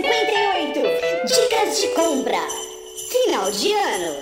[0.00, 0.80] 58.
[1.26, 2.38] Dicas de compra.
[3.10, 4.14] Final de ano.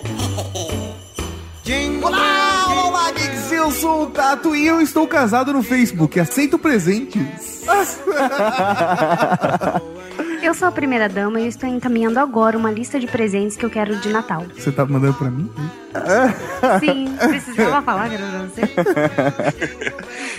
[2.03, 3.53] Olá, olá, geeks!
[3.53, 6.19] Eu sou o Tato e eu estou casado no Facebook.
[6.19, 7.67] Aceito presentes.
[10.47, 13.67] Eu sou a primeira dama e eu estou encaminhando agora uma lista de presentes que
[13.67, 14.47] eu quero de Natal.
[14.57, 15.51] Você tá mandando pra mim?
[16.79, 18.61] Sim, precisava falar que era pra você.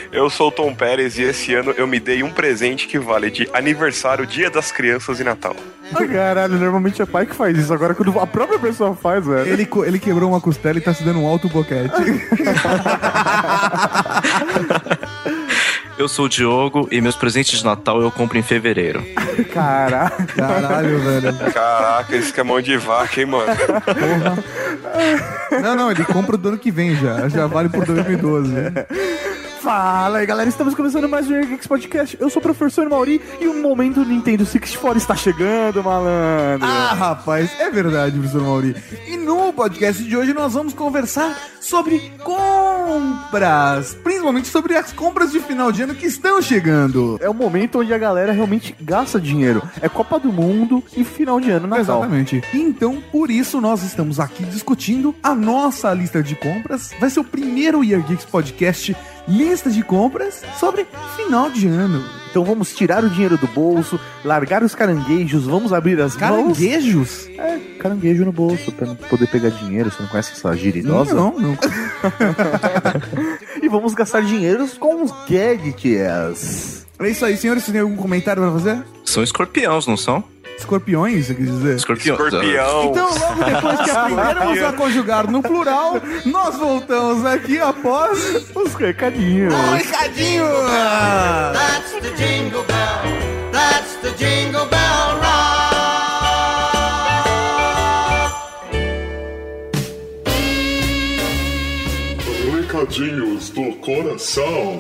[0.10, 3.30] Eu sou o Tom Pérez e esse ano eu me dei um presente que vale
[3.30, 5.58] de aniversário, Dia das Crianças e Natal.
[6.10, 7.74] Caralho, normalmente é pai que faz isso.
[7.74, 9.52] Agora quando a própria pessoa faz, velho.
[9.52, 11.92] Ele, ele quebrou uma costela e tá se dando um alto boquete.
[15.98, 19.04] Eu sou o Diogo e meus presentes de Natal eu compro em fevereiro.
[19.52, 20.26] Caraca.
[20.26, 21.52] Caralho, velho.
[21.52, 23.52] Caraca, esse que é mão de vaca, hein, mano?
[25.62, 27.28] Não, não, ele compra do ano que vem já.
[27.30, 28.54] Já vale por 2012.
[29.68, 30.48] Fala aí, galera.
[30.48, 32.16] Estamos começando mais um Year Geeks Podcast.
[32.22, 36.66] Eu sou o professor Mauri e o momento Nintendo 64 está chegando, malandro.
[36.66, 38.74] Ah, rapaz, é verdade, professor Mauri.
[39.06, 43.94] E no podcast de hoje nós vamos conversar sobre compras.
[44.02, 47.18] Principalmente sobre as compras de final de ano que estão chegando.
[47.20, 49.62] É o momento onde a galera realmente gasta dinheiro.
[49.82, 52.00] É Copa do Mundo e final de ano, Natal.
[52.00, 52.42] Exatamente.
[52.54, 56.92] Então, por isso, nós estamos aqui discutindo a nossa lista de compras.
[57.02, 58.96] Vai ser o primeiro Year Geeks Podcast
[59.28, 62.04] lista de compras sobre final de ano.
[62.30, 66.20] Então vamos tirar o dinheiro do bolso, largar os caranguejos, vamos abrir as mãos.
[66.20, 67.28] Caranguejos?
[67.38, 69.90] É, caranguejo no bolso, pra não poder pegar dinheiro.
[69.90, 71.14] Você não conhece essa gíria idosa?
[71.14, 71.58] Não, não.
[73.62, 76.87] E vamos gastar dinheiros com os gadgets.
[77.00, 77.64] É isso aí, senhores.
[77.64, 78.84] Vocês têm algum comentário pra fazer?
[79.06, 80.24] São escorpiões, não são?
[80.58, 81.76] Escorpiões, você quer dizer?
[81.76, 82.20] Escorpiões.
[82.20, 82.84] Escorpião.
[82.86, 88.20] Então, logo depois que aprendemos a conjugar no plural, nós voltamos aqui após
[88.56, 89.54] Os recadinhos.
[89.54, 90.46] um recadinho.
[91.54, 93.52] That's the jingle bell.
[93.52, 95.68] That's the jingle bell rock.
[102.52, 104.80] Recadinhos do coração.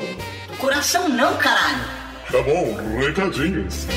[0.59, 1.97] Coração não, caralho.
[2.31, 3.88] Tá bom, recadinhos.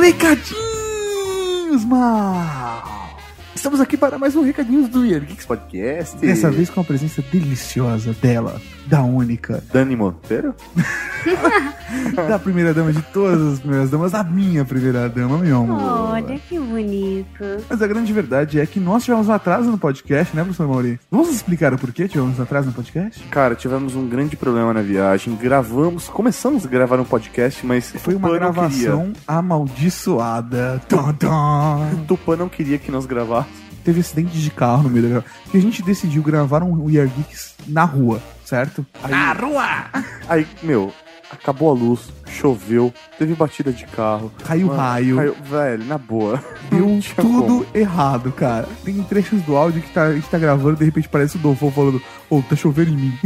[0.00, 3.16] Recadinhos, mal.
[3.54, 6.16] Estamos aqui para mais um Recadinhos do Year Geeks Podcast.
[6.16, 10.52] Dessa vez com a presença deliciosa dela, da única, Dani Monteiro.
[12.28, 16.10] da primeira dama de todas as primeiras damas, da minha primeira dama, meu amor.
[16.10, 17.44] Olha que bonito.
[17.68, 20.98] Mas a grande verdade é que nós tivemos um atraso no podcast, né, professor Mauri?
[21.08, 23.22] Vamos explicar o porquê tivemos um atraso no podcast?
[23.28, 25.36] Cara, tivemos um grande problema na viagem.
[25.36, 30.82] Gravamos, começamos a gravar um podcast, mas Foi uma Tupã gravação amaldiçoada.
[30.88, 32.04] Queria.
[32.08, 33.69] Tupã não queria que nós gravássemos.
[33.90, 35.36] Teve acidente de carro no meio da gravação.
[35.42, 38.86] Porque a gente decidiu gravar um We Are Geeks na rua, certo?
[39.08, 39.86] Na rua!
[40.30, 40.92] Aí, meu,
[41.28, 44.32] acabou a luz, choveu, teve batida de carro.
[44.44, 45.16] Caiu Mano, raio.
[45.16, 46.40] Caiu, velho, na boa.
[46.70, 47.66] Deu tudo como.
[47.74, 48.68] errado, cara.
[48.84, 51.68] Tem trechos do áudio que tá, a gente tá gravando de repente parece o Dolfo
[51.72, 52.00] falando,
[52.30, 53.18] ô, tá chovendo em mim.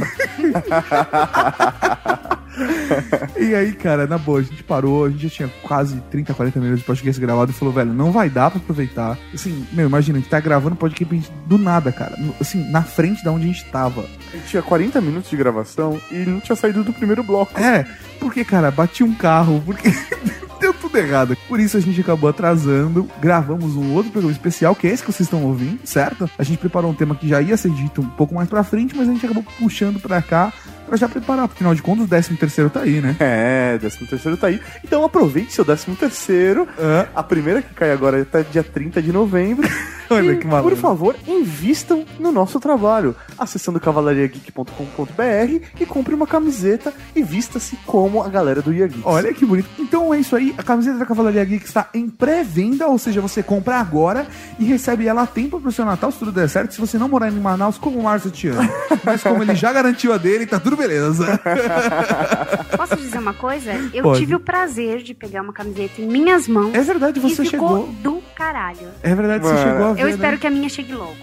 [3.36, 6.60] e aí, cara, na boa, a gente parou, a gente já tinha quase 30, 40
[6.60, 9.18] minutos de podcast gravado e falou, velho, não vai dar pra aproveitar.
[9.32, 12.16] Assim, meu, imagina, a gente tá gravando podcast do nada, cara.
[12.40, 14.06] Assim, na frente da onde a gente tava.
[14.32, 17.60] A gente tinha 40 minutos de gravação e não tinha saído do primeiro bloco.
[17.60, 17.86] É,
[18.18, 19.88] porque, cara, bati um carro, porque
[20.64, 21.36] deu tudo errado.
[21.46, 25.12] Por isso a gente acabou atrasando, gravamos um outro programa especial, que é esse que
[25.12, 26.28] vocês estão ouvindo, certo?
[26.38, 28.96] A gente preparou um tema que já ia ser dito um pouco mais pra frente,
[28.96, 30.52] mas a gente acabou puxando pra cá
[30.86, 31.44] pra já preparar.
[31.44, 33.16] Afinal de contas, o 13 terceiro tá aí, né?
[33.20, 34.60] É, 13 terceiro tá aí.
[34.82, 36.66] Então aproveite seu 13 terceiro.
[36.78, 37.08] É.
[37.14, 39.68] A primeira que cai agora é até dia 30 de novembro.
[40.10, 40.70] Olha E, que maluco.
[40.70, 48.22] Por favor, invistam no nosso trabalho, acessando cavalariageek.com.br e compre uma camiseta e vista-se como
[48.22, 49.00] a galera do Geeks.
[49.04, 49.68] Olha que bonito.
[49.78, 50.54] Então é isso aí.
[50.58, 54.26] A camiseta da Cavalaria Geek está em pré-venda, ou seja, você compra agora
[54.58, 56.72] e recebe ela a tempo pro seu Natal, se tudo der certo.
[56.74, 58.68] Se você não morar em Manaus, como o Márcio te ama.
[59.04, 61.40] Mas como ele já garantiu a dele, tá tudo beleza.
[62.76, 63.72] Posso dizer uma coisa?
[63.92, 64.20] Eu Pode.
[64.20, 67.84] tive o prazer de pegar uma camiseta em minhas mãos É verdade, e você ficou
[67.84, 67.88] chegou.
[68.02, 68.88] do caralho.
[69.02, 69.70] É verdade, você Mano.
[69.70, 70.02] chegou a ver.
[70.02, 70.12] Eu né?
[70.14, 71.16] espero que a minha chegue logo.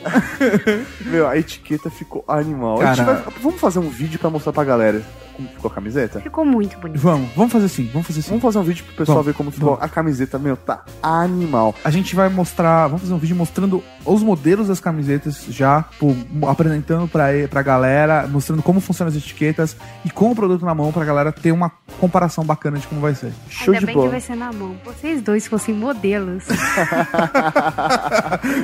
[1.06, 2.81] Meu, a etiqueta ficou animal.
[2.81, 3.19] A gente Cara.
[3.21, 5.01] vai- vamos fazer um vídeo pra mostrar pra galera
[5.42, 6.22] como ficou a camiseta?
[6.22, 7.00] Ficou muito bonito.
[7.00, 8.30] Vamos, vamos fazer assim, vamos fazer assim.
[8.30, 9.84] Vamos fazer um vídeo pro pessoal Vamos, ver como ficou vamos.
[9.84, 11.76] a camiseta, meu, tá animal.
[11.84, 16.16] A gente vai mostrar, vamos fazer um vídeo mostrando os modelos das camisetas já, pô,
[16.48, 20.92] apresentando pra, pra galera, mostrando como funcionam as etiquetas e com o produto na mão
[20.92, 23.32] pra galera ter uma comparação bacana de como vai ser.
[23.50, 24.08] Show Ainda de bem bola.
[24.08, 24.76] que vai ser na mão.
[24.86, 26.44] Vocês dois fossem modelos.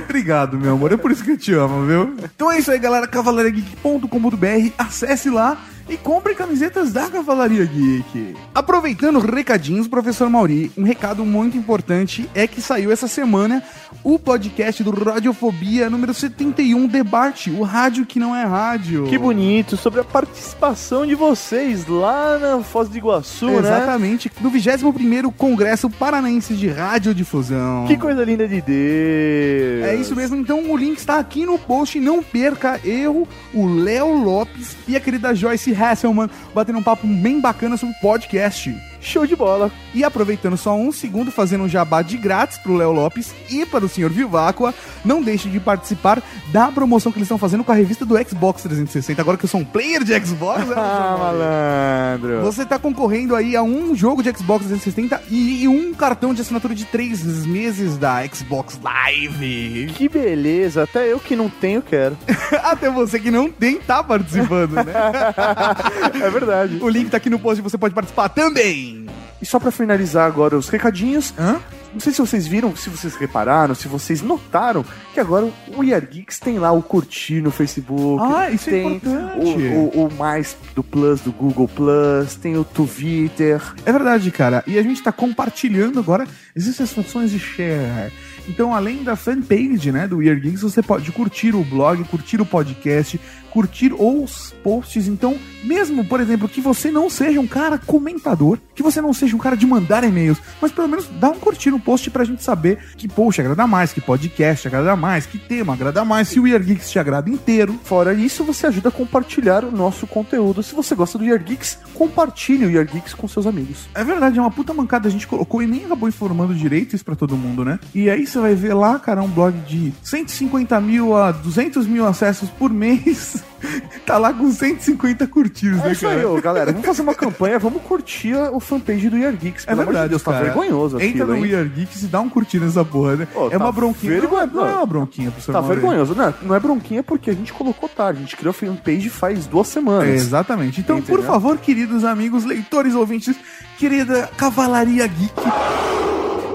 [0.06, 0.92] Obrigado, meu amor.
[0.92, 2.16] É por isso que eu te amo, viu?
[2.24, 3.08] Então é isso aí, galera.
[3.08, 4.72] cavalariageek.com.br.
[4.78, 5.58] Acesse lá
[5.90, 8.36] e compre camisetas da Cavalaria Geek.
[8.54, 13.64] Aproveitando os recadinhos, professor Mauri, um recado muito importante é que saiu essa semana
[14.04, 19.06] o podcast do Radiofobia número 71 Debate, o rádio que não é rádio.
[19.06, 23.60] Que bonito, sobre a participação de vocês lá na Foz do Iguaçu, né?
[23.60, 27.86] Exatamente, no 21º Congresso Paranaense de Radiodifusão.
[27.88, 29.86] Que coisa linda de Deus.
[29.86, 32.00] É isso mesmo, então o link está aqui no post.
[32.00, 33.28] Não perca erro.
[33.54, 38.76] O Léo Lopes e a querida Joyce Hasselman batendo um papo bem bacana sobre podcast.
[39.08, 39.72] Show de bola.
[39.94, 43.86] E aproveitando só um segundo, fazendo um jabá de grátis pro Léo Lopes e para
[43.86, 44.74] o senhor Viváqua,
[45.06, 46.22] não deixe de participar
[46.52, 49.22] da promoção que eles estão fazendo com a revista do Xbox 360.
[49.22, 52.42] Agora que eu sou um player de Xbox, né, Ah, malandro.
[52.42, 56.42] você tá concorrendo aí a um jogo de Xbox 360 e, e um cartão de
[56.42, 59.92] assinatura de três meses da Xbox Live.
[59.96, 62.18] Que beleza, até eu que não tenho quero.
[62.64, 64.84] Até você que não tem tá participando, né?
[66.22, 66.78] É verdade.
[66.82, 68.97] o link tá aqui no post e você pode participar também.
[69.42, 71.60] E só pra finalizar agora os recadinhos, Hã?
[71.94, 74.84] não sei se vocês viram, se vocês repararam, se vocês notaram
[75.14, 78.24] que agora o We Are Geeks tem lá o curtir no Facebook.
[78.24, 79.64] Ah, isso é tem importante.
[79.94, 83.62] O, o, o mais do Plus do Google Plus, tem o Twitter.
[83.86, 84.64] É verdade, cara.
[84.66, 86.26] E a gente tá compartilhando agora.
[86.56, 88.12] Existem as funções de share.
[88.48, 92.46] Então, além da fanpage, né, do Weird Geeks, você pode curtir o blog, curtir o
[92.46, 93.20] podcast,
[93.58, 95.08] curtir os posts.
[95.08, 99.36] Então, mesmo, por exemplo, que você não seja um cara comentador, que você não seja
[99.36, 102.44] um cara de mandar e-mails, mas pelo menos dá um curtir no post pra gente
[102.44, 106.44] saber que post agrada mais, que podcast agrada mais, que tema agrada mais, se o
[106.44, 107.80] Weird Geeks te agrada inteiro.
[107.84, 110.62] Fora isso, você ajuda a compartilhar o nosso conteúdo.
[110.62, 113.90] Se você gosta do We Are Geeks, compartilhe o We Are Geeks com seus amigos.
[113.96, 115.08] É verdade, é uma puta mancada.
[115.08, 117.80] A gente colocou e nem acabou informando direito isso pra todo mundo, né?
[117.96, 122.06] E aí você vai ver lá, cara, um blog de 150 mil a 200 mil
[122.06, 123.44] acessos por mês.
[124.06, 126.72] tá lá com 150 curtidos, É né, isso aí, galera.
[126.72, 129.64] Vamos fazer uma campanha, vamos curtir o fanpage do We Are Geeks.
[129.64, 130.46] É Pelo amor de verdade, Deus, tá cara.
[130.46, 131.52] vergonhoso Entra aquilo, no hein?
[131.52, 133.28] We Are Geeks e dá um curtir nessa porra, né?
[133.52, 134.22] É tá uma bronquinha.
[134.22, 135.76] Não, é- não é uma bronquinha, professor Tá Mauri.
[135.80, 136.14] vergonhoso.
[136.16, 138.20] Não, não é bronquinha porque a gente colocou tarde.
[138.20, 140.08] A gente criou a fanpage faz duas semanas.
[140.08, 140.80] É, exatamente.
[140.82, 141.24] Então, por Entendeu?
[141.32, 143.36] favor, queridos amigos, leitores, ouvintes,
[143.80, 145.34] querida Cavalaria Geek,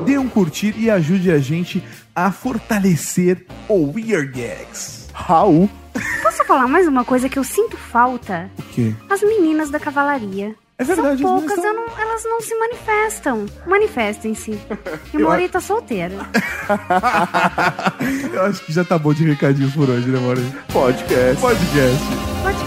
[0.04, 1.82] dê um curtir e ajude a gente
[2.14, 5.08] a fortalecer o Weird Geeks.
[5.12, 5.68] Raul.
[6.22, 8.50] Posso falar mais uma coisa que eu sinto falta?
[8.58, 8.94] O quê?
[9.10, 10.54] As meninas da cavalaria.
[10.78, 13.46] É verdade, São as poucas, eu não- elas não se manifestam.
[13.66, 14.58] Manifestem-se.
[15.12, 16.14] E o Mauri tá solteiro.
[18.32, 20.42] Eu acho que já tá bom de recadinhos por hoje, né, Mauri?
[20.72, 21.40] Podcast.
[21.40, 22.02] Podcast.
[22.42, 22.64] Pode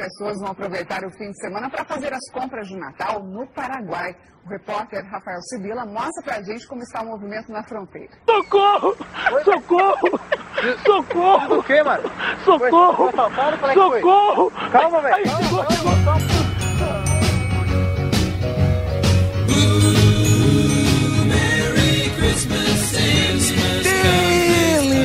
[0.00, 4.16] pessoas vão aproveitar o fim de semana para fazer as compras de Natal no Paraguai.
[4.46, 8.12] O repórter Rafael Sibila mostra pra gente como está o movimento na fronteira.
[8.24, 8.96] Socorro!
[9.44, 10.20] Socorro!
[10.84, 11.58] Socorro!
[11.58, 12.10] O que, mano?
[12.44, 13.10] Socorro!
[13.10, 14.50] é Socorro!
[14.72, 15.14] Calma, velho.
[15.14, 16.50] Ai, chegou, chegou, calma.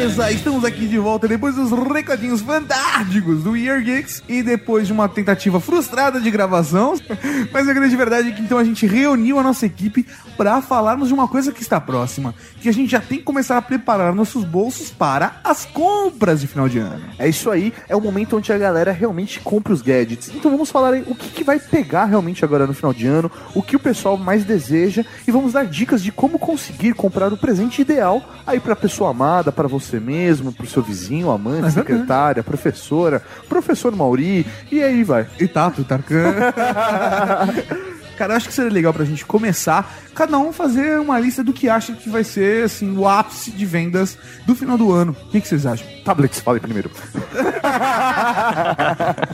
[0.06, 4.94] Beleza, estamos aqui de volta depois dos recadinhos fantásticos do Year Geeks e depois de
[4.94, 6.94] uma tentativa frustrada de gravação.
[7.52, 10.06] Mas a grande verdade é que então a gente reuniu a nossa equipe
[10.38, 13.58] para falarmos de uma coisa que está próxima, que a gente já tem que começar
[13.58, 17.04] a preparar nossos bolsos para as compras de final de ano.
[17.18, 20.30] É isso aí, é o momento onde a galera realmente compra os gadgets.
[20.36, 23.32] Então vamos falar aí o que, que vai pegar realmente agora no final de ano,
[23.56, 27.38] o que o pessoal mais deseja e vamos dar dicas de como conseguir comprar o
[27.38, 32.44] presente ideal aí pra pessoa amada, para você mesmo, pro seu vizinho, amante, É secretária,
[32.44, 35.28] professora, professor Mauri e aí vai.
[35.40, 36.34] E Tato, Tarkan.
[38.18, 41.52] Cara, eu acho que seria legal pra gente começar, cada um fazer uma lista do
[41.52, 45.16] que acha que vai ser, assim, o ápice de vendas do final do ano.
[45.28, 45.86] O que, que vocês acham?
[46.04, 46.90] Tablets, fale primeiro.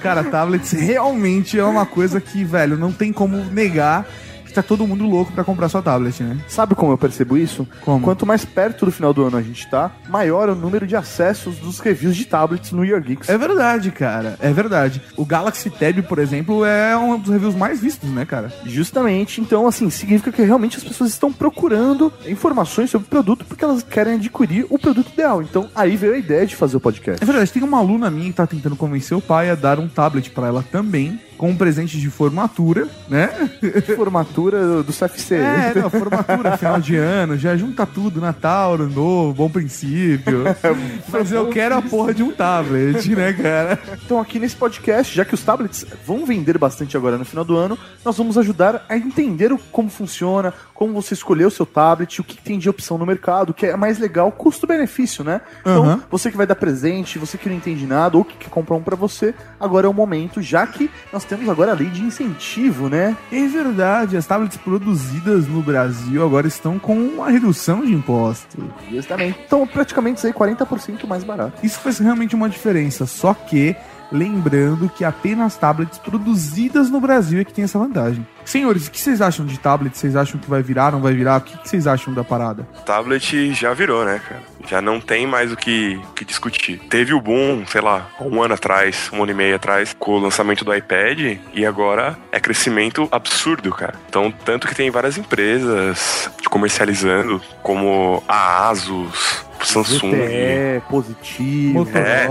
[0.02, 4.08] Cara, tablets realmente é uma coisa que, velho, não tem como negar
[4.52, 6.38] que tá todo mundo louco pra comprar sua tablet, né?
[6.48, 7.68] Sabe como eu percebo isso?
[7.84, 8.04] Como?
[8.04, 10.96] Quanto mais perto do final do ano a gente tá, maior é o número de
[10.96, 13.30] acessos dos reviews de tablets no Year Geeks.
[13.30, 14.38] É verdade, cara.
[14.40, 15.02] É verdade.
[15.16, 18.52] O Galaxy Tab, por exemplo, é um dos reviews mais vistos, né, cara?
[18.66, 23.64] Justamente, então, assim, significa que realmente as pessoas estão procurando informações sobre o produto porque
[23.64, 25.42] elas querem adquirir o produto ideal.
[25.42, 27.24] Então, aí veio a ideia de fazer o podcast.
[27.24, 29.88] É verdade, tem uma aluna minha que tá tentando convencer o pai a dar um
[29.88, 31.20] tablet pra ela também.
[31.42, 33.28] Com um presente de formatura, né?
[33.98, 35.38] Formatura do CFC.
[35.38, 40.44] É, não, formatura, final de ano, já junta tudo, Natal, Ano Novo, bom princípio.
[41.10, 43.80] Mas eu quero a porra de um tablet, né, cara?
[44.06, 47.58] Então, aqui nesse podcast, já que os tablets vão vender bastante agora no final do
[47.58, 52.24] ano, nós vamos ajudar a entender como funciona, como você escolher o seu tablet, o
[52.24, 55.42] que tem de opção no mercado, o que é mais legal, custo-benefício, né?
[55.62, 56.04] Então, Aham.
[56.10, 58.84] você que vai dar presente, você que não entende nada ou que quer comprar um
[58.84, 62.90] pra você, agora é o momento, já que nós temos agora a lei de incentivo,
[62.90, 63.16] né?
[63.32, 68.62] É verdade, as tablets produzidas no Brasil agora estão com uma redução de impostos.
[68.92, 69.40] Exatamente.
[69.46, 71.54] Então, praticamente aí 40% mais barato.
[71.66, 73.78] Isso faz realmente uma diferença, só que
[74.12, 78.26] lembrando que apenas tablets produzidas no Brasil é que tem essa vantagem.
[78.44, 79.98] Senhores, o que vocês acham de tablet?
[79.98, 81.38] Vocês acham que vai virar, não vai virar?
[81.38, 82.68] O que vocês acham da parada?
[82.86, 84.42] Tablet já virou, né, cara?
[84.68, 86.80] Já não tem mais o que, que discutir.
[86.90, 90.20] Teve o boom, sei lá, um ano atrás, um ano e meio atrás, com o
[90.20, 93.96] lançamento do iPad, e agora é crescimento absurdo, cara.
[94.10, 100.12] Então, tanto que tem várias empresas comercializando, como a Asus, Samsung.
[100.12, 101.88] ZTE, positivo.
[101.94, 102.28] É,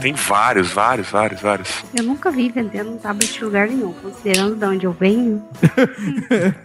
[0.00, 1.84] tem vários, vários, vários, vários.
[1.94, 5.42] Eu nunca vi vendendo um tablet em lugar nenhum, considerando de onde eu venho.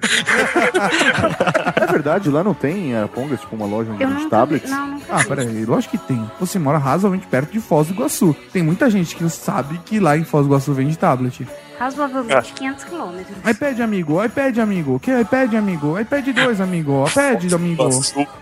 [1.75, 4.69] É verdade, lá não tem Arapongas, tipo uma loja onde Eu nunca tablets?
[4.69, 4.75] vi.
[4.75, 5.27] Não, nunca Ah, vi.
[5.27, 6.31] peraí, lógico que tem.
[6.39, 8.35] Você mora razoavelmente perto de Foz do Iguaçu.
[8.51, 11.47] Tem muita gente que sabe que lá em Foz do Iguaçu vende tablet.
[11.79, 13.37] Razoavelmente 500 quilômetros.
[13.49, 14.99] iPad, amigo, iPad, amigo.
[14.99, 15.99] Que iPad, amigo?
[15.99, 17.05] iPad 2, amigo.
[17.07, 17.89] iPad, amigo.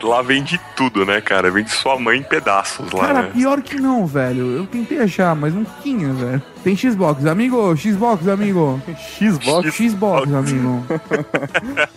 [0.04, 1.50] Lá vende tudo, né, cara?
[1.52, 3.32] Vende sua mãe em pedaços lá, Cara, né?
[3.34, 4.52] pior que não, velho.
[4.58, 6.42] Eu tentei achar, mas não tinha, velho.
[6.64, 7.76] Tem Xbox, amigo.
[7.78, 8.82] Xbox, amigo.
[9.20, 9.76] Xbox?
[9.76, 10.84] Xbox, amigo.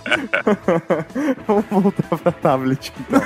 [1.47, 3.21] Vamos voltar pra tablet, então.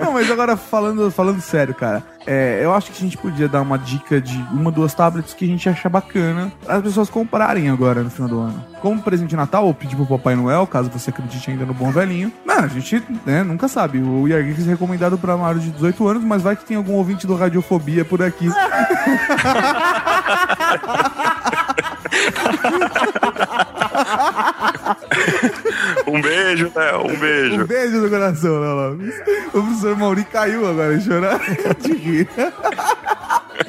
[0.00, 2.02] Não, mas agora falando, falando sério, cara.
[2.26, 5.44] é, eu acho que a gente podia dar uma dica de uma, duas tablets que
[5.44, 8.64] a gente acha bacana as pessoas comprarem agora no final do ano.
[8.80, 11.90] Como presente de Natal, ou pedir pro Papai Noel, caso você acredite ainda no bom
[11.90, 12.32] velhinho.
[12.46, 13.98] Não, a gente né, nunca sabe.
[13.98, 16.94] O Year Geeks é recomendado pra maiores de 18 anos, mas vai que tem algum
[16.94, 18.48] ouvinte do Radiofobia por aqui.
[26.06, 26.92] Um beijo, né?
[26.96, 27.62] Um beijo.
[27.62, 29.14] Um beijo no coração, Léo Lopes.
[29.48, 31.38] O professor Mauri caiu agora chorar
[31.78, 32.28] de rir.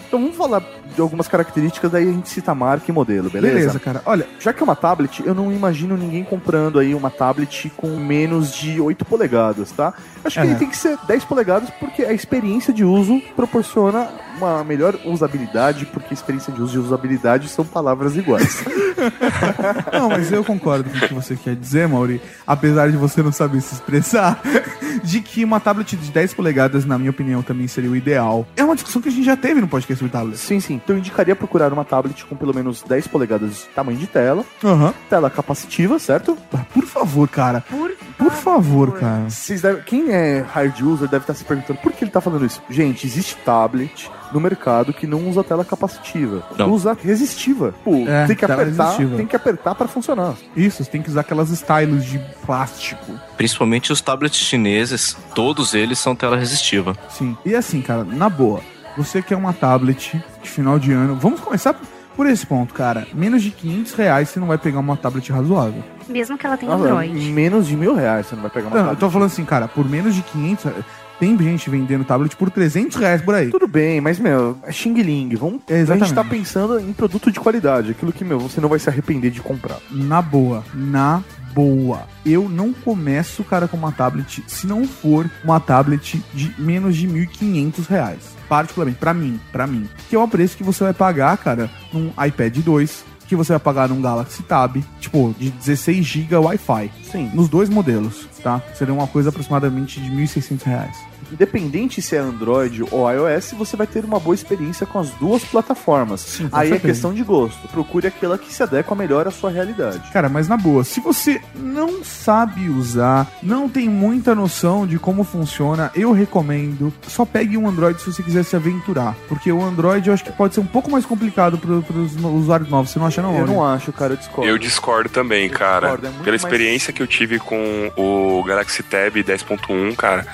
[0.08, 0.64] Então vamos falar
[0.96, 3.56] de algumas características, daí a gente cita marca e modelo, beleza?
[3.56, 4.02] Beleza, cara.
[4.06, 7.96] Olha, Já que é uma tablet, eu não imagino ninguém comprando aí uma tablet com
[7.98, 9.94] menos de 8 polegadas, tá?
[10.24, 10.50] Acho que É.
[10.50, 15.86] ele tem que ser 10 polegadas porque a experiência de uso proporciona uma melhor usabilidade,
[15.86, 18.64] porque experiência de uso e usabilidade são palavras iguais.
[19.94, 22.22] Não, mas eu concordo com o que você quer dizer, Mauri.
[22.48, 24.42] Apesar de você não saber se expressar,
[25.04, 28.48] de que uma tablet de 10 polegadas, na minha opinião, também seria o ideal.
[28.56, 30.40] É uma discussão que a gente já teve no podcast sobre tablets.
[30.42, 30.76] sim, sim.
[30.76, 34.44] Então eu indicaria procurar uma tablet com pelo menos 10 polegadas de tamanho de tela,
[34.64, 34.94] Aham.
[35.10, 36.38] tela capacitiva, certo?
[36.54, 37.64] Ah, Por favor, cara.
[37.70, 39.30] Por, Por favor, cara.
[39.30, 42.46] Vocês devem- quem é hard user deve estar se perguntando por que ele tá falando
[42.46, 42.62] isso.
[42.70, 46.70] Gente, existe tablet no mercado que não usa tela capacitiva, Não.
[46.72, 47.74] usa resistiva.
[47.84, 49.16] Pô, É, tem que apertar, resistiva.
[49.18, 50.36] tem que apertar para funcionar.
[50.56, 53.12] Isso, você tem que usar aquelas stylos de plástico.
[53.38, 56.96] Principalmente os tablets chineses, todos eles são tela resistiva.
[57.10, 57.38] Sim.
[57.46, 58.60] E assim, cara, na boa,
[59.04, 61.16] você quer uma tablet de final de ano.
[61.16, 61.74] Vamos começar
[62.16, 63.08] por esse ponto, cara.
[63.14, 65.82] Menos de 500 reais você não vai pegar uma tablet razoável.
[66.08, 67.32] mesmo que ela tenha Nossa, Android.
[67.32, 69.00] menos de mil reais você não vai pegar uma Não, eu tablet.
[69.00, 70.72] tô falando assim, cara, por menos de 500.
[71.20, 73.50] Tem gente vendendo tablet por 300 reais por aí.
[73.50, 75.36] Tudo bem, mas, meu, é Xing Ling.
[75.36, 78.70] Vamos, É, a gente tá pensando em produto de qualidade, aquilo que, meu, você não
[78.70, 79.80] vai se arrepender de comprar.
[79.92, 81.22] Na boa, na
[81.54, 82.04] boa.
[82.26, 87.06] Eu não começo, cara, com uma tablet se não for uma tablet de menos de
[87.06, 88.39] 1.500 reais.
[88.50, 89.88] Particularmente, pra mim, pra mim.
[90.10, 93.60] Que é o preço que você vai pagar, cara, num iPad 2, que você vai
[93.60, 96.92] pagar num Galaxy Tab, tipo, de 16 GB Wi-Fi.
[97.12, 97.30] Sim.
[97.34, 98.60] Nos dois modelos, tá?
[98.74, 101.09] Seria uma coisa aproximadamente de 1.600 reais.
[101.32, 105.44] Independente se é Android ou iOS, você vai ter uma boa experiência com as duas
[105.44, 106.22] plataformas.
[106.22, 107.68] Sim, Aí é questão de gosto.
[107.70, 110.10] Procure aquela que se adequa melhor à sua realidade.
[110.12, 115.24] Cara, mas na boa, se você não sabe usar, não tem muita noção de como
[115.24, 119.16] funciona, eu recomendo só pegue um Android se você quiser se aventurar.
[119.28, 122.70] Porque o Android eu acho que pode ser um pouco mais complicado para os usuários
[122.70, 122.92] novos.
[122.92, 123.38] Você não acha, não?
[123.38, 124.50] Eu não acho, cara, eu discordo.
[124.50, 125.88] Eu discordo também, cara.
[125.90, 130.26] discordo, é Pela mais- experiência que eu tive com o Galaxy Tab 10.1, cara,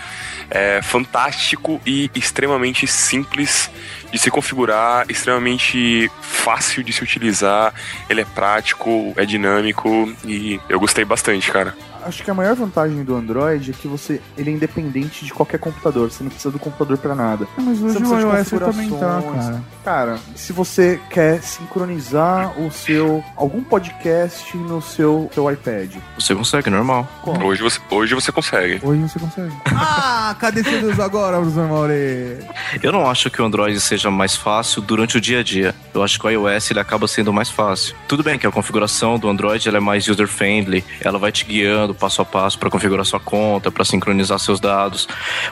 [0.49, 3.69] é fantástico e extremamente simples
[4.11, 7.73] de se configurar, extremamente fácil de se utilizar.
[8.09, 11.75] Ele é prático, é dinâmico e eu gostei bastante, cara.
[12.05, 15.59] Acho que a maior vantagem do Android é que você ele é independente de qualquer
[15.59, 16.11] computador.
[16.11, 17.47] Você não precisa do computador pra nada.
[17.57, 19.63] Ah, Mas Você hoje não o iOS também tá, cara.
[19.83, 26.69] Cara, se você quer sincronizar o seu algum podcast no seu, seu iPad, Você consegue,
[26.69, 27.07] normal.
[27.43, 28.79] Hoje você, hoje você consegue.
[28.83, 29.53] Hoje você consegue.
[29.77, 32.39] Ah, cadê seu Deus agora, professor Maure?
[32.81, 35.75] Eu não acho que o Android seja mais fácil durante o dia a dia.
[35.93, 37.95] Eu acho que o iOS ele acaba sendo mais fácil.
[38.07, 41.93] Tudo bem que a configuração do Android ela é mais user-friendly, ela vai te guiando
[41.95, 45.07] passo a passo para configurar sua conta, para sincronizar seus dados.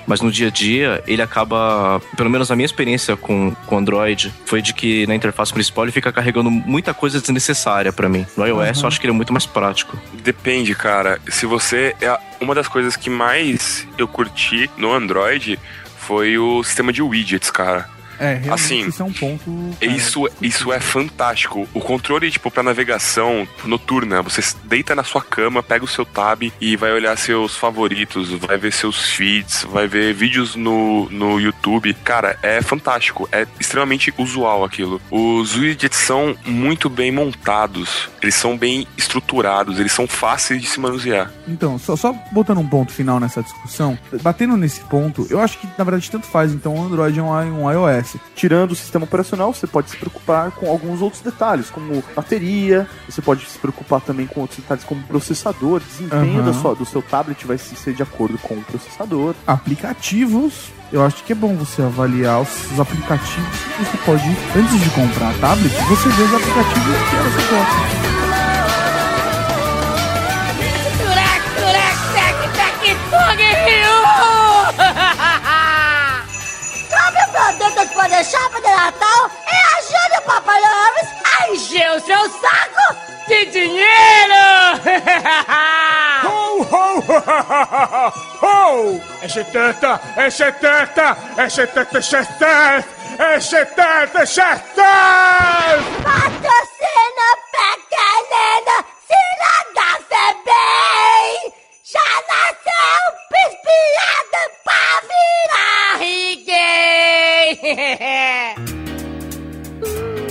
[0.05, 4.33] Mas no dia a dia, ele acaba, pelo menos a minha experiência com o Android,
[4.45, 8.25] foi de que na interface principal ele fica carregando muita coisa desnecessária para mim.
[8.37, 9.97] No iOS eu acho que ele é muito mais prático.
[10.23, 11.19] Depende, cara.
[11.27, 11.95] Se você.
[12.01, 15.59] É uma das coisas que mais eu curti no Android
[15.97, 17.89] foi o sistema de widgets, cara.
[18.23, 19.75] É, realmente Assim, isso é um ponto.
[19.79, 21.67] cara, Isso, isso é fantástico.
[21.73, 26.43] O controle, tipo, pra navegação noturna, você deita na sua cama, pega o seu tab
[26.61, 31.93] e vai olhar seus favoritos, vai ver seus feeds, vai ver vídeos no, no YouTube.
[31.95, 33.27] Cara, é fantástico.
[33.29, 35.01] É extremamente usual aquilo.
[35.11, 40.79] Os widgets são muito bem montados, eles são bem estruturados, eles são fáceis de se
[40.79, 41.29] manusear.
[41.47, 45.67] Então, só, só botando um ponto final nessa discussão, batendo nesse ponto, eu acho que
[45.77, 48.12] na verdade tanto faz, então, um Android é um, um iOS.
[48.35, 53.21] Tirando o sistema operacional, você pode se preocupar com alguns outros detalhes, como bateria, você
[53.21, 56.45] pode se preocupar também com outros detalhes como processador, desempenho Aham.
[56.45, 59.35] da sua- do seu tablet vai se- ser de acordo com o processador.
[59.47, 64.23] Aplicativos, eu acho que é bom você avaliar os, os aplicativos que você pode,
[64.55, 68.42] antes de comprar a tablet, você vê os aplicativos que você gosta.
[78.03, 82.95] Produtos Poder Shop de Natal e ajude o Papai Nomes a encher o seu saco
[83.27, 84.43] de dinheiro!
[86.25, 89.01] Ho, ho, ho, ho!
[89.21, 92.85] É 70, é 70, é 70, é 70,
[93.19, 94.83] é 70, é 70!
[96.03, 101.62] Patrocina pequenina, se nada bem!
[101.93, 107.53] Já nasceu pispiada pra virar riguei!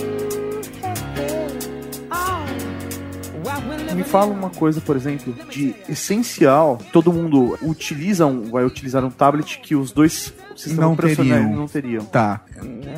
[3.94, 9.10] Me fala uma coisa, por exemplo, de essencial, todo mundo utiliza um, vai utilizar um
[9.10, 11.56] tablet que os dois sistemas Não operacionais teriam.
[11.58, 12.04] não teriam.
[12.06, 12.40] Tá.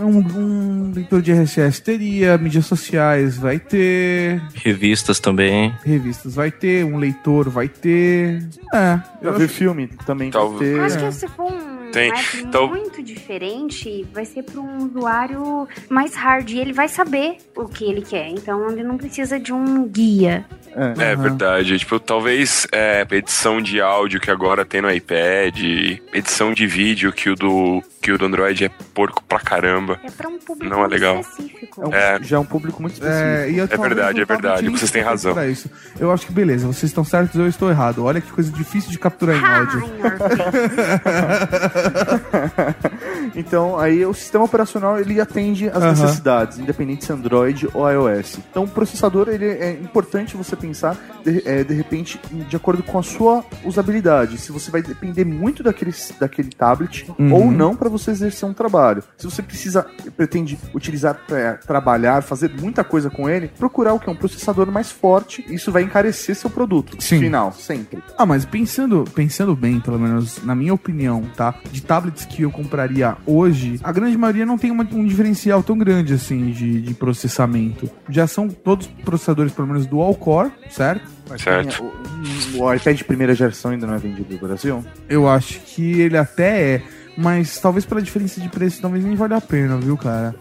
[0.00, 5.74] Um, um leitor de RSS teria, mídias sociais vai ter, Revistas também.
[5.84, 8.42] revistas vai ter, um leitor vai ter.
[8.72, 10.80] É, Pra ver filme também Tal- vai ter.
[10.80, 12.10] Acho que se for um Tem.
[12.10, 17.36] app Então- muito diferente, vai ser para um usuário mais hard e ele vai saber
[17.56, 18.28] o que ele quer.
[18.28, 20.44] Então ele não precisa de um guia.
[20.98, 21.12] É.
[21.12, 21.78] É verdade.
[21.78, 25.56] Tipo, talvez é, edição de áudio que agora tem no iPad,
[26.12, 30.00] edição de vídeo que o do, que o do Android é porco pra caramba.
[30.02, 31.20] É para um público Não é legal.
[31.20, 31.80] específico.
[31.82, 32.18] É um- É.
[32.22, 33.24] Já é um público muito específico.
[33.24, 35.32] É, e eu, talvez verdade, é verdade, tablet vocês têm razão.
[35.32, 35.70] pra Isso.
[35.98, 38.04] Eu acho que beleza, vocês estão certos, eu estou errado.
[38.04, 39.84] Olha que coisa difícil de capturar em áudio.
[43.34, 48.38] Então, aí o sistema operacional ele atende às necessidades, independente se é Android ou iOS.
[48.50, 52.98] Então, o processador ele é importante você pensar de, é, de repente de acordo com
[52.98, 54.38] a sua usabilidade.
[54.38, 57.32] Se você vai depender muito daquele, daquele tablet Uhum.
[57.32, 59.02] ou não para você exercer um trabalho.
[59.16, 64.08] Se você precisa pretende utilizar para trabalhar, fazer muita coisa com ele, procurar o que
[64.08, 65.44] é um processador mais forte.
[65.48, 67.20] Isso vai encarecer seu produto Sim.
[67.20, 68.02] final, sempre.
[68.16, 71.54] Ah, mas pensando, pensando bem, pelo menos na minha opinião, tá?
[71.74, 75.76] De tablets que eu compraria hoje, a grande maioria não tem uma- um diferencial tão
[75.76, 77.90] grande assim de, de processamento.
[78.08, 81.02] Já são todos processadores, pelo menos, dual core, certo?
[81.36, 81.82] Certo.
[82.54, 84.84] O, o iPad de primeira geração ainda não é vendido no Brasil?
[85.08, 86.82] Eu acho que ele até é,
[87.18, 90.32] mas talvez pela diferença de preço, talvez nem valha a pena, viu, cara?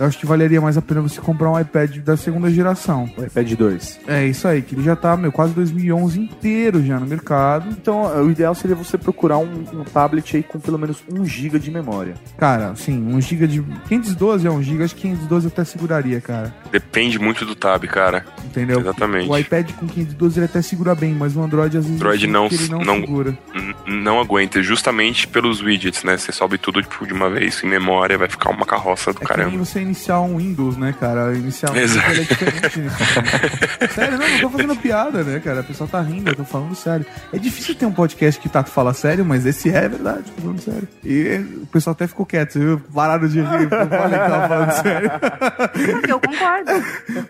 [0.00, 3.08] Eu acho que valeria mais a pena você comprar um iPad da segunda geração.
[3.18, 4.00] O iPad 2.
[4.08, 7.68] É isso aí, que ele já tá, meu, quase 2011 inteiro já no mercado.
[7.70, 11.58] Então, o ideal seria você procurar um, um tablet aí com pelo menos 1 GB
[11.58, 12.14] de memória.
[12.38, 13.62] Cara, sim, 1 GB de.
[13.88, 16.54] 512 é 1 GB, acho que 512 até seguraria, cara.
[16.72, 18.24] Depende muito do tab, cara.
[18.42, 18.80] Entendeu?
[18.80, 19.28] Exatamente.
[19.28, 22.48] O iPad com 512 ele até segura bem, mas o Android às vezes Android não-
[22.48, 23.38] que ele não, não- segura.
[23.86, 26.16] Não aguenta, justamente pelos widgets, né?
[26.16, 29.26] Você sobe tudo tipo, de uma vez em memória, vai ficar uma carroça do É
[29.26, 29.64] que nem caramba.
[29.64, 31.34] você iniciar um Windows, né, cara?
[31.34, 32.10] Iniciar um Exato.
[32.10, 32.96] ele é diferente nisso.
[33.94, 35.60] Sério, não, não tô fazendo piada, né, cara?
[35.60, 37.04] A pessoa tá rindo, eu tô falando sério.
[37.32, 40.42] É difícil ter um podcast que o Tato fala sério, mas esse é verdade, tô
[40.42, 40.88] falando sério.
[41.04, 42.80] E o pessoal até ficou quieto, você viu?
[42.94, 45.10] Pararam de rir, eu falei que tava falando sério.
[46.10, 46.70] Eu concordo.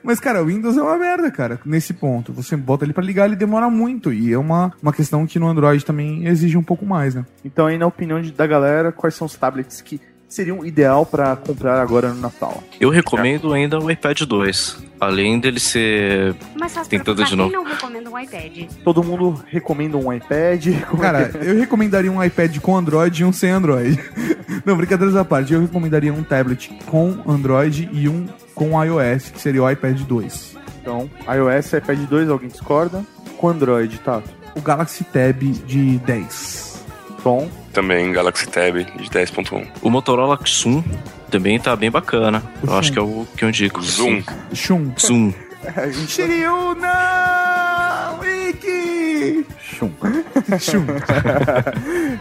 [0.03, 2.33] Mas, cara, o Windows é uma merda, cara, nesse ponto.
[2.33, 4.13] Você bota ele pra ligar, ele demora muito.
[4.13, 7.25] E é uma, uma questão que no Android também exige um pouco mais, né?
[7.45, 11.37] Então, aí, na opinião de- da galera, quais são os tablets que seriam ideal pra
[11.37, 12.63] comprar agora no Natal?
[12.81, 14.91] Eu recomendo ainda o iPad 2.
[14.99, 16.35] Além dele ser.
[16.59, 17.53] Mas pra tudo de quem novo.
[17.53, 18.71] não recomenda um iPad.
[18.85, 20.67] Todo mundo recomenda um iPad?
[20.89, 21.51] Como é Cara, é?
[21.51, 23.99] eu recomendaria um iPad com Android e um sem Android.
[24.65, 25.53] Não, brincadeiras à parte.
[25.53, 30.57] Eu recomendaria um tablet com Android e um com iOS, que seria o iPad 2.
[30.83, 33.05] Então, iOS, iPad 2, alguém discorda?
[33.39, 34.23] Com Android, tá?
[34.55, 36.70] O Galaxy Tab de 10.
[37.73, 39.67] Também Galaxy Tab de 10.1.
[39.83, 40.83] O Motorola Xum
[41.31, 42.43] também tá bem bacana.
[42.63, 43.81] O Eu acho que é o que eu indico.
[43.83, 44.23] Zoom.
[44.53, 44.93] Shun.
[44.99, 45.33] Zoom.
[46.09, 48.21] Shiryu, não!
[50.59, 50.85] Shun.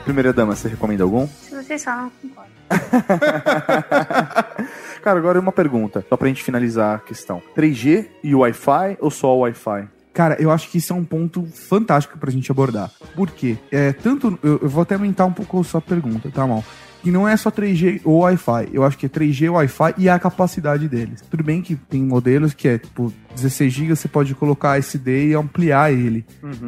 [0.03, 1.27] Primeira dama, você recomenda algum?
[1.27, 2.49] Se vocês falam, eu concordo.
[5.01, 7.41] Cara, agora uma pergunta, só pra gente finalizar a questão.
[7.57, 9.87] 3G e Wi-Fi ou só o Wi-Fi?
[10.19, 12.91] Cara, eu acho que isso é um ponto fantástico pra gente abordar.
[13.15, 13.57] Por quê?
[13.71, 16.61] É, tanto, eu, eu vou até aumentar um pouco a sua pergunta, tá, mal?
[17.01, 18.67] Que não é só 3G ou Wi-Fi.
[18.73, 21.21] Eu acho que é 3G, Wi-Fi e a capacidade deles.
[21.31, 25.33] Tudo bem que tem modelos que é, tipo, 16 GB, você pode colocar SD e
[25.33, 26.25] ampliar ele,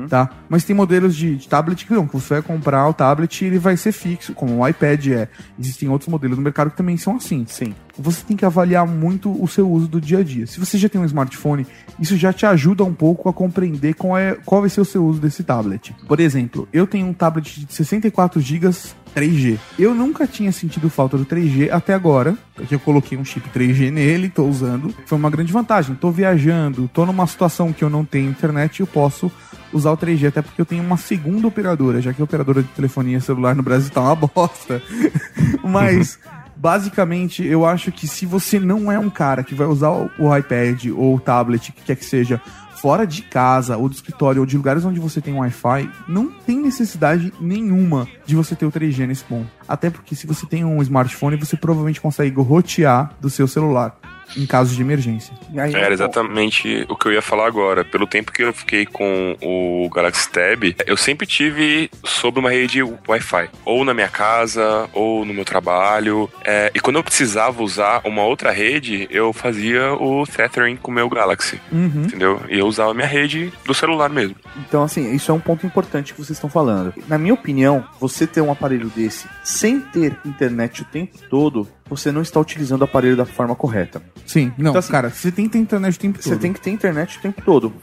[0.09, 0.29] tá?
[0.49, 3.45] Mas tem modelos de, de tablet que não, que você vai comprar o tablet e
[3.45, 5.27] ele vai ser fixo, como o iPad é.
[5.59, 7.45] Existem outros modelos no mercado que também são assim.
[7.47, 7.73] Sim.
[7.97, 10.47] Você tem que avaliar muito o seu uso do dia a dia.
[10.47, 11.67] Se você já tem um smartphone,
[11.99, 15.05] isso já te ajuda um pouco a compreender qual, é, qual vai ser o seu
[15.05, 15.93] uso desse tablet.
[16.07, 18.71] Por exemplo, eu tenho um tablet de 64 GB
[19.15, 19.59] 3G.
[19.77, 23.91] Eu nunca tinha sentido falta do 3G até agora, porque eu coloquei um chip 3G
[23.91, 24.93] nele, tô usando.
[25.05, 25.95] Foi uma grande vantagem.
[25.95, 26.50] Tô viajando,
[26.93, 29.31] tô numa situação que eu não tenho internet eu posso
[29.73, 32.69] usar o 3G, até porque eu tenho uma segunda operadora, já que a operadora de
[32.69, 34.81] telefonia celular no Brasil tá uma bosta.
[35.63, 36.19] Mas
[36.55, 40.87] basicamente, eu acho que se você não é um cara que vai usar o iPad
[40.95, 42.41] ou o tablet, que quer que seja,
[42.81, 46.59] fora de casa, ou do escritório, ou de lugares onde você tem Wi-Fi, não tem
[46.59, 49.47] necessidade nenhuma de você ter o 3G nesse ponto.
[49.67, 53.95] Até porque se você tem um smartphone, você provavelmente consegue rotear do seu celular
[54.35, 55.33] em caso de emergência.
[55.57, 57.83] Aí, Era exatamente o que eu ia falar agora.
[57.83, 62.81] Pelo tempo que eu fiquei com o Galaxy Tab, eu sempre tive sobre uma rede
[62.83, 63.49] Wi-Fi.
[63.65, 66.29] Ou na minha casa, ou no meu trabalho.
[66.43, 70.93] É, e quando eu precisava usar uma outra rede, eu fazia o tethering com o
[70.93, 71.59] meu Galaxy.
[71.71, 72.03] Uhum.
[72.05, 72.41] Entendeu?
[72.49, 74.35] E eu usava a minha rede do celular mesmo.
[74.67, 76.93] Então, assim, isso é um ponto importante que vocês estão falando.
[77.07, 82.11] Na minha opinião, você ter um aparelho desse sem ter internet o tempo todo, você
[82.11, 84.01] não está utilizando o aparelho da forma correta.
[84.25, 86.39] Sim, não, Então, assim, cara, você tem que ter internet o tempo Você todo.
[86.39, 87.73] tem que ter internet o tempo todo.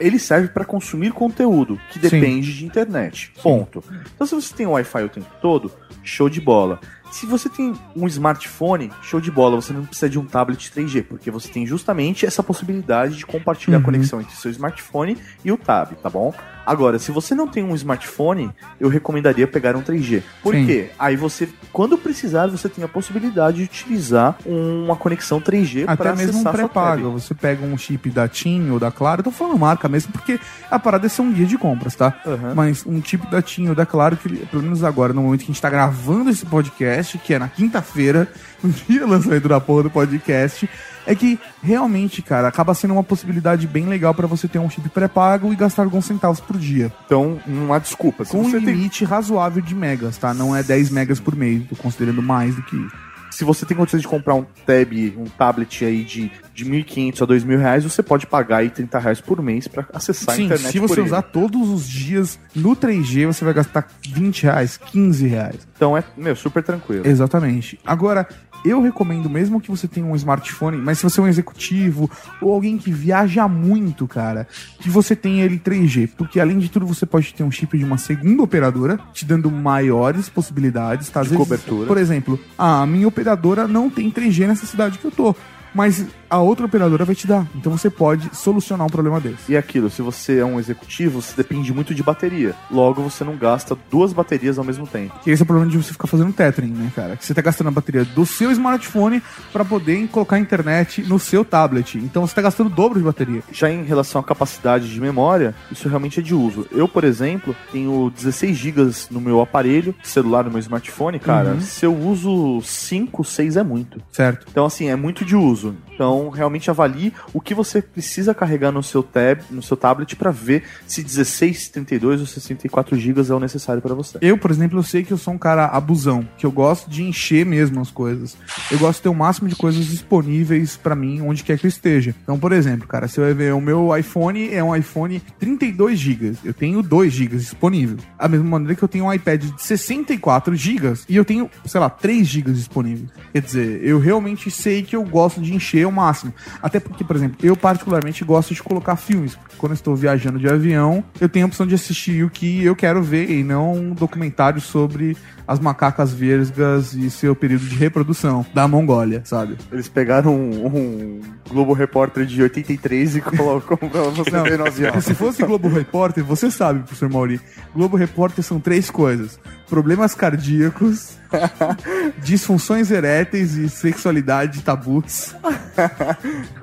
[0.00, 2.08] Ele serve para consumir conteúdo, que Sim.
[2.08, 3.32] depende de internet.
[3.42, 3.84] Ponto.
[4.14, 5.70] Então, se você tem Wi-Fi o tempo todo,
[6.02, 6.80] show de bola.
[7.12, 11.04] Se você tem um smartphone, show de bola, você não precisa de um tablet 3G,
[11.04, 13.82] porque você tem justamente essa possibilidade de compartilhar Uhum.
[13.82, 16.32] a conexão entre seu smartphone e o tab, tá bom?
[16.64, 20.22] Agora, se você não tem um smartphone, eu recomendaria pegar um 3G.
[20.42, 20.64] Por Sim.
[20.64, 20.90] quê?
[20.98, 26.40] Aí você, quando precisar, você tem a possibilidade de utilizar uma conexão 3G Até mesmo
[26.40, 27.10] um pré-pago.
[27.10, 30.38] Você pega um chip da TIM ou da Claro, eu tô falando marca mesmo, porque
[30.70, 32.14] a parada é ser um guia de compras, tá?
[32.24, 32.54] Aham.
[32.54, 35.46] Mas um chip da TIM ou da Claro, que pelo menos agora, no momento que
[35.46, 38.28] a gente tá gravando esse podcast, que é na quinta-feira,
[38.62, 40.68] no dia do lançamento da porra do podcast,
[41.06, 44.88] é que realmente, cara, acaba sendo uma possibilidade bem legal pra você ter um chip
[44.88, 46.92] pré-pago e gastar alguns centavos por dia.
[47.06, 48.24] Então, não há desculpa.
[48.24, 50.32] Se Com um você, tem, limite razoável de megas, tá?
[50.32, 53.11] Não é 10 megas por mês, tô considerando mais do que isso.
[53.32, 57.26] Se você tem condições de comprar um tab, um tablet aí de, de 1.500 a
[57.26, 60.70] 2.000 reais, você pode pagar aí 30 reais por mês para acessar a Sim, internet
[60.70, 61.06] se você ele.
[61.06, 65.68] usar todos os dias no 3G, você vai gastar 20 reais, 15 reais.
[65.74, 67.06] Então é, meu, super tranquilo.
[67.06, 67.78] Exatamente.
[67.86, 68.28] Agora,
[68.64, 72.52] eu recomendo mesmo que você tenha um smartphone, mas se você é um executivo ou
[72.52, 74.46] alguém que viaja muito, cara,
[74.80, 77.84] que você tenha ele 3G, porque além de tudo você pode ter um chip de
[77.84, 81.20] uma segunda operadora, te dando maiores possibilidades, tá?
[81.20, 81.86] Às De vezes, cobertura.
[81.86, 85.34] Por exemplo, a minha operadora não tem 3G nessa cidade que eu tô.
[85.74, 87.46] Mas a outra operadora vai te dar.
[87.54, 89.52] Então você pode solucionar um problema desse.
[89.52, 92.54] E aquilo, se você é um executivo, você depende muito de bateria.
[92.70, 95.18] Logo, você não gasta duas baterias ao mesmo tempo.
[95.22, 97.16] Que esse é o problema de você ficar fazendo tethering, né, cara?
[97.16, 101.18] Que você tá gastando a bateria do seu smartphone para poder colocar a internet no
[101.18, 101.98] seu tablet.
[101.98, 103.42] Então você tá gastando o dobro de bateria.
[103.52, 106.66] Já em relação à capacidade de memória, isso realmente é de uso.
[106.70, 111.50] Eu, por exemplo, tenho 16 GB no meu aparelho, celular, no meu smartphone, cara.
[111.50, 111.60] Uhum.
[111.60, 114.00] Se eu uso 5, 6 é muito.
[114.10, 114.46] Certo.
[114.50, 115.61] Então, assim, é muito de uso.
[115.62, 115.76] uzun.
[116.02, 120.32] Então, realmente avalie o que você precisa carregar no seu tab, no seu tablet para
[120.32, 124.18] ver se 16, 32 ou 64 GB é o necessário para você.
[124.20, 127.04] Eu, por exemplo, eu sei que eu sou um cara abusão, que eu gosto de
[127.04, 128.36] encher mesmo as coisas.
[128.68, 131.68] Eu gosto de ter o máximo de coisas disponíveis pra mim onde quer que eu
[131.68, 132.12] esteja.
[132.24, 136.32] Então, por exemplo, cara, você vai ver o meu iPhone é um iPhone 32 GB.
[136.42, 137.98] Eu tenho 2 GB disponível.
[138.18, 141.80] A mesma maneira que eu tenho um iPad de 64 GB e eu tenho, sei
[141.80, 143.08] lá, 3 GB disponíveis.
[143.32, 146.32] Quer dizer, eu realmente sei que eu gosto de encher o máximo.
[146.62, 149.38] Até porque, por exemplo, eu particularmente gosto de colocar filmes.
[149.58, 152.74] Quando eu estou viajando de avião, eu tenho a opção de assistir o que eu
[152.74, 158.46] quero ver e não um documentário sobre as macacas vesgas e seu período de reprodução
[158.54, 159.56] da Mongólia, sabe?
[159.70, 164.66] Eles pegaram um, um Globo Repórter de 83 e colocam pra você Não, ver no
[164.66, 165.00] avião.
[165.00, 167.40] se fosse Globo Repórter, você sabe, professor Mauri.
[167.74, 169.38] Globo Repórter são três coisas:
[169.72, 171.16] problemas cardíacos,
[172.22, 175.34] disfunções eréteis e sexualidade tabus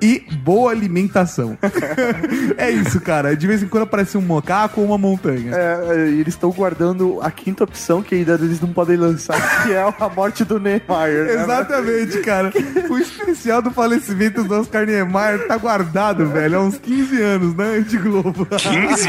[0.00, 1.58] e boa alimentação.
[2.56, 3.36] é isso, cara.
[3.36, 5.52] De vez em quando aparece um macaco ou uma montanha.
[5.54, 9.36] É, é, e eles estão guardando a quinta opção que ainda eles não podem lançar,
[9.66, 11.08] que é a morte do Neymar.
[11.08, 11.34] né?
[11.34, 12.52] Exatamente, cara.
[12.88, 17.80] O especial do falecimento do Oscar Niemeyer tá guardado, velho, há uns 15 anos, né,
[17.80, 18.46] de Globo.
[18.46, 19.08] 15?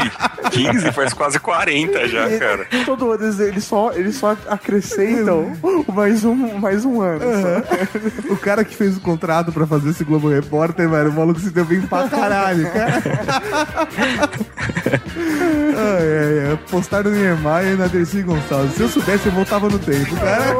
[0.50, 0.92] 15?
[0.92, 2.66] Faz quase 40 já, cara.
[2.84, 5.52] Todo ano eles, eles só, eles só acrescentam
[5.92, 7.20] mais um, mais um ano.
[7.20, 8.32] só.
[8.32, 11.50] O cara que fez o contrato pra fazer esse Globo Repórter, velho, o maluco se
[11.50, 13.02] deu bem pra caralho, cara.
[15.76, 16.58] ai, ai, ai.
[16.70, 18.74] Postaram no Niemeyer e na Dercy Gonçalves.
[18.74, 20.54] Se eu soubesse, eu voltava no tempo, cara.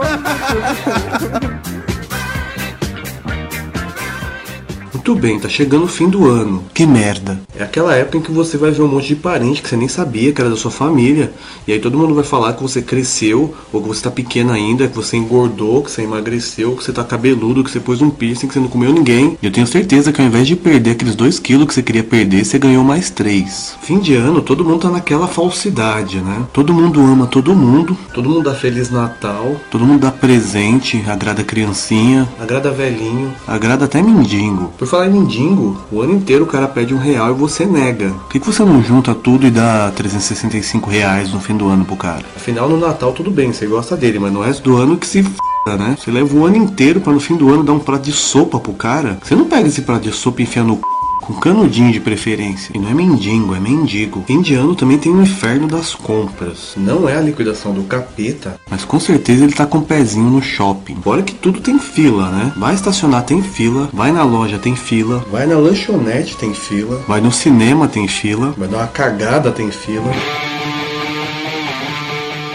[5.05, 6.63] Muito bem, tá chegando o fim do ano.
[6.73, 7.41] Que merda.
[7.59, 9.89] É aquela época em que você vai ver um monte de parente que você nem
[9.89, 11.33] sabia que era da sua família.
[11.67, 14.87] E aí todo mundo vai falar que você cresceu, ou que você tá pequeno ainda,
[14.87, 18.47] que você engordou, que você emagreceu, que você tá cabeludo, que você pôs um piercing,
[18.47, 19.37] que você não comeu ninguém.
[19.43, 22.05] E eu tenho certeza que ao invés de perder aqueles 2 quilos que você queria
[22.05, 23.75] perder, você ganhou mais 3.
[23.83, 26.45] Fim de ano, todo mundo tá naquela falsidade, né?
[26.53, 31.43] Todo mundo ama todo mundo, todo mundo dá Feliz Natal, todo mundo dá presente, agrada
[31.43, 34.73] criancinha, agrada velhinho, agrada até mendigo.
[34.79, 38.11] Por falar em mendigo, o ano inteiro o cara pede um real e você nega.
[38.11, 41.83] Por que, que você não junta tudo e dá 365 reais no fim do ano
[41.83, 42.25] pro cara?
[42.37, 45.21] Afinal, no Natal tudo bem, você gosta dele, mas no resto do ano que se
[45.21, 45.31] f
[45.67, 45.97] né?
[45.99, 48.59] Você leva o ano inteiro pra no fim do ano dar um prato de sopa
[48.59, 49.17] pro cara.
[49.23, 50.83] Você não pega esse prato de sopa e enfia no c...
[51.23, 52.73] Com canudinho de preferência.
[52.75, 54.25] E não é mendigo, é mendigo.
[54.27, 56.73] Fim de ano também tem o inferno das compras.
[56.77, 60.43] Não é a liquidação do capeta, mas com certeza ele tá com o pezinho no
[60.43, 60.97] shopping.
[61.01, 62.53] Fora que tudo tem fila, né?
[62.57, 67.21] Vai estacionar tem fila, vai na loja tem fila, vai na lanchonete tem fila, vai
[67.21, 70.13] no cinema tem fila, vai dar uma cagada tem fila.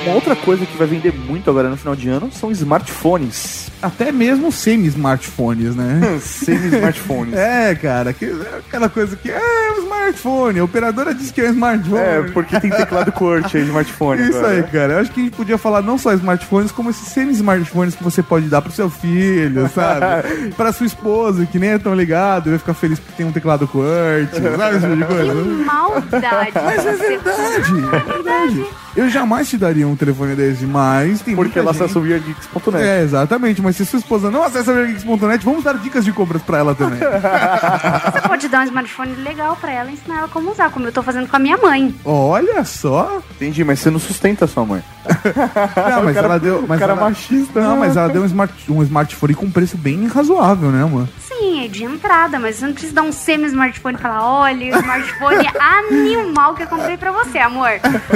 [0.08, 3.70] Uma outra coisa que vai vender muito agora no final de ano são smartphones.
[3.82, 6.20] Até mesmo semi-smartphones, né?
[6.24, 7.36] Semi-smartphones.
[7.48, 8.26] É, cara, que,
[8.58, 10.60] aquela coisa que é um smartphone.
[10.60, 12.00] A operadora diz que é um smartphone.
[12.00, 14.22] É, porque tem teclado QWERTY aí, smartphone.
[14.22, 14.54] Isso agora.
[14.54, 14.94] aí, cara.
[14.94, 18.24] Eu acho que a gente podia falar não só smartphones, como esses semi-smartphones que você
[18.24, 20.54] pode dar pro seu filho, sabe?
[20.56, 23.68] pra sua esposa, que nem é tão ligado, vai ficar feliz porque tem um teclado
[23.68, 25.34] QWERTY, sabe esse tipo de coisa?
[25.34, 26.52] Que maldade.
[26.64, 28.66] Mas é verdade, é verdade.
[28.96, 31.84] Eu jamais te daria um telefone desse, mas tem Porque ela gente...
[31.84, 32.84] acessa o VRGeeks.net.
[32.84, 33.62] É, exatamente.
[33.62, 37.00] Mas se sua esposa não acessa VRGeeks.net, vamos dar dicas de compras pra ela também.
[38.12, 40.92] Você pode dar um smartphone legal pra ela e ensinar ela como usar, como eu
[40.92, 41.94] tô fazendo com a minha mãe.
[42.06, 43.22] Olha só.
[43.36, 44.84] Entendi, mas você não sustenta a sua mãe.
[45.08, 46.66] Não, mas O cara- ela deu.
[46.68, 47.02] Mas o cara ela...
[47.02, 47.62] machista.
[47.62, 48.54] Não, mas ela deu um, smart...
[48.70, 51.08] um smartphone com preço bem razoável, né, mano?
[51.20, 54.80] Sim, é de entrada, mas você não precisa dar um semi-smartphone e falar: olha, o
[54.80, 57.70] smartphone animal que eu comprei pra você, amor.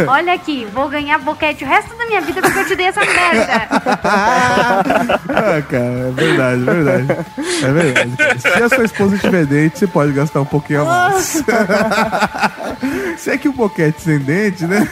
[0.08, 3.02] Olha aqui, vou ganhar boquete o resto da minha vida porque eu te dei essa
[3.02, 3.68] merda.
[4.04, 7.26] ah, cara, é verdade, é verdade.
[7.64, 8.18] É verdade.
[8.18, 8.40] cara.
[8.40, 11.44] Se a sua esposa tiver dente, você pode gastar um pouquinho a mais.
[13.18, 14.88] Se é que o boquete sem dente, né?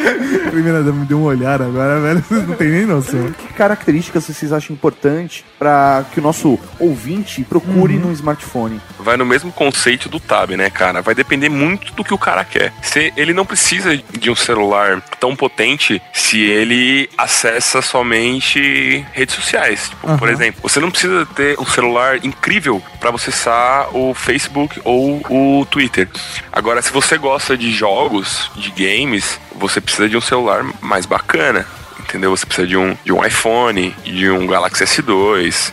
[0.00, 2.20] A primeira dama me deu um olhar agora, velho.
[2.22, 3.30] Vocês não tem nem noção.
[3.32, 8.80] Que características vocês acham importante para que o nosso ouvinte procure no smartphone?
[8.98, 11.00] vai no mesmo conceito do Tab, né, cara?
[11.00, 12.72] Vai depender muito do que o cara quer.
[12.82, 19.88] Se ele não precisa de um celular tão potente se ele acessa somente redes sociais.
[19.90, 20.32] Tipo, Por Aham.
[20.32, 25.66] exemplo, você não precisa ter um celular incrível para você acessar o Facebook ou o
[25.66, 26.08] Twitter.
[26.52, 31.66] Agora, se você gosta de jogos, de games, você precisa de um celular mais bacana.
[32.00, 32.36] Entendeu?
[32.36, 35.72] Você precisa de um, de um iPhone, de um Galaxy S2,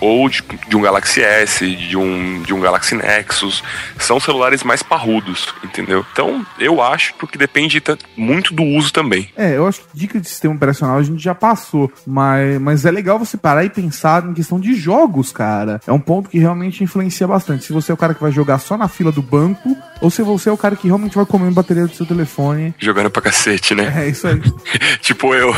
[0.00, 3.62] ou de, de um Galaxy S, de um, de um Galaxy Nexus.
[3.98, 6.04] São celulares mais parrudos, entendeu?
[6.12, 7.82] Então, eu acho que depende
[8.16, 9.28] muito do uso também.
[9.36, 12.90] É, eu acho que dica de sistema operacional a gente já passou, mas, mas é
[12.90, 15.80] legal você parar e pensar em questão de jogos, cara.
[15.86, 17.64] É um ponto que realmente influencia bastante.
[17.64, 20.22] Se você é o cara que vai jogar só na fila do banco, ou se
[20.22, 22.74] você é o cara que realmente vai comer bateria do seu telefone.
[22.78, 23.92] Jogando pra cacete, né?
[23.96, 24.40] É isso aí.
[25.00, 25.52] tipo eu.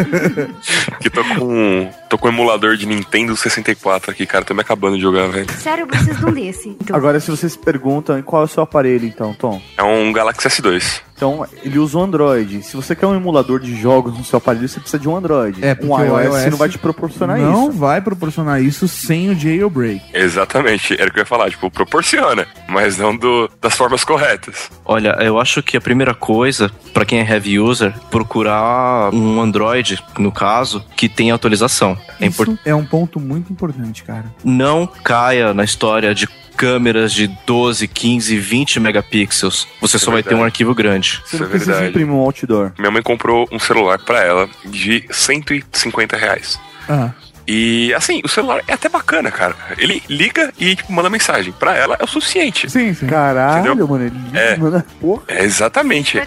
[1.00, 1.90] que tô com.
[2.08, 4.44] tô com um emulador de Nintendo 64 aqui, cara.
[4.44, 5.50] Tô me acabando de jogar, velho.
[5.52, 6.68] Sério, eu preciso de um desse.
[6.80, 9.60] Então, Agora, se vocês perguntam qual é o seu aparelho, então, Tom?
[9.76, 11.02] É um Galaxy S2.
[11.20, 12.62] Então, ele usa o Android.
[12.62, 15.62] Se você quer um emulador de jogos no seu aparelho, você precisa de um Android.
[15.62, 17.78] É, porque um o iOS, iOS não vai te proporcionar não isso.
[17.78, 20.00] vai proporcionar isso sem o jailbreak.
[20.14, 21.50] Exatamente, era o que eu ia falar.
[21.50, 24.70] Tipo, proporciona, mas não do, das formas corretas.
[24.82, 30.02] Olha, eu acho que a primeira coisa, pra quem é heavy user, procurar um Android,
[30.18, 31.98] no caso, que tenha atualização.
[32.18, 32.60] É Isso importante.
[32.64, 34.24] é um ponto muito importante, cara.
[34.42, 36.26] Não caia na história de
[36.56, 39.66] câmeras de 12, 15, 20 megapixels.
[39.80, 41.20] Você Isso só é vai ter um arquivo grande.
[41.24, 41.90] Você Isso não é precisa verdade.
[41.90, 42.72] imprimir um outdoor.
[42.78, 46.58] Minha mãe comprou um celular pra ela de 150 reais.
[46.88, 47.10] Ah,
[47.46, 49.56] E assim, o celular é até bacana, cara.
[49.76, 51.52] Ele liga e tipo, manda mensagem.
[51.52, 52.70] Pra ela é o suficiente.
[52.70, 53.06] sim, sim.
[53.06, 53.88] Caralho, Entendeu?
[53.88, 54.04] mano.
[54.04, 54.56] Ele É.
[54.56, 55.22] manda porra.
[55.26, 56.20] É exatamente.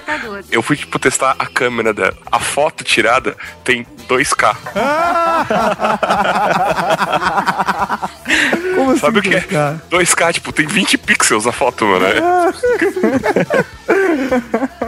[0.51, 2.17] Eu fui, tipo, testar a câmera dela.
[2.29, 4.55] A foto tirada tem 2K.
[8.75, 9.41] Como assim, Sabe o que é?
[9.41, 9.81] cara?
[9.91, 12.05] 2K, tipo, tem 20 pixels a foto, mano.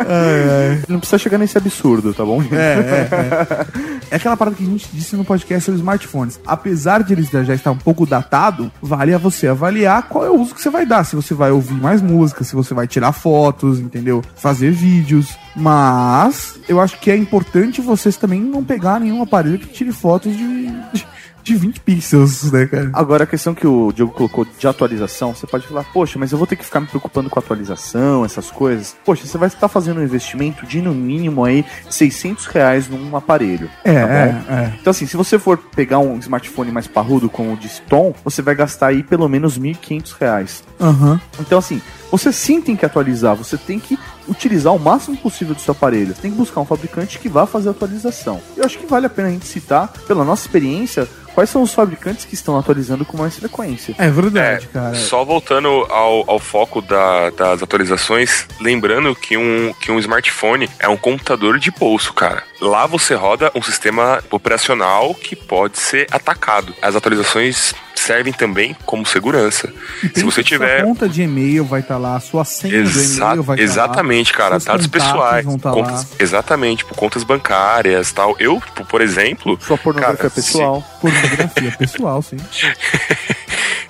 [0.08, 2.42] É- Não precisa chegar nesse absurdo, tá bom?
[2.42, 2.56] gente?
[2.56, 3.66] É, é, é.
[4.12, 6.40] É aquela parada que a gente disse no podcast sobre smartphones.
[6.46, 10.30] Apesar de eles já já estar um pouco datado, vale a você avaliar qual é
[10.30, 11.04] o uso que você vai dar.
[11.04, 14.24] Se você vai ouvir mais música, se você vai tirar fotos, entendeu?
[14.36, 15.36] Fazer vídeos.
[15.56, 20.36] Mas eu acho que é importante vocês também não pegar nenhum aparelho que tire fotos
[20.36, 21.08] de, de,
[21.42, 22.90] de 20 pixels, né, cara?
[22.92, 26.38] Agora, a questão que o Diogo colocou de atualização, você pode falar, poxa, mas eu
[26.38, 28.96] vou ter que ficar me preocupando com atualização, essas coisas.
[29.06, 33.70] Poxa, você vai estar fazendo um investimento de, no mínimo, aí, 600 reais num aparelho.
[33.84, 34.14] É, tá bom?
[34.14, 34.74] é, é.
[34.82, 38.42] Então, assim, se você for pegar um smartphone mais parrudo, como o de Tom, você
[38.42, 40.64] vai gastar aí pelo menos 1.500 reais.
[40.82, 41.22] Aham.
[41.40, 45.62] Então, assim, você sim tem que atualizar, você tem que utilizar o máximo possível do
[45.62, 46.14] seu aparelho.
[46.16, 48.42] Você tem que buscar um fabricante que vá fazer a atualização.
[48.56, 51.74] Eu acho que vale a pena a gente citar, pela nossa experiência, quais são os
[51.74, 53.94] fabricantes que estão atualizando com mais frequência.
[53.98, 54.96] É verdade, É, cara.
[54.96, 60.88] Só voltando ao, ao foco da- das atualizações, lembrando que um, que um smartphone é
[60.88, 62.44] um computador de bolso, cara.
[62.62, 66.74] Lá você roda um sistema operacional que pode ser atacado.
[66.82, 69.72] As atualizações servem também como segurança.
[70.14, 70.80] Se você que tiver.
[70.80, 73.86] Sua conta de e-mail vai estar lá, sua senha do Exa- e-mail vai estar lá.
[73.88, 74.52] exatamente, cara.
[74.60, 75.46] seus Dados contatos pessoais.
[75.46, 76.16] vão tá contas- lá.
[76.20, 78.36] exatamente, tipo, contas bancárias tal.
[78.40, 80.84] Eu, tipo, por exemplo, Sua pornografia Cara, pessoal.
[81.02, 82.38] Pornografia pessoal, sim.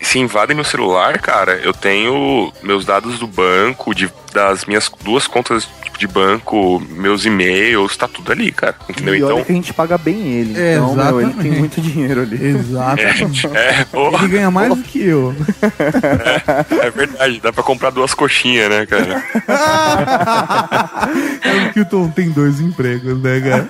[0.01, 5.25] se invadem meu celular, cara, eu tenho meus dados do banco, de, das minhas duas
[5.27, 5.67] contas
[5.97, 8.75] de banco, meus e-mails, tá tudo ali, cara.
[8.89, 9.15] Entendeu?
[9.15, 9.45] E olha Então.
[9.45, 10.59] que a gente paga bem ele.
[10.59, 12.45] É, então, meu, ele tem muito dinheiro ali.
[12.47, 13.47] Exatamente.
[13.55, 15.33] É, pô, Ele ganha mais do que eu.
[16.83, 19.23] é verdade, dá pra comprar duas coxinhas, né, cara?
[21.45, 23.69] É que o Tom tem dois empregos, né, cara?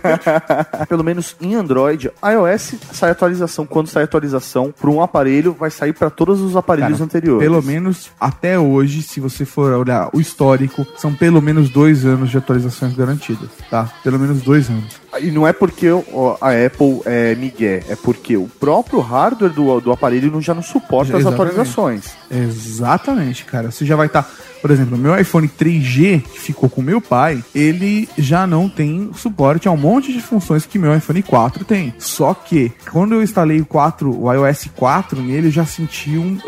[0.88, 3.66] Pelo menos em Android, iOS sai atualização.
[3.66, 7.42] Quando sai atualização para um aparelho, vai sair para todos os aparelhos Cara, anteriores.
[7.42, 12.30] Pelo menos até hoje, se você for olhar o histórico, são pelo menos dois anos
[12.30, 13.90] de atualizações garantidas, tá?
[14.02, 14.96] Pelo menos dois anos.
[15.20, 19.90] E não é porque a Apple é migué, é porque o próprio hardware do, do
[19.92, 21.50] aparelho não- já não suporta as Exatamente.
[21.52, 22.04] atualizações.
[22.30, 23.70] Exatamente, cara.
[23.70, 24.28] Você já vai estar.
[24.60, 29.10] Por exemplo, o meu iPhone 3G, que ficou com meu pai, ele já não tem
[29.14, 31.94] suporte a um monte de funções que meu iPhone 4 tem.
[31.98, 36.38] Só que, quando eu instalei o 4, o iOS 4 nele, eu já senti um.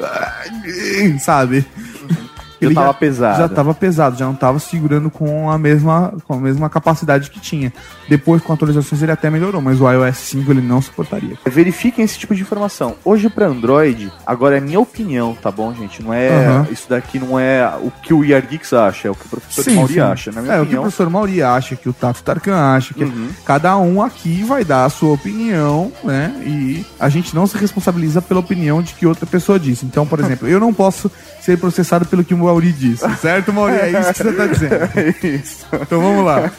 [1.21, 1.65] Sabe?
[2.61, 3.39] Já tava pesado.
[3.39, 7.41] Já tava pesado, já não tava segurando com a mesma, com a mesma capacidade que
[7.41, 7.73] tinha.
[8.09, 11.37] Depois, com atualizações, ele até melhorou, mas o iOS 5 ele não suportaria.
[11.47, 12.95] Verifiquem esse tipo de informação.
[13.05, 16.03] Hoje pra Android, agora é minha opinião, tá bom, gente?
[16.03, 16.67] Não é Aham.
[16.71, 19.63] isso daqui não é o que o Yar Geeks acha, é o que o professor
[19.65, 20.01] Sim, Mauri sim.
[20.01, 20.83] acha, na minha é, o que o opinião.
[20.83, 23.29] professor Mauri acha, que o Tato Tarkan acha, que Uhum.
[23.45, 26.35] cada um aqui vai dar a sua opinião, né?
[26.45, 29.85] E a gente não se responsabiliza pela opinião de que outra pessoa disse.
[29.87, 33.75] Então, por exemplo, eu não posso ser processado pelo que o Mauri disse, certo, Mauri?
[33.75, 34.75] É isso que você tá dizendo.
[34.97, 35.67] É isso.
[35.73, 36.51] Então vamos lá.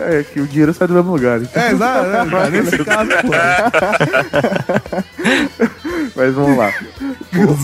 [0.00, 1.40] É que o dinheiro sai do mesmo lugar.
[1.40, 1.62] então.
[1.62, 2.36] É, exato.
[2.36, 3.30] é, nesse caso, pô.
[6.16, 6.72] Mas vamos lá.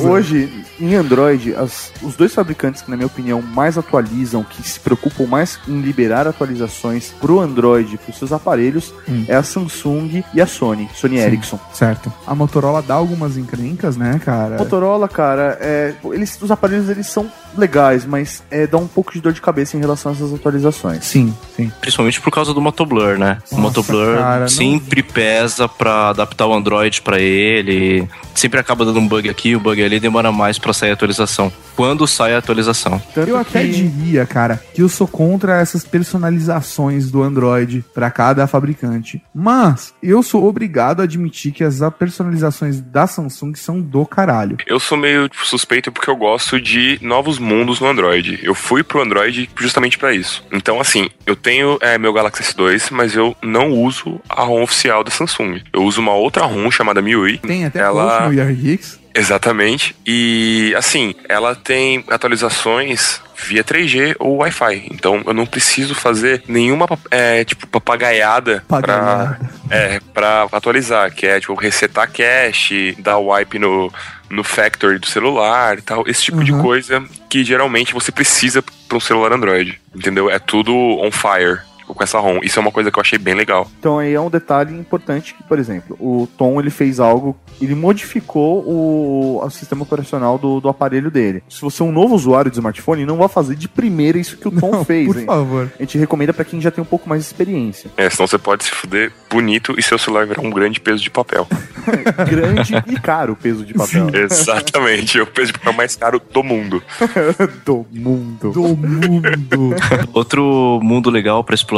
[0.02, 4.62] O- Hoje, em Android, as- os dois fabricantes que, na minha opinião, mais atualizam, que
[4.66, 9.24] se preocupam mais em liberar atualizações pro Android, pros seus aparelhos, Hum.
[9.28, 11.58] é a Samsung e a Sony, Sony Ericsson.
[11.72, 12.12] Certo.
[12.26, 14.56] A Motorola dá algumas encrencas, né, cara?
[14.58, 19.20] Motorola, cara, é, eles, os aparelhos eles são legais, mas é, dá um pouco de
[19.20, 21.04] dor de cabeça em relação a essas atualizações.
[21.04, 21.72] Sim, sim.
[21.80, 23.38] Principalmente por causa do Motoblur, né?
[23.50, 28.08] o Nossa, Motoblur cara, não- sempre pesa pra adaptar o Android pra ele.
[28.34, 31.53] Sempre acaba dando um bug aqui, um bug ali, demora mais pra sair a atualização.
[31.76, 33.01] Quando sai a atualização?
[33.14, 38.11] Tanto Eu até que- diria, cara, que eu sou contra essas personalizações do Android pra
[38.11, 39.22] cada fabricante.
[39.34, 44.57] Mas eu sou obrigado a admitir que as personalizações da Samsung são do caralho.
[44.66, 48.41] Eu sou meio tipo, suspeito porque eu gosto de novos mundos no Android.
[48.43, 50.45] Eu fui pro Android justamente pra isso.
[50.53, 55.05] Então, assim, eu tenho é, meu Galaxy S2, mas eu não uso a ROM oficial
[55.05, 55.61] da Samsung.
[55.72, 57.39] Eu uso uma outra ROM chamada MIUI.
[57.39, 58.97] Tem até Ela- post no Yar Geeks.
[59.18, 59.94] Exatamente.
[60.06, 64.88] E assim, ela tem atualizações via 3G ou Wi-Fi.
[64.92, 69.50] Então eu não preciso fazer nenhuma é, tipo papagaiada pra, Papagaiada.
[69.70, 73.92] é, pra atualizar, que é tipo resetar cache, dar wipe no,
[74.30, 76.04] no factory do celular e tal.
[76.08, 76.62] Esse tipo de Uhum.
[76.62, 79.80] coisa que geralmente você precisa para um celular Android.
[79.94, 80.30] Entendeu?
[80.30, 81.60] É tudo on fire.
[81.89, 82.41] Com essa ROM.
[82.43, 83.68] Isso é uma coisa que eu achei bem legal.
[83.78, 87.74] Então aí é um detalhe importante que, por exemplo, o Tom ele fez algo, ele
[87.74, 91.43] modificou o, o sistema operacional do, do aparelho dele.
[91.49, 94.49] Se você é um novo usuário de smartphone, não vai fazer de primeira isso que
[94.49, 95.07] o Tom Não, fez.
[95.07, 95.26] por hein?
[95.26, 95.72] favor.
[95.78, 97.91] A gente recomenda pra quem já tem um pouco mais de experiência.
[97.97, 101.11] É, senão você pode se fuder bonito e seu celular virar um grande peso de
[101.11, 101.47] papel.
[102.28, 104.09] Grande e caro o peso de papel.
[104.14, 106.82] Exatamente, é o peso de papel mais caro do mundo.
[107.64, 108.53] do mundo.
[108.53, 109.74] Do mundo.
[110.12, 111.78] Outro mundo legal pra explorar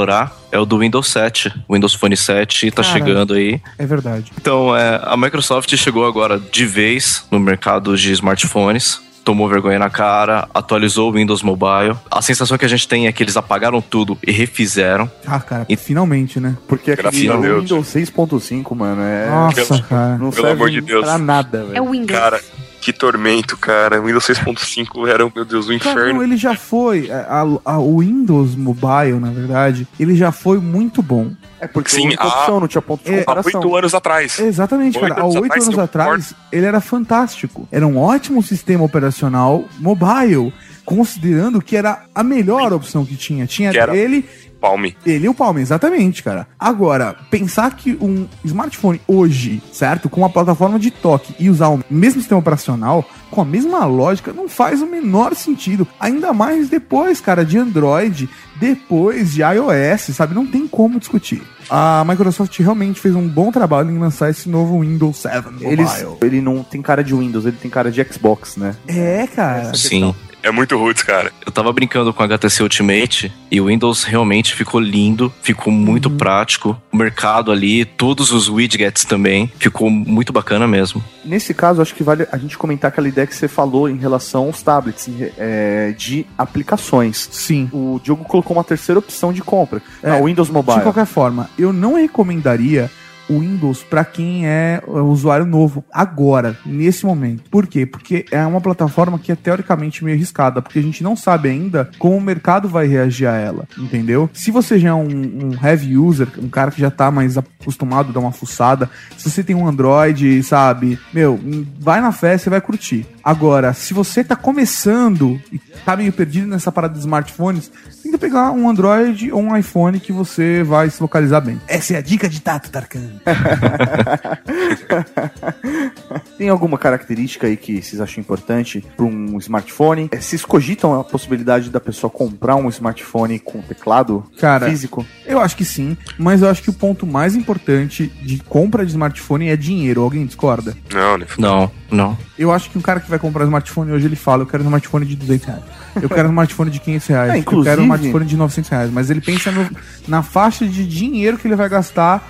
[0.50, 1.52] é o do Windows 7.
[1.68, 2.94] O Windows Phone 7 tá Cara.
[2.94, 3.60] chegando aí.
[3.78, 4.32] É verdade.
[4.40, 9.00] Então, é, a Microsoft chegou agora de vez no mercado de smartphones.
[9.22, 11.94] Tomou vergonha na cara, atualizou o Windows Mobile.
[12.10, 15.10] A sensação que a gente tem é que eles apagaram tudo e refizeram.
[15.26, 16.56] Ah, cara, E- finalmente, né?
[16.66, 17.60] Porque Graças aquele a Deus.
[17.62, 19.28] Windows 6.5, mano, é.
[19.28, 20.10] Nossa, pelo- cara.
[20.12, 21.04] não pelo serve amor de Deus.
[21.04, 21.76] pra nada, velho.
[21.76, 22.18] É o Windows.
[22.18, 22.40] Cara,
[22.80, 24.00] que tormento, cara.
[24.00, 26.22] O Windows 6.5 era, meu Deus, o não, inferno.
[26.22, 27.10] ele já foi.
[27.10, 31.32] A, a- o Windows Mobile, na verdade, ele já foi muito bom.
[31.60, 33.60] É porque Sim, a opção, não tinha ponto de É, Há comparação.
[33.60, 34.38] oito anos atrás.
[34.38, 35.20] Exatamente, cara.
[35.20, 37.68] Há oito anos atrás, ele era fantástico.
[37.70, 40.52] Era um ótimo sistema operacional mobile,
[40.86, 43.46] considerando que era a melhor opção que tinha.
[43.46, 44.24] Tinha Que era- ele,
[44.60, 44.96] Palme.
[45.06, 46.46] ele e o Palm, exatamente, cara.
[46.58, 51.82] Agora, pensar que um smartphone hoje, certo, com uma plataforma de toque e usar o
[51.90, 55.86] mesmo sistema operacional, com a mesma lógica, não faz o menor sentido.
[55.98, 60.34] Ainda mais depois, cara, de Android, depois de iOS, sabe?
[60.34, 61.42] Não tem como discutir.
[61.68, 65.70] A Microsoft realmente fez um bom trabalho em lançar esse novo Windows 7 Mobile.
[65.70, 68.74] Eles, ele não tem cara de Windows, ele tem cara de Xbox, né?
[68.88, 69.72] É, cara.
[69.74, 70.14] Sim.
[70.42, 71.32] É muito roots, cara.
[71.44, 76.10] Eu tava brincando com o HTC Ultimate e o Windows realmente ficou lindo, ficou muito
[76.10, 76.80] prático.
[76.92, 81.02] O mercado ali, todos os widgets também, ficou muito bacana mesmo.
[81.24, 84.44] Nesse caso, acho que vale a gente comentar aquela ideia que você falou em relação
[84.44, 87.28] aos tablets é, de aplicações.
[87.30, 87.68] Sim.
[87.72, 89.82] O Diogo colocou uma terceira opção de compra.
[90.02, 90.78] É, o Windows Mobile.
[90.78, 92.90] De qualquer forma, eu não recomendaria
[93.38, 97.44] Windows para quem é uh, usuário novo agora, nesse momento.
[97.50, 97.86] Por quê?
[97.86, 101.90] Porque é uma plataforma que é teoricamente meio arriscada, porque a gente não sabe ainda
[101.98, 104.28] como o mercado vai reagir a ela, entendeu?
[104.32, 108.10] Se você já é um, um heavy user, um cara que já tá mais acostumado
[108.10, 111.38] a dar uma fuçada, se você tem um Android, sabe, meu,
[111.78, 113.06] vai na fé, você vai curtir.
[113.30, 117.70] Agora, se você tá começando e tá meio perdido nessa parada de smartphones,
[118.02, 121.60] tenta pegar um Android ou um iPhone que você vai se localizar bem.
[121.68, 123.08] Essa é a dica de Tato Tarkan.
[126.36, 130.08] Tem alguma característica aí que vocês acham importante para um smartphone?
[130.10, 135.06] É, Vocês cogitam a possibilidade da pessoa comprar um smartphone com teclado Cara, físico?
[135.24, 138.90] eu acho que sim, mas eu acho que o ponto mais importante de compra de
[138.90, 140.02] smartphone é dinheiro.
[140.02, 140.76] Alguém discorda?
[140.92, 141.26] Não, né?
[141.38, 141.70] Não.
[141.90, 142.16] Não.
[142.38, 144.62] Eu acho que um cara que vai comprar um smartphone hoje, ele fala, eu quero
[144.62, 145.62] um smartphone de 200 reais.
[146.02, 147.30] Eu quero um smartphone de 500 reais.
[147.30, 148.90] É, Eu inclusive- quero um smartphone de 900 reais.
[148.92, 149.70] Mas ele pensa no-
[150.08, 152.28] na faixa de dinheiro que ele vai gastar,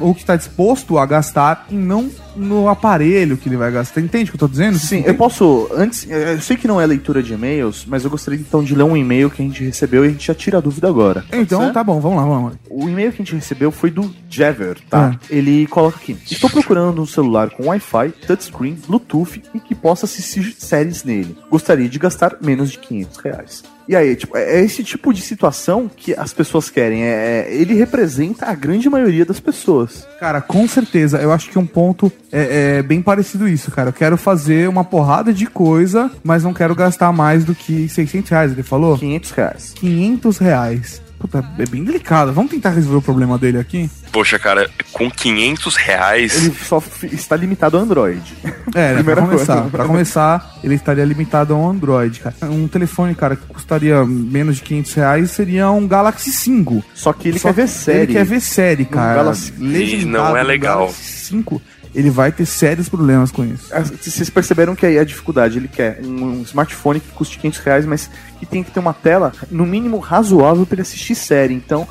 [0.00, 4.00] ou que está disposto a gastar, e não no aparelho que ele vai gastar.
[4.00, 4.78] Entende o que eu tô dizendo?
[4.78, 5.68] Sim, eu posso.
[5.74, 8.84] Antes, eu sei que não é leitura de e-mails, mas eu gostaria então de ler
[8.84, 11.24] um e-mail que a gente recebeu e a gente já tira a dúvida agora.
[11.32, 12.58] Então tá bom, vamos lá, vamos lá.
[12.68, 15.14] O e-mail que a gente recebeu foi do Jever, tá?
[15.14, 15.18] Ah.
[15.30, 20.54] Ele coloca aqui: Estou procurando um celular com Wi-Fi, touchscreen, Bluetooth e que possa assistir
[20.58, 21.36] séries nele.
[21.50, 23.74] Gostaria de gastar menos de 500 reais.
[23.86, 27.02] E aí, tipo, é esse tipo de situação que as pessoas querem.
[27.04, 30.06] É, é- ele representa a grande maioria das pessoas.
[30.18, 31.18] Cara, com certeza.
[31.18, 33.90] Eu acho que um ponto é, é bem parecido isso, cara.
[33.90, 38.30] Eu quero fazer uma porrada de coisa, mas não quero gastar mais do que 600
[38.30, 38.98] reais, ele falou?
[38.98, 39.72] 500 reais.
[39.76, 41.02] 500 reais.
[41.18, 42.34] Puta, é bem delicado.
[42.34, 43.88] Vamos tentar resolver o problema dele aqui?
[44.12, 46.36] Poxa, cara, com 500 reais.
[46.44, 48.20] Ele só está limitado ao Android.
[48.74, 49.54] É, né, pra Primeira começar.
[49.56, 49.70] coisa.
[49.70, 52.34] Pra começar, ele estaria limitado ao Android, cara.
[52.42, 56.84] Um telefone, cara, que custaria menos de 500 reais seria um Galaxy 5.
[56.94, 57.98] Só que ele Só quer ver série.
[58.00, 59.14] Ele quer ver série, cara.
[59.22, 60.78] Galaxy- Legendado E não é legal.
[60.80, 61.62] Galaxy 5,
[61.94, 63.70] ele vai ter sérios problemas com isso.
[64.00, 65.58] Vocês perceberam que aí a dificuldade.
[65.58, 68.92] Ele quer um, um smartphone que custe 500 reais, mas que tem que ter uma
[68.92, 71.54] tela, no mínimo, razoável para ele assistir série.
[71.54, 71.86] Então,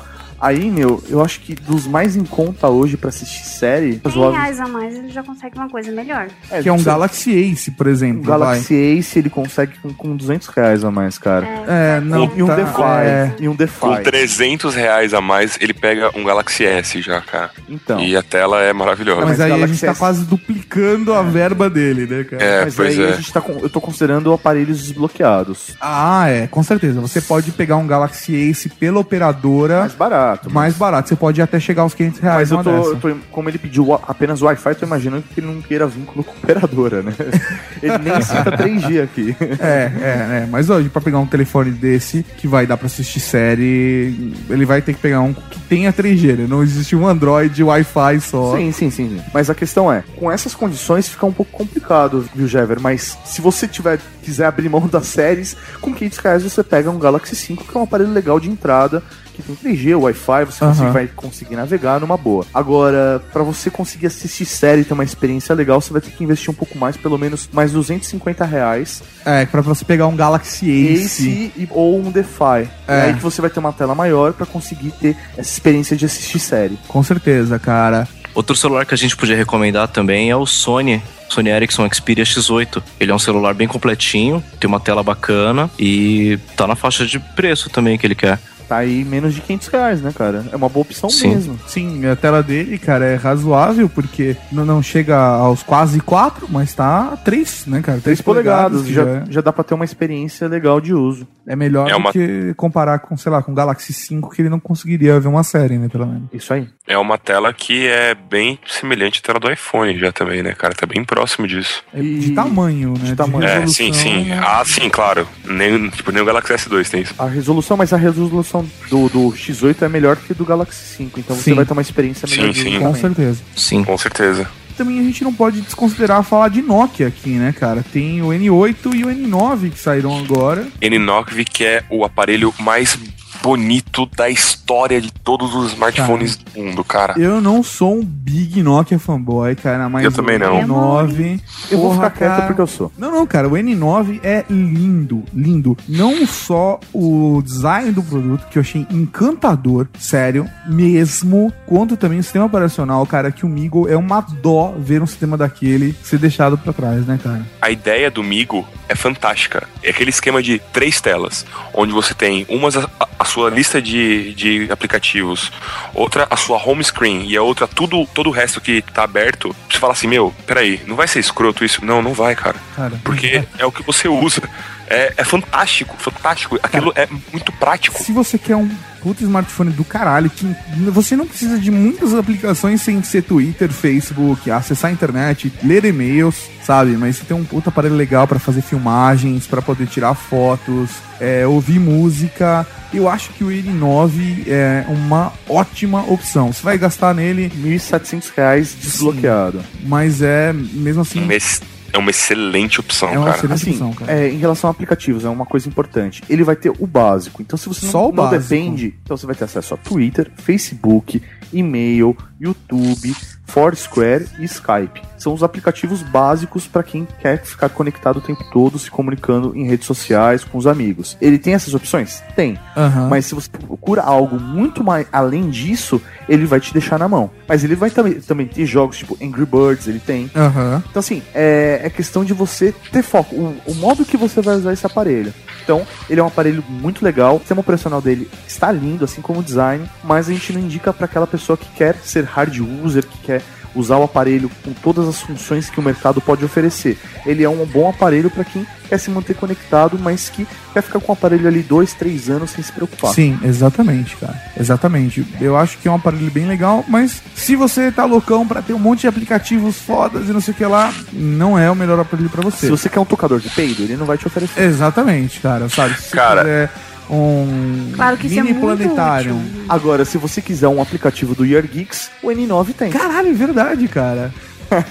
[0.46, 4.32] aí, meu, eu acho que dos mais em conta hoje para assistir série, 100 razoável.
[4.32, 6.28] reais a mais ele já consegue uma coisa melhor.
[6.62, 8.22] que é um você- Galaxy Ace, por exemplo.
[8.22, 11.46] Um Galaxy Ace ele consegue com, com 200 reais a mais, cara.
[11.66, 12.30] É, não.
[12.36, 12.82] E um tá- DeFi.
[13.04, 13.34] é.
[13.40, 14.02] E um Com DeFi.
[14.04, 17.50] 300 reais a mais, ele pega um Galaxy S já, cara.
[17.68, 17.98] Então.
[18.00, 19.20] E a tela é maravilhosa.
[19.20, 22.42] Mas, Mas aí a Galaxy gente tá S- quase duplicando a verba dele, né, cara?
[22.42, 23.08] É, Mas pois aí é.
[23.08, 25.74] a gente tá com, eu tô considerando aparelhos desbloqueados.
[25.80, 27.00] Ah, é, com certeza.
[27.00, 30.33] Você pode pegar um Galaxy Ace pela operadora Mais barato.
[30.50, 31.08] Mais barato.
[31.08, 33.92] Você pode até chegar aos 500 reais Mas eu tô, eu tô- como ele pediu
[33.94, 37.12] apenas Wi-Fi, eu tô imaginando que ele não queira vínculo com operadora, né?
[37.82, 39.36] Ele nem cita 3G aqui.
[39.60, 40.48] É, é, é.
[40.50, 44.80] Mas hoje, pra pegar um telefone desse que vai dar pra assistir série, ele vai
[44.80, 46.46] ter que pegar um que tenha 3G, né?
[46.48, 48.56] Não existe um Android Wi-Fi só.
[48.56, 49.22] Sim, sim, sim, sim.
[49.34, 52.80] Mas a questão é, com essas condições fica um pouco complicado, viu, Jever?
[52.80, 56.98] Mas se você tiver, quiser abrir mão das séries, com 500 reais você pega um
[56.98, 59.02] Galaxy 5, que é um aparelho legal de entrada,
[59.34, 62.46] que tem 3G, Wi-Fi, você consegue- vai conseguir navegar numa boa.
[62.54, 66.22] Agora, pra você conseguir assistir série e ter uma experiência legal, você vai ter que
[66.24, 69.02] investir um pouco mais, pelo menos mais 250 reais.
[69.24, 71.04] É, pra você pegar um Galaxy Ace.
[71.04, 72.68] Ace e- ou um DeFi.
[72.88, 72.94] É.
[72.94, 73.02] É.
[73.06, 76.38] aí que você vai ter uma tela maior pra conseguir ter essa experiência de assistir
[76.38, 76.78] série.
[76.88, 78.06] Com certeza, cara.
[78.34, 81.02] Outro celular que a gente podia recomendar também é o Sony.
[81.28, 82.82] Sony Ericsson Xperia X8.
[83.00, 87.18] Ele é um celular bem completinho, tem uma tela bacana e tá na faixa de
[87.18, 88.38] preço também que ele quer.
[88.68, 90.44] Tá aí menos de 500 reais, né, cara?
[90.50, 91.34] É uma boa opção Sim.
[91.34, 91.58] mesmo.
[91.66, 96.72] Sim, a tela dele, cara, é razoável, porque não, não chega aos quase 4, mas
[96.74, 98.00] tá a 3, né, cara?
[98.00, 101.26] 3 polegadas, que já, é- já dá pra ter uma experiência legal de uso.
[101.46, 104.40] É melhor É do uma- que comparar com, sei lá, com o Galaxy 5, que
[104.42, 106.28] ele não conseguiria ver uma série, né, pelo menos.
[106.32, 106.66] Isso aí.
[106.86, 110.74] É uma tela que é bem semelhante à tela do iPhone já também, né, cara?
[110.74, 111.82] Tá bem próximo disso.
[111.92, 113.10] É de tamanho, né?
[113.10, 113.44] De, tamanho.
[113.44, 114.24] É, resolução, sim, sim.
[114.30, 114.40] né?
[114.42, 115.26] Ah, sim, claro.
[115.44, 117.14] Nem, tipo, nem o Galaxy S2 tem isso.
[117.18, 121.36] A resolução, mas a resolução do, do X8 é melhor que do Galaxy 5, então
[121.36, 121.54] você Sim.
[121.54, 122.72] vai ter uma experiência melhor Sim, sim.
[122.78, 123.00] Com também.
[123.00, 123.42] certeza.
[123.56, 123.84] Sim.
[123.84, 124.48] Com certeza.
[124.76, 127.84] Também a gente não pode desconsiderar falar de Nokia aqui, né, cara?
[127.92, 130.66] Tem o N8 e o N9 que saíram agora.
[130.80, 132.98] N9 que é o aparelho mais
[133.44, 137.12] bonito da história de todos os smartphones do mundo, cara.
[137.18, 141.06] Eu não sou um big Nokia fanboy, cara, mas Eu também o não.
[141.06, 141.40] N9...
[141.70, 142.90] Eu vou ficar quieto cara, porque eu sou.
[142.96, 145.76] Não, não, cara, o N9 é lindo, lindo.
[145.86, 152.22] Não só o design do produto, que eu achei encantador, sério, mesmo, quanto também o
[152.22, 156.56] sistema operacional, cara, que o Migo é uma dó ver um sistema daquele ser deixado
[156.56, 157.44] pra trás, né, cara?
[157.60, 159.68] A ideia do Migo é fantástica.
[159.82, 162.68] É aquele esquema de três telas, onde você tem uma
[162.98, 165.50] a, a sua lista de, de aplicativos,
[165.92, 169.54] outra a sua home screen e a outra tudo todo o resto que tá aberto.
[169.68, 171.84] Você fala assim, meu, peraí, não vai ser escroto isso?
[171.84, 172.56] Não, não vai, cara.
[172.76, 174.42] Cara, Porque é o que você usa.
[174.88, 176.58] É, é fantástico, fantástico.
[176.62, 178.02] Aquilo é muito prático.
[178.02, 178.68] Se você quer um
[179.02, 180.46] puta smartphone do caralho, que
[180.90, 186.48] você não precisa de muitas aplicações sem ser Twitter, Facebook, acessar a internet, ler e-mails,
[186.64, 186.92] sabe?
[186.96, 190.88] Mas você tem um puta aparelho legal pra fazer filmagens, pra poder tirar fotos,
[191.20, 192.66] é, ouvir música.
[192.94, 196.50] Eu acho que o N9 é uma ótima opção.
[196.52, 199.62] Você vai gastar nele, 1.700 reais desbloqueado.
[199.84, 201.30] mas é mesmo assim.
[201.30, 201.60] Ex-
[201.94, 203.36] É uma excelente opção, É uma cara.
[203.38, 204.12] excelente Assim, opção, cara.
[204.12, 206.22] é, em relação a aplicativos, é uma coisa importante.
[206.28, 207.40] Ele vai ter o básico.
[207.40, 208.42] Então, se você Só não, o não básico.
[208.42, 211.22] depende, então você vai ter acesso a Twitter, Facebook,
[211.52, 213.14] e-mail, YouTube,
[213.46, 215.02] Foursquare e Skype.
[215.16, 219.66] São os aplicativos básicos para quem quer ficar conectado o tempo todo, se comunicando em
[219.66, 221.16] redes sociais com os amigos.
[221.20, 222.22] Ele tem essas opções?
[222.34, 222.58] Tem.
[222.76, 223.08] Aham.
[223.08, 227.30] Mas se você procura algo muito mais além disso, ele vai te deixar na mão.
[227.48, 230.30] Mas ele vai também, também ter jogos tipo Angry Birds, ele tem.
[230.34, 230.82] Aham.
[230.90, 234.56] Então, assim, é, é questão de você ter foco, o, o modo que você vai
[234.56, 235.32] usar esse aparelho.
[235.62, 239.40] Então, ele é um aparelho muito legal, o sistema operacional dele está lindo, assim como
[239.40, 243.06] o design, mas a gente não indica para aquela pessoa que quer ser hard user,
[243.06, 243.42] que quer
[243.74, 246.98] usar o aparelho com todas as funções que o mercado pode oferecer.
[247.26, 251.00] Ele é um bom aparelho para quem quer se manter conectado, mas que quer ficar
[251.00, 253.12] com o aparelho ali dois, três anos sem se preocupar.
[253.12, 254.40] Sim, exatamente, cara.
[254.58, 255.26] Exatamente.
[255.40, 258.72] Eu acho que é um aparelho bem legal, mas se você tá loucão pra ter
[258.72, 261.98] um monte de aplicativos fodas e não sei o que lá, não é o melhor
[261.98, 262.66] aparelho pra você.
[262.66, 264.62] Se você quer um tocador de peido, ele não vai te oferecer.
[264.62, 266.00] Exatamente, cara, sabe?
[266.00, 266.42] Se Cara.
[266.42, 266.70] quiser
[267.10, 269.40] um Claro que é mini muito planetário.
[269.68, 272.90] Agora, se você quiser um aplicativo do Year Geeks, o N9 tem.
[272.90, 274.32] Caralho, é verdade, cara.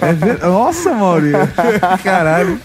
[0.02, 0.40] É ver...
[0.40, 1.32] Nossa, Mauri.
[2.04, 2.60] Caralho.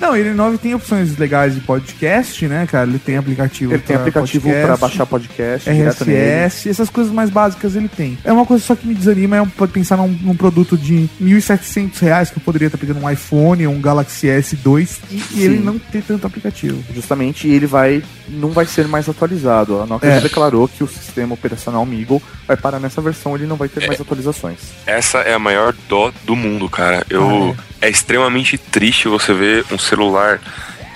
[0.00, 2.88] Não, ele 9 tem opções legais de podcast, né, cara?
[2.88, 6.18] Ele tem aplicativo Ele tem pra aplicativo podcast, para baixar podcast direto nele.
[6.18, 8.18] RSS, essas coisas mais básicas ele tem.
[8.24, 12.00] É uma coisa só que me desanima é um, pensar num, num produto de 1.700
[12.00, 15.58] reais que eu poderia estar pegando um iPhone ou um Galaxy S2 e, e ele
[15.58, 16.82] não ter tanto aplicativo.
[16.94, 19.80] Justamente, e ele vai não vai ser mais atualizado.
[19.80, 20.14] A Nokia É.
[20.16, 23.86] já declarou que o sistema operacional Meagle vai parar nessa versão, ele não vai ter
[23.86, 24.58] mais atualizações.
[24.86, 27.04] Essa é a maior dó do mundo, cara.
[27.08, 30.40] Eu é extremamente triste você ver um celular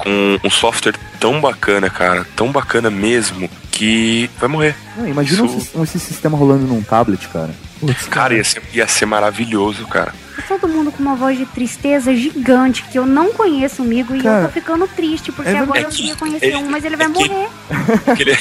[0.04, 4.76] com um software tão bacana, cara, tão bacana mesmo que vai morrer.
[4.96, 7.50] Não, imagina Isso- um, esse sistema rolando num tablet, cara.
[7.80, 10.12] Putz, Cara, ia ser, ia ser maravilhoso, cara.
[10.36, 14.22] Tá Todo mundo com uma voz de tristeza gigante que eu não conheço amigo e
[14.22, 15.96] Cara, eu tô ficando triste porque é agora eu verdade.
[15.96, 17.48] queria conhecer É- um, mas ele vai é que- morrer.
[18.12, 18.32] Aquele-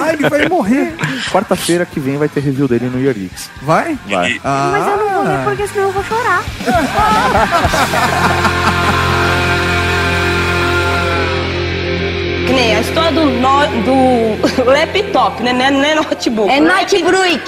[0.00, 0.94] Ah, ele vai morrer.
[1.30, 3.50] Quarta-feira que vem vai ter review dele no Geeks.
[3.62, 3.98] Vai?
[4.06, 4.32] Vai.
[4.32, 6.42] E- Ah, Mas eu não vou ver porque senão eu vou chorar.
[12.50, 15.52] Que nem a história do, no- do laptop, né?
[15.52, 16.50] Não é, não é notebook.
[16.52, 17.40] É Nightbreak.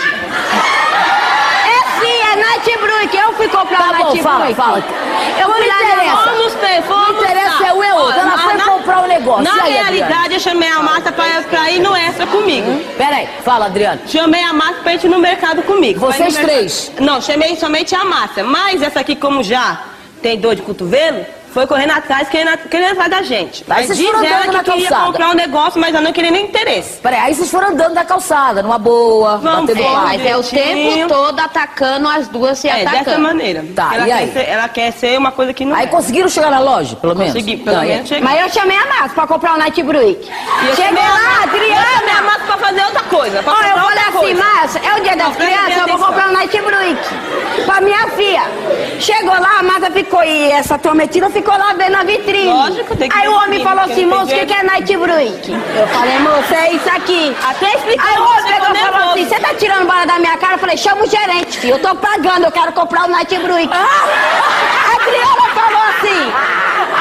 [1.66, 3.16] É sim, é Nightbreak.
[3.16, 4.22] Eu fui comprar Tá o bom, Nightbreak.
[4.22, 4.84] fala, fala.
[5.40, 6.04] Eu Não fui lá interessa.
[6.04, 6.30] nessa.
[6.30, 7.66] Vamos ter, vamos Não interessa tá.
[7.66, 8.20] é um é outro.
[8.20, 9.42] Ela foi na- comprar um negócio.
[9.42, 12.80] Na aí, realidade, eu chamei a Marta pra, pra ir no extra comigo.
[12.96, 14.02] Peraí, fala, Adriano.
[14.06, 15.98] Chamei a Márcia pra ir no mercado comigo.
[15.98, 16.44] Vocês no mercado.
[16.44, 16.92] três?
[17.00, 18.44] Não, chamei somente a Márcia.
[18.44, 19.80] Mas essa aqui, como já
[20.22, 23.64] tem dor de cotovelo, foi correndo atrás, querendo, querendo atrás da gente.
[23.68, 25.06] Aí vocês diz foram ela andando que na queria calçada.
[25.12, 27.00] comprar um negócio, mas ela não queria nem interesse.
[27.00, 30.06] Peraí, aí vocês foram andando da calçada, numa boa, Vamos, batendo é, papo.
[30.06, 33.64] mas é o tempo todo atacando as duas se É, dessa maneira.
[33.74, 34.32] Tá, ela e quer aí?
[34.32, 35.86] Ser, ela quer ser uma coisa que não Aí é.
[35.88, 37.32] conseguiram chegar na loja, pelo menos?
[37.34, 38.24] Consegui, pelo Não, menos cheguei.
[38.24, 40.28] Mas eu chamei a Márcia pra comprar o Nightbreak.
[40.62, 42.22] E eu Chegou chamei a lá, Márcia- Eu chamei a.
[42.22, 43.42] Márcia pra fazer outra coisa.
[43.42, 44.44] Pra Olha, eu comprar falei outra assim, coisa.
[44.44, 46.06] Márcia, é o dia das Não, presta crianças, eu vou atenção.
[46.06, 48.42] comprar um Nightbreak pra minha filha.
[49.00, 52.50] Chegou lá, a Márcia ficou, e essa prometida ficou lá vendo a vitrine.
[52.52, 55.52] Lógico, tem que Aí o homem vitrine, falou assim, moço, o que, que é Nightbreak?
[55.76, 57.36] Eu falei, moça, é isso aqui.
[57.44, 58.06] Até explicar.
[58.06, 60.54] Aí o homem pegou e falou assim, você tá tirando bola da minha cara?
[60.54, 63.70] Eu falei, chama o gerente, filho, eu tô pagando, eu quero comprar o Nightbreak.
[63.72, 66.32] A Adriana falou assim,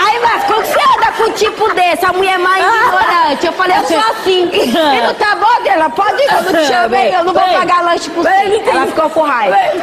[0.06, 2.06] aí, mas como que você anda com um tipo desse?
[2.06, 3.46] A mulher mais ignorante.
[3.46, 4.50] Eu falei, eu sou assim.
[4.54, 5.90] E não tá bom, Adriana?
[5.90, 8.62] Pode ir, eu não te chamei, eu não vou pagar lanche por você.
[8.70, 9.56] Ela ficou com raiva.
[9.56, 9.80] É,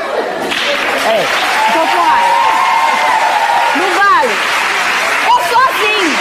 [1.66, 2.47] ficou com raiva.
[4.18, 4.30] Vale.
[5.26, 6.16] Eu sou assim.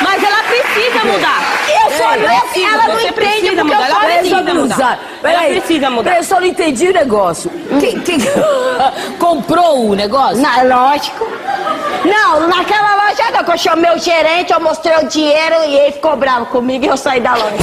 [0.00, 1.42] Mas ela precisa mudar.
[1.68, 4.58] Eu sou assim, precisa, ela não entende precisa porque mudar, eu ela sou precisa assim.
[4.58, 4.98] mudar.
[5.24, 6.16] Ela precisa mudar.
[6.16, 7.50] Eu só não entendi o negócio.
[7.80, 8.18] Quem, quem
[9.18, 10.38] comprou o negócio?
[10.38, 11.26] Na, lógico.
[12.04, 15.92] Não, naquela loja não, que eu chamei o gerente, eu mostrei o dinheiro e ele
[15.92, 17.56] ficou bravo comigo e eu saí da loja.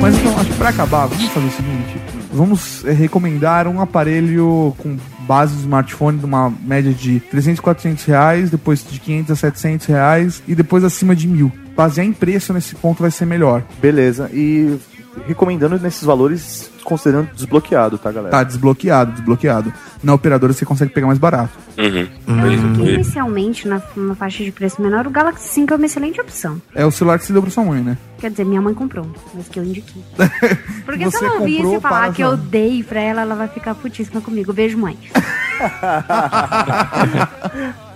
[0.00, 2.00] Mas então, acho que pra acabar, vamos fazer o seguinte:
[2.32, 4.96] vamos eh, recomendar um aparelho com
[5.26, 9.86] base de smartphone de uma média de 300, 400 reais, depois de 500 a 700
[9.86, 11.50] reais e depois acima de mil.
[11.74, 13.62] Basear em preço nesse ponto vai ser melhor.
[13.80, 14.30] Beleza.
[14.32, 14.78] E
[15.26, 18.30] recomendando nesses valores, considerando desbloqueado, tá, galera?
[18.30, 19.72] Tá desbloqueado, desbloqueado.
[20.02, 21.56] Na operadora você consegue pegar mais barato.
[21.78, 22.06] Uhum.
[22.24, 26.60] Porque inicialmente, na, na faixa de preço menor, o Galaxy 5 é uma excelente opção.
[26.74, 27.96] É o celular que se deu pra sua mãe, né?
[28.18, 30.02] Quer dizer, minha mãe comprou, mas que eu indiquei.
[30.84, 33.34] Porque Você se ela ouvir comprou você falar para que eu dei pra ela, ela
[33.34, 34.52] vai ficar putíssima comigo.
[34.52, 34.98] Beijo, mãe.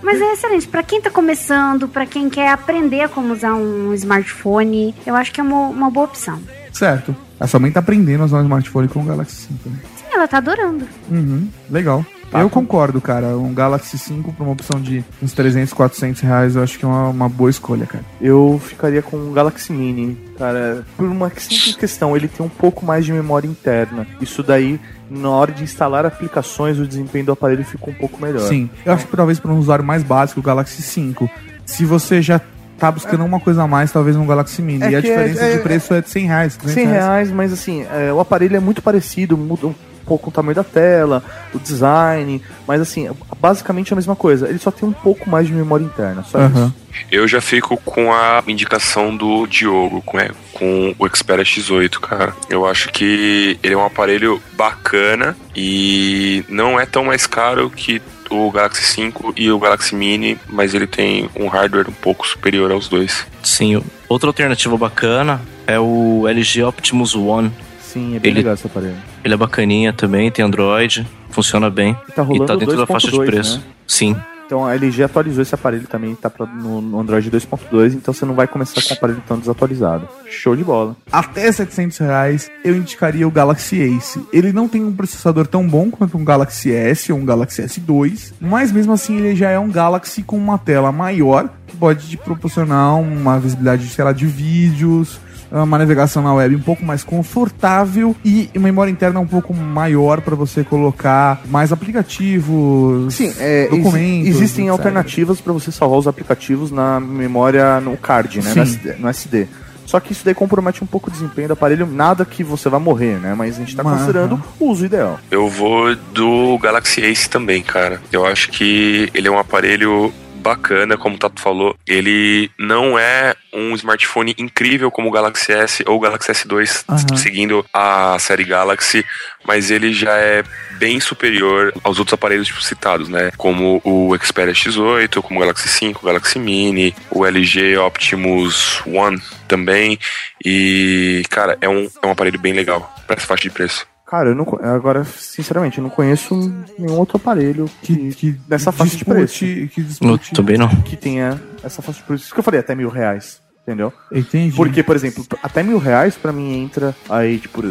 [0.01, 0.67] Mas é excelente.
[0.67, 5.41] Pra quem tá começando, pra quem quer aprender como usar um smartphone, eu acho que
[5.41, 6.39] é uma, uma boa opção.
[6.71, 7.15] Certo.
[7.39, 9.69] A sua mãe tá aprendendo a usar um smartphone com o Galaxy 5.
[9.69, 9.75] Né?
[9.95, 10.87] Sim, ela tá adorando.
[11.09, 12.05] Uhum, legal.
[12.33, 13.37] Eu concordo, cara.
[13.37, 16.87] Um Galaxy 5 pra uma opção de uns 300, 400 reais, eu acho que é
[16.87, 18.03] uma, uma boa escolha, cara.
[18.19, 22.85] Eu ficaria com o Galaxy Mini, cara, por uma simples questão, ele tem um pouco
[22.85, 24.05] mais de memória interna.
[24.19, 28.47] Isso daí, na hora de instalar aplicações, o desempenho do aparelho fica um pouco melhor.
[28.47, 28.69] Sim.
[28.85, 31.29] Eu acho que talvez para um usuário mais básico, o Galaxy 5.
[31.65, 32.41] Se você já
[32.77, 34.83] tá buscando uma coisa a mais, talvez um Galaxy Mini.
[34.83, 36.57] É e a é- diferença é- de preço é de 100 reais.
[36.57, 39.75] 200 100 reais, mas assim, é, o aparelho é muito parecido, muda um
[40.05, 41.21] pouco o tamanho da tela,
[41.53, 43.09] o design, mas assim,
[43.41, 44.47] basicamente é a mesma coisa.
[44.47, 46.67] Ele só tem um pouco mais de memória interna, só Aham.
[46.67, 46.87] isso.
[47.11, 52.33] Eu já fico com a indicação do Diogo, com, é, com o Xperia X8, cara.
[52.49, 58.01] Eu acho que ele é um aparelho bacana e não é tão mais caro que
[58.29, 62.71] o Galaxy 5 e o Galaxy Mini, mas ele tem um hardware um pouco superior
[62.71, 63.25] aos dois.
[63.43, 67.51] Sim, outra alternativa bacana é o LG Optimus One.
[67.81, 68.97] Sim, é bem Ele- legal esse aparelho.
[69.23, 71.97] Ele é bacaninha também, tem Android, funciona bem.
[72.07, 73.57] E tá rolando e tá dentro da faixa de 2.2, preço.
[73.57, 73.63] né?
[73.87, 74.15] Sim.
[74.47, 78.25] Então a LG atualizou esse aparelho também, tá pra- no, no Android 2.2, então você
[78.25, 80.07] não vai começar com o aparelho tão desatualizado.
[80.29, 80.95] Show de bola.
[81.11, 84.25] Até 700 reais, eu indicaria o Galaxy Ace.
[84.31, 88.31] Ele não tem um processador tão bom quanto um Galaxy S ou um Galaxy S2,
[88.39, 92.15] mas mesmo assim ele já é um Galaxy com uma tela maior, que pode te
[92.15, 95.19] proporcionar uma visibilidade, sei lá, de vídeos,
[95.51, 100.21] uma navegação na web um pouco mais confortável e uma memória interna um pouco maior
[100.21, 104.27] para você colocar mais aplicativos, Sim, é, exi- documentos.
[104.29, 104.71] existem etc.
[104.77, 108.53] alternativas para você salvar os aplicativos na memória no card, né?
[108.53, 109.47] No SD, no SD.
[109.85, 112.79] Só que isso daí compromete um pouco o desempenho do aparelho, nada que você vai
[112.79, 113.33] morrer, né?
[113.37, 115.17] Mas a gente tá Mas- considerando o uso ideal.
[115.31, 118.01] Eu vou do Galaxy Ace também, cara.
[118.11, 121.75] Eu acho que ele é um aparelho bacana, como o Tato falou.
[121.87, 127.17] Ele não é um smartphone incrível como o Galaxy S ou o Galaxy S2, Aham.
[127.17, 129.03] seguindo a série Galaxy,
[129.45, 130.43] mas ele já é
[130.77, 133.31] bem superior aos outros aparelhos tipo, citados, né?
[133.37, 139.21] Como o Xperia X8, como o Galaxy 5, o Galaxy Mini, o LG Optimus One
[139.47, 139.97] também.
[140.45, 143.87] E, cara, é um, é um aparelho bem legal para essa faixa de preço.
[144.07, 146.33] Cara, eu não, agora, sinceramente, eu não conheço
[146.79, 149.39] nenhum outro aparelho que, que nessa faixa de preço.
[149.39, 150.69] que dispute também não.
[150.83, 152.23] que tenha essa faixa de preço.
[152.23, 153.41] Isso que eu falei, até mil reais.
[153.63, 153.91] Entendeu?
[154.09, 154.55] Entendi.
[154.55, 157.61] Porque, por exemplo, até mil reais pra mim entra aí, tipo,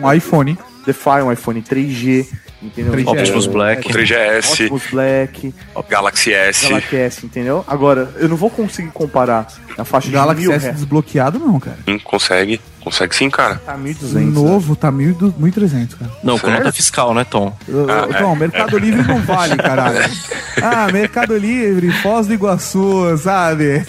[0.00, 0.56] Um iPhone.
[0.86, 2.26] DeFi, um iPhone 3G,
[2.62, 2.92] entendeu?
[2.92, 3.08] 3GS.
[3.08, 3.86] Optimus Black.
[3.88, 5.54] O 3GS, Optimus Black,
[5.88, 6.68] Galaxy S.
[6.68, 7.64] Galaxy S, entendeu?
[7.66, 10.76] Agora, eu não vou conseguir comparar na faixa Galaxy de mil S reais.
[10.78, 11.78] desbloqueado não, cara.
[11.84, 12.60] Sim, consegue.
[12.84, 13.54] Consegue sim, cara.
[13.64, 14.30] Tá O 1.200.
[14.30, 16.10] novo tá 1.300, cara.
[16.22, 17.56] Não, com nota fiscal, né, Tom?
[17.88, 19.98] Ah, Tom, Mercado Livre não vale, caralho.
[20.62, 23.82] Ah, Mercado Livre, Foz do Iguaçu, sabe?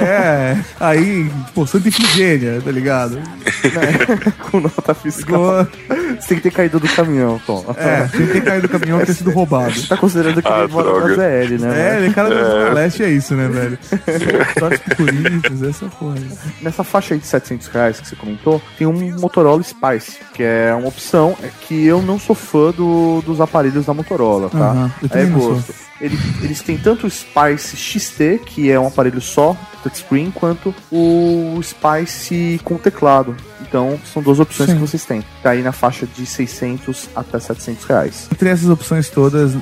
[0.00, 3.20] É, aí, pô, Santa Ifigênia, tá ligado?
[4.50, 5.66] Com nota fiscal.
[6.18, 7.64] Você tem que ter caído do caminhão, Tom.
[7.76, 9.72] É, sem ter caído do caminhão e ter sido roubado.
[9.74, 11.14] Você tá considerando que Ah, ele mora na.
[11.14, 11.90] ZL, né?
[11.94, 13.78] É, ele cara do Zona Leste é isso, né, velho?
[14.58, 16.14] Torce pro Corinthians, essa porra.
[16.16, 16.28] aí.
[16.62, 20.74] Nessa faixa aí de 700 reais que você comentou, tem um Motorola Spice, que é
[20.74, 24.58] uma opção é que eu não sou fã do- dos aparelhos da Motorola, tá?
[24.58, 25.74] Aham, eu é gosto.
[26.00, 31.60] Ele- eles têm tanto o Spice XT, que é um aparelho só, touchscreen, quanto o
[31.62, 33.36] Spice com teclado.
[33.60, 34.76] Então, são duas opções Sim.
[34.76, 35.24] que vocês têm.
[35.42, 38.28] Tá aí na faixa de 600 até 700 reais.
[38.32, 39.52] Entre essas opções todas,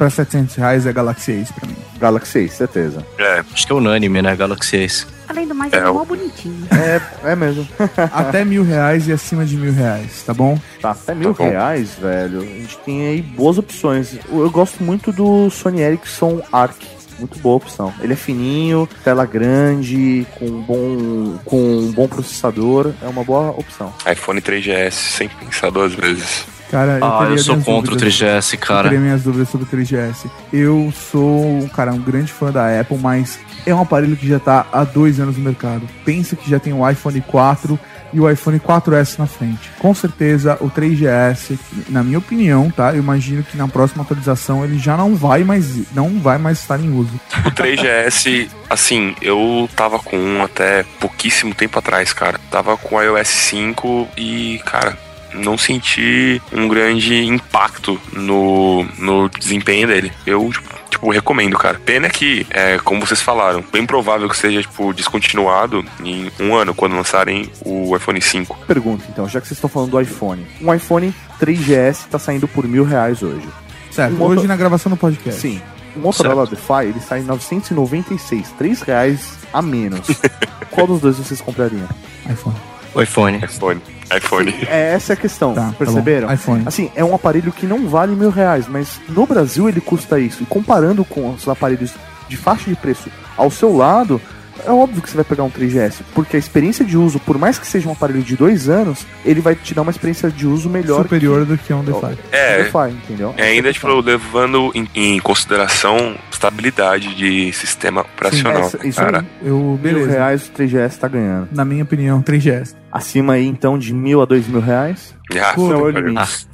[0.00, 1.76] pra 700 reais é Galaxy Ace pra mim.
[1.98, 3.04] Galaxy 6, certeza.
[3.18, 5.06] É, Acho que é unânime, né, Galaxy Ace.
[5.28, 6.66] Além do mais, É, é mó bonitinho.
[6.72, 7.68] É, é mesmo.
[8.10, 10.58] Até mil reais e acima de mil reais, tá bom?
[10.80, 11.44] Tá, até mil bom.
[11.44, 12.40] reais, velho.
[12.40, 14.14] A gente tem aí boas opções.
[14.30, 16.76] Eu eu gosto muito do Sony Ericsson Arc.
[17.18, 17.92] Muito boa opção.
[18.00, 22.94] Ele é fininho, tela grande, com um bom, com um bom processador.
[23.02, 23.92] É uma boa opção.
[24.10, 26.46] iPhone 3GS, sem pensar duas vezes.
[26.70, 28.14] Cara, eu Ah, teria eu sou contra o dúvidas.
[28.14, 28.82] 3GS, Eu cara.
[28.84, 30.30] teria minhas dúvidas sobre o 3GS.
[30.52, 34.66] Eu sou, cara, um grande fã da Apple, mas é um aparelho que já tá
[34.72, 35.82] há dois anos no mercado.
[36.04, 37.78] Pensa que já tem o iPhone 4
[38.12, 39.70] e o iPhone 4S na frente.
[39.78, 41.56] Com certeza, o 3GS,
[41.88, 42.92] na minha opinião, tá?
[42.92, 46.78] Eu imagino que na próxima atualização ele já não vai mais, não vai mais estar
[46.80, 47.12] em uso.
[47.46, 52.38] O 3GS, assim, eu tava com um até pouquíssimo tempo atrás, cara.
[52.50, 54.96] Tava com o iOS 5 e, cara,
[55.34, 60.12] não senti um grande impacto no, no desempenho dele.
[60.26, 60.50] Eu,
[60.90, 61.80] tipo, recomendo, cara.
[61.84, 66.74] Pena que, é, como vocês falaram, bem provável que seja, tipo, descontinuado em um ano,
[66.74, 68.58] quando lançarem o iPhone 5.
[68.66, 70.46] Pergunta, então, já que vocês estão falando do iPhone.
[70.60, 73.48] Um iPhone 3GS tá saindo por mil reais hoje.
[73.90, 75.40] Certo, Um hoje na gravação do podcast.
[75.40, 75.60] Sim.
[75.96, 80.06] O Motorola DeFi, ele sai em 996, 3 reais a menos.
[80.70, 81.88] Qual dos dois vocês comprariam?
[82.30, 82.56] iPhone.
[82.94, 83.38] O iPhone.
[83.38, 83.80] iPhone.
[84.16, 84.54] iPhone.
[84.68, 86.28] É essa é a questão, Tá, tá perceberam?
[86.28, 86.34] bom.
[86.34, 86.62] iPhone.
[86.66, 90.42] Assim, é um aparelho que não vale mil reais, mas no Brasil ele custa isso.
[90.42, 91.92] E comparando com os aparelhos
[92.28, 94.20] de faixa de preço ao seu lado,
[94.66, 97.58] é óbvio que você vai pegar um 3GS, porque a experiência de uso, por mais
[97.58, 100.68] que seja um aparelho de dois anos, ele vai te dar uma experiência de uso
[100.68, 102.18] melhor Superior do que um DeFi.
[102.32, 103.34] É, que DeFi, entendeu?
[103.36, 108.62] É ainda, tipo, levando em, em consideração estabilidade de sistema operacional.
[108.62, 109.20] Essa- isso cara.
[109.20, 109.26] aí.
[109.48, 110.10] Eu, Mil beleza.
[110.10, 111.48] reais o 3GS tá ganhando.
[111.52, 112.74] Na minha opinião, 3GS.
[112.92, 115.14] Acima aí, então, de mil a dois mil reais.
[115.32, 116.48] Ah, Esse é o que limite.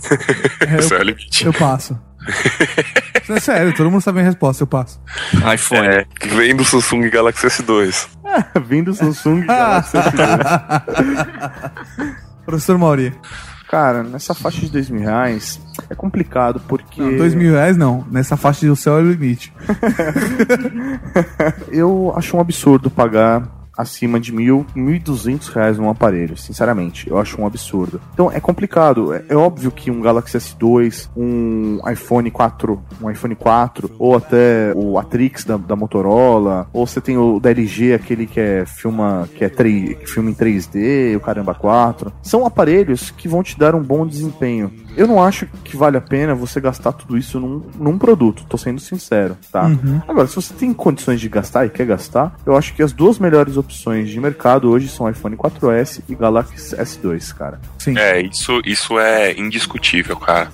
[0.61, 1.47] É, Esse é o eu, limite.
[1.47, 1.99] eu passo.
[3.29, 5.01] É sério, todo mundo sabe a resposta, eu passo.
[5.53, 5.87] iPhone.
[5.87, 8.09] É, vem do Samsung Galaxy S2.
[8.65, 11.63] Vindo Samsung Galaxy S2.
[12.45, 13.13] Professor Mauri.
[13.69, 15.61] Cara, nessa faixa de dois mil reais
[15.91, 17.03] é complicado porque.
[17.03, 18.07] Não, dois mil reais não.
[18.11, 19.53] Nessa faixa do céu é o limite.
[21.73, 23.43] Eu acho um absurdo pagar
[23.77, 27.09] acima de mil, mil e duzentos reais num aparelho, sinceramente.
[27.09, 28.01] Eu acho um absurdo.
[28.15, 29.13] Então é complicado.
[29.13, 34.73] É, é óbvio que um Galaxy S2, um iPhone 4, um iPhone 4, ou até
[34.75, 39.29] o Atrix da, da Motorola, ou você tem o da LG, aquele que é filma,
[39.35, 42.13] que é 3, que filma em 3D, o caramba 4.
[42.23, 44.73] São aparelhos que vão te dar um bom desempenho.
[44.97, 48.57] Eu não acho que vale a pena você gastar tudo isso num, num produto, tô
[48.57, 49.65] sendo sincero, tá?
[49.67, 50.01] Uhum.
[50.09, 53.19] Agora, se você tem condições de gastar e quer gastar, eu acho que as duas
[53.19, 57.61] melhores opções de mercado hoje são iPhone 4S e Galaxy S2, cara.
[57.79, 57.97] Sim.
[57.99, 60.51] É, isso, isso é indiscutível, cara.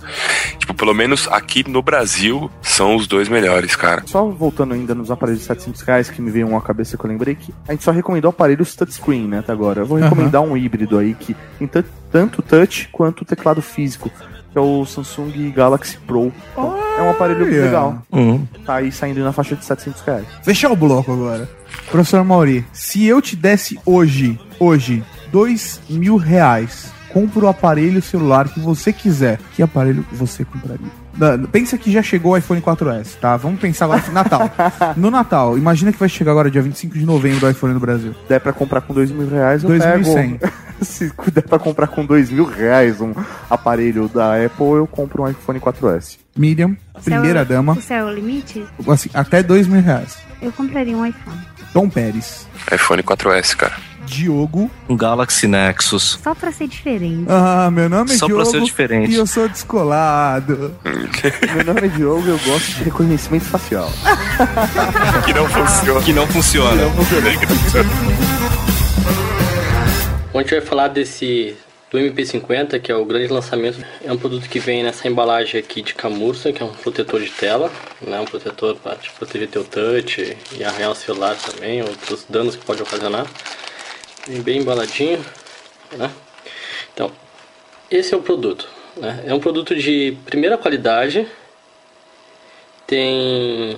[0.59, 4.03] Tipo, pelo menos aqui no Brasil, são os dois melhores, cara.
[4.07, 7.09] Só voltando ainda nos aparelhos de 700 reais, que me veio uma cabeça que eu
[7.11, 9.81] lembrei que a gente só recomendou aparelhos touchscreen, né, até agora.
[9.83, 14.11] Eu vou recomendar um híbrido aí que tem tan- tanto touch quanto teclado físico,
[14.53, 16.33] que é o Samsung Galaxy Pro.
[16.53, 17.65] Então, é um aparelho Olha.
[17.65, 18.03] legal.
[18.13, 18.47] Uhum.
[18.65, 20.27] Tá aí saindo na faixa de 700 reais.
[20.43, 21.49] Fechar o bloco agora.
[21.91, 28.49] Professor Mauri, se eu te desse hoje, hoje, dois mil reais, compra o aparelho celular
[28.49, 30.87] que você quiser, que aparelho você compraria?
[31.53, 33.37] Pensa que já chegou o iPhone 4S, tá?
[33.37, 34.51] Vamos pensar agora no Natal.
[34.97, 38.15] No Natal, imagina que vai chegar agora dia 25 de novembro o iPhone no Brasil.
[38.29, 40.39] der pra comprar com dois mil reais, eu 2.100.
[40.39, 40.53] pego.
[40.83, 43.13] Se der pra comprar com dois mil reais um
[43.49, 46.17] aparelho da Apple, eu compro um iPhone 4S.
[46.37, 48.65] Miriam, primeira Céu- dama, O céu é o limite?
[48.89, 50.17] assim, até dois mil reais.
[50.41, 51.39] Eu compraria um iPhone.
[51.73, 53.75] Tom Pérez, iPhone 4S, cara.
[54.07, 54.71] Diogo.
[54.89, 56.19] Um Galaxy Nexus.
[56.23, 57.27] Só pra ser diferente.
[57.29, 59.13] Ah, meu nome é Só pra Diogo ser diferente.
[59.13, 60.75] e eu sou descolado.
[61.55, 63.91] Meu nome é Diogo e eu gosto de reconhecimento facial.
[65.25, 66.03] Que não funciona.
[66.03, 66.83] Que não funciona.
[70.33, 71.57] Bom, a gente vai falar desse
[71.91, 73.85] do MP50, que é o grande lançamento.
[74.03, 77.31] É um produto que vem nessa embalagem aqui de camurça, que é um protetor de
[77.31, 78.19] tela, né?
[78.19, 82.65] um protetor para te proteger teu touch e arranhar o celular também, outros danos que
[82.65, 83.27] pode ocasionar.
[84.29, 85.25] Bem embaladinho,
[85.93, 86.11] né?
[86.95, 87.11] Então,
[87.91, 88.69] esse é o produto.
[88.97, 89.25] Né?
[89.27, 91.27] É um produto de primeira qualidade,
[92.87, 93.77] tem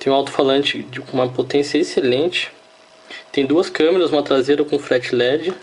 [0.00, 2.50] tem um alto-falante com uma potência excelente.
[3.30, 5.54] Tem duas câmeras, uma traseira com flat LED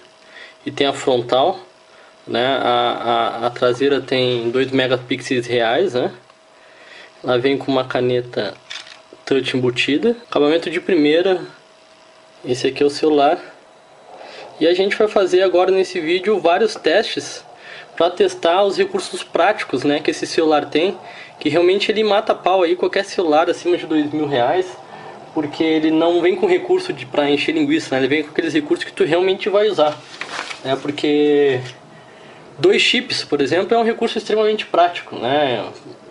[0.65, 1.59] e tem a frontal,
[2.25, 2.45] né?
[2.45, 6.13] A, a, a traseira tem 2 megapixels reais, né?
[7.23, 8.53] Ela vem com uma caneta
[9.25, 11.41] touch embutida, acabamento de primeira.
[12.47, 13.39] Esse aqui é o celular.
[14.59, 17.43] E a gente vai fazer agora nesse vídeo vários testes
[17.95, 20.97] para testar os recursos práticos, né, que esse celular tem,
[21.39, 24.65] que realmente ele mata pau aí qualquer celular acima de dois mil reais,
[25.33, 28.53] porque ele não vem com recurso de para encher linguiça, né, ele vem com aqueles
[28.53, 29.97] recursos que tu realmente vai usar,
[30.63, 31.61] né, porque
[32.59, 35.65] dois chips, por exemplo, é um recurso extremamente prático, né,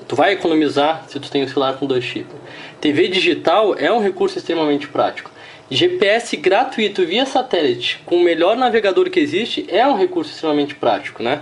[0.09, 2.35] tu vai economizar se tu tem um celular com dois chips.
[2.81, 5.34] TV digital é um recurso extremamente prático.
[5.71, 11.23] GPS gratuito via satélite com o melhor navegador que existe é um recurso extremamente prático,
[11.23, 11.41] né?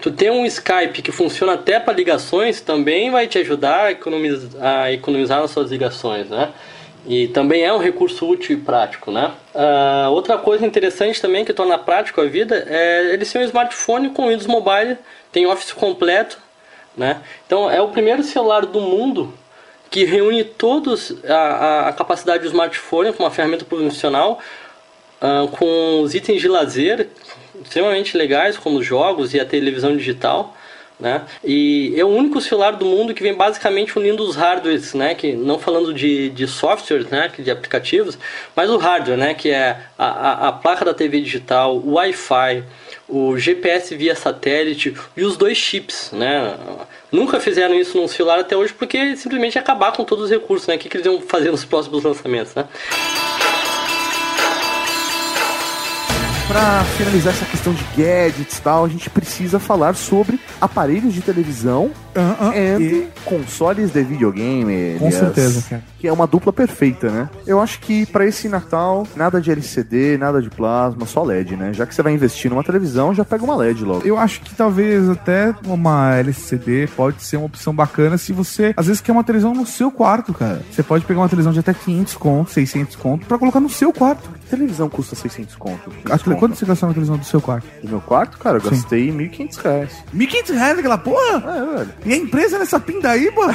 [0.00, 4.50] Tu ter um Skype que funciona até para ligações também vai te ajudar a economizar,
[4.60, 6.50] a economizar nas suas ligações, né?
[7.06, 9.30] E também é um recurso útil e prático, né?
[9.54, 14.10] Ah, outra coisa interessante também que torna prático a vida é ele ser um smartphone
[14.10, 14.98] com Windows Mobile,
[15.30, 16.38] tem Office completo,
[16.96, 17.22] né?
[17.46, 19.32] Então é o primeiro celular do mundo
[19.90, 24.38] que reúne todos a, a, capacidade do smartphone com uma ferramenta profissional,
[25.20, 27.08] ah, com os itens de lazer
[27.62, 30.56] extremamente legais, como os jogos e a televisão digital.
[30.98, 31.22] Né?
[31.42, 35.14] E é o único celular do mundo que vem basicamente unindo os hardwares, né?
[35.14, 37.30] que, não falando de, de softwares, né?
[37.34, 38.18] que de aplicativos,
[38.54, 39.32] mas o hardware, né?
[39.32, 42.64] que é a, a, a placa da TV digital, o Wi-Fi,
[43.08, 46.54] o GPS via satélite e os dois chips, né?
[47.12, 50.76] Nunca fizeram isso num celular até hoje porque simplesmente acabar com todos os recursos, né?
[50.76, 52.66] O que, que eles iam fazer nos próximos lançamentos, né?
[56.46, 61.20] Pra finalizar essa questão de gadgets e tal, a gente precisa falar sobre aparelhos de
[61.20, 61.92] televisão
[62.78, 64.96] e consoles de videogame.
[64.98, 65.82] Com aliás, certeza, cara.
[65.98, 67.28] Que é uma dupla perfeita, né?
[67.46, 71.72] Eu acho que pra esse Natal, nada de LCD, nada de plasma, só LED, né?
[71.74, 74.06] Já que você vai investir numa televisão, já pega uma LED logo.
[74.06, 78.86] Eu acho que talvez até uma LCD pode ser uma opção bacana se você, às
[78.86, 80.62] vezes, quer uma televisão no seu quarto, cara.
[80.70, 83.92] Você pode pegar uma televisão de até 500 conto, 600 conto, pra colocar no seu
[83.92, 84.30] quarto.
[84.48, 85.90] televisão custa 600 conto.
[86.24, 87.66] Tele- Quanto você gastou na televisão do seu quarto?
[87.82, 88.70] Do meu quarto, cara, eu Sim.
[88.70, 89.90] gastei 1.500 reais.
[90.14, 91.36] 1.500 reais aquela porra?
[91.36, 91.90] É, velho.
[92.04, 93.54] E a empresa nessa pindaíba?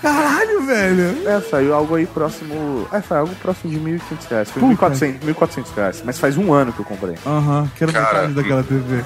[0.00, 1.28] Caralho, velho.
[1.28, 2.86] É, saiu algo aí próximo.
[2.92, 4.50] É, foi algo próximo de 1.500 reais.
[4.50, 4.90] Foi Puta.
[4.90, 6.02] 1.400, 1.400 reais.
[6.04, 7.16] Mas faz um ano que eu comprei.
[7.26, 9.04] Aham, quero Cara, metade daquela TV.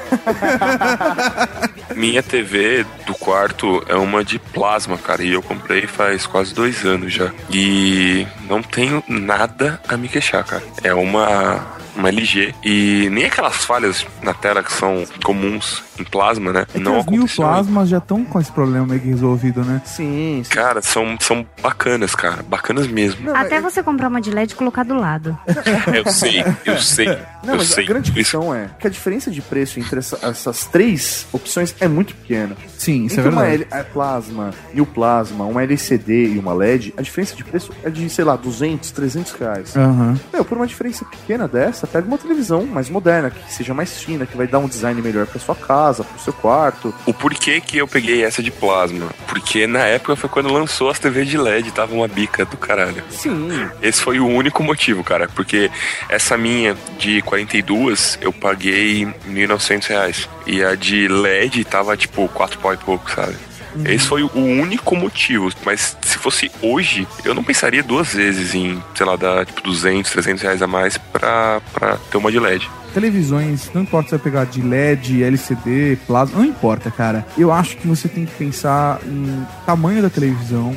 [1.97, 5.23] Minha TV do quarto é uma de plasma, cara.
[5.23, 7.33] E eu comprei faz quase dois anos já.
[7.51, 10.63] E não tenho nada a me queixar, cara.
[10.83, 11.79] É uma.
[11.97, 12.55] Uma LG.
[12.65, 16.61] E nem aquelas falhas na tela que são comuns em plasma, né?
[16.63, 17.45] É que não as mil aconteceu.
[17.45, 19.83] plasmas já estão com esse problema meio que resolvido, né?
[19.85, 22.43] Sim, Cara, são, são bacanas, cara.
[22.43, 23.35] Bacanas mesmo.
[23.35, 25.37] Até você comprar uma de LED e colocar do lado.
[25.93, 27.07] Eu sei, eu sei.
[27.43, 27.85] Não, eu mas sei.
[27.85, 31.89] a grande questão é que a diferença de preço entre essa- essas três opções é
[31.89, 32.57] muito pequena.
[32.77, 33.67] Sim, isso é entre uma verdade.
[33.75, 37.91] L- é plasma, New Plasma, uma LCD e uma LED, a diferença de preço é
[37.91, 39.77] de, sei lá, 200, 300 reais.
[39.77, 40.19] Aham.
[40.33, 44.27] Meu, por uma diferença pequena dessa, pega uma televisão mais moderna, que seja mais fina,
[44.27, 46.95] que vai dar um design melhor pra sua casa, pro seu quarto.
[47.07, 49.11] O porquê que eu peguei essa de plasma?
[49.27, 53.03] Porque na época foi quando lançou as TVs de LED, tava uma bica do caralho.
[53.11, 53.49] Sim.
[53.83, 55.29] Esse foi o único motivo, cara.
[55.29, 55.71] Porque
[56.09, 60.29] essa minha de 42 eu paguei 1.900 reais.
[60.47, 63.37] E a de LED tava tipo 4 pau e pouco, sabe?
[63.85, 65.51] Esse foi o único motivo.
[65.65, 70.11] Mas se fosse hoje, eu não pensaria duas vezes em, sei lá, dar tipo 200,
[70.11, 72.69] 300 reais a mais pra, pra ter uma de LED.
[72.95, 77.25] Televisões, não importa se vai pegar de LED, LCD, plasma, não importa, cara.
[77.37, 80.77] Eu acho que você tem que pensar em tamanho da televisão,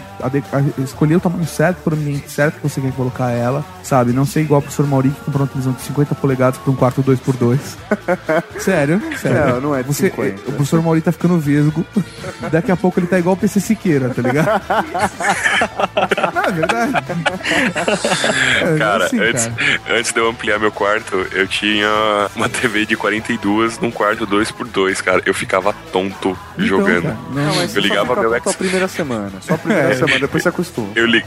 [0.83, 4.11] escolher o tamanho certo para o ambiente certo que você quer colocar ela, sabe?
[4.11, 6.75] Não ser igual o professor Mauri que comprou uma televisão de 50 polegadas para um
[6.75, 7.59] quarto 2x2.
[8.59, 9.55] sério, sério.
[9.55, 10.41] Não, não é de você, 50.
[10.41, 11.85] O professor Mauri tá ficando vesgo.
[12.51, 14.61] Daqui a pouco ele tá igual o PC Siqueira, tá ligado?
[16.33, 16.93] não, é verdade.
[18.61, 19.97] É, Cara, assim, antes, cara.
[19.97, 21.87] antes de eu ampliar meu quarto, eu tinha
[22.35, 25.21] uma TV de 42 num quarto 2x2, cara.
[25.25, 27.03] Eu ficava tonto jogando.
[27.03, 28.53] cara, não, Não, mas eu só ligava meu tonto X...
[28.55, 29.31] a primeira semana.
[29.41, 29.95] Só a primeira É.
[29.95, 30.89] semana, depois você acostuma.
[30.95, 31.25] Eu, lig...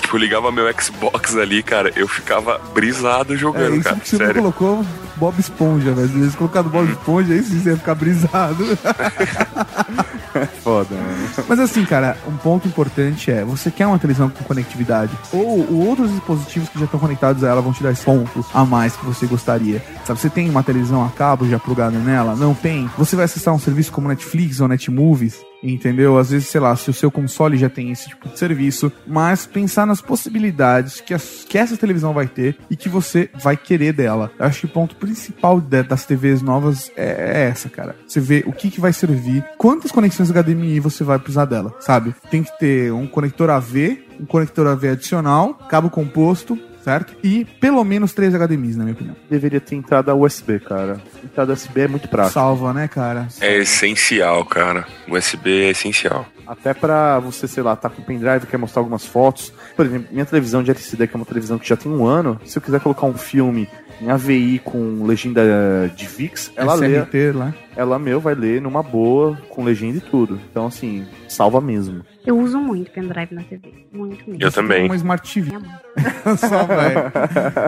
[0.00, 3.96] tipo, eu ligava meu Xbox ali, cara, eu ficava brisado É jogando, isso cara.
[3.96, 4.42] que você não Sério.
[4.42, 4.86] colocou
[5.16, 6.30] Bob Esponja, velho.
[6.30, 8.64] Se colocado Bob Esponja, aí sim você ia ficar brisado.
[10.62, 11.30] Foda, né?
[11.48, 15.16] Mas assim, cara, um ponto importante é: você quer uma televisão com conectividade?
[15.32, 18.44] Ou, ou outros dispositivos que já estão conectados a ela vão te dar esse ponto
[18.52, 19.82] a mais que você gostaria?
[20.04, 22.34] Sabe, você tem uma televisão a cabo já plugada nela?
[22.34, 22.90] Não tem?
[22.98, 25.38] Você vai acessar um serviço como Netflix ou Netmovies?
[25.66, 26.18] Entendeu?
[26.18, 29.46] Às vezes, sei lá, se o seu console já tem esse tipo de serviço, mas
[29.46, 33.92] pensar nas possibilidades que, as- que essa televisão vai ter e que você vai querer
[33.94, 34.30] dela.
[34.38, 37.04] Eu acho que o ponto principal de- das TVs novas é,
[37.44, 37.96] é essa, cara.
[38.06, 42.14] Você vê o que, que vai servir, quantas conexões HDMI você vai precisar dela, sabe?
[42.30, 47.16] Tem que ter um conector AV, um conector AV adicional, cabo composto, certo?
[47.24, 49.16] E pelo menos três HDMIs, na minha opinião.
[49.28, 51.00] Deveria ter entrada USB, cara.
[51.24, 52.34] Entrada USB é muito prático.
[52.34, 53.26] Salva, né, cara?
[53.40, 54.86] É essencial, cara.
[55.08, 56.26] USB é essencial.
[56.46, 59.50] Até pra você, sei lá, tá com pendrive, quer mostrar algumas fotos.
[59.74, 62.38] Por exemplo, minha televisão de LCD, que é uma televisão que já tem um ano,
[62.44, 63.66] se eu quiser colocar um filme
[64.00, 67.00] em AVI com legenda de VIX, ela lê.
[67.00, 67.54] SRT lá.
[67.76, 70.40] Ela, meu, vai ler numa boa, com legenda e tudo.
[70.50, 72.04] Então, assim, salva mesmo.
[72.24, 73.72] Eu uso muito pendrive na TV.
[73.92, 74.42] Muito mesmo.
[74.42, 74.86] Eu também.
[74.86, 75.52] Uma Smart TV.
[76.38, 76.94] Só vai.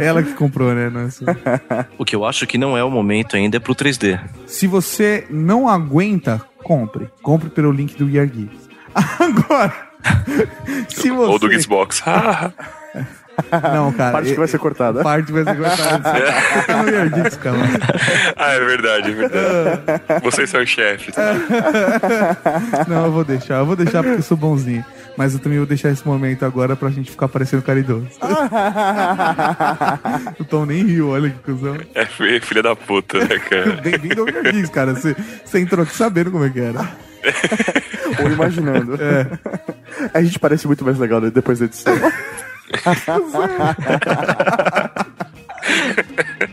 [0.03, 0.89] Ela que comprou, né?
[0.89, 1.25] Nossa.
[1.99, 4.19] O que eu acho que não é o momento ainda é pro 3D.
[4.47, 7.09] Se você não aguenta, compre.
[7.23, 8.69] Compre pelo link do Gear Geeks.
[8.95, 9.75] Agora,
[10.89, 11.31] se você...
[11.33, 12.03] Ou do Xbox.
[13.73, 14.13] Não, cara.
[14.13, 15.03] Parte que vai ser cortada.
[15.03, 16.33] Parte vai ser cortada.
[16.61, 17.57] Fica no Gear Geeks, cara.
[18.37, 19.83] ah, é verdade, é verdade.
[20.23, 21.15] Vocês são chefes.
[22.89, 23.59] Não, eu vou deixar.
[23.59, 24.85] Eu vou deixar porque eu sou bonzinho.
[25.17, 28.07] Mas eu também vou deixar esse momento agora pra gente ficar parecendo caridoso.
[30.39, 31.77] o Tom nem riu, olha que cuzão.
[31.95, 33.73] É fi- filha da puta, né, cara?
[33.83, 34.27] Bem-vindo ao
[34.71, 34.95] cara.
[34.95, 36.81] Você, você entrou aqui sabendo como é que era.
[38.23, 38.99] Ou imaginando.
[39.01, 39.27] É.
[40.13, 41.95] A gente parece muito mais legal né, depois da edição.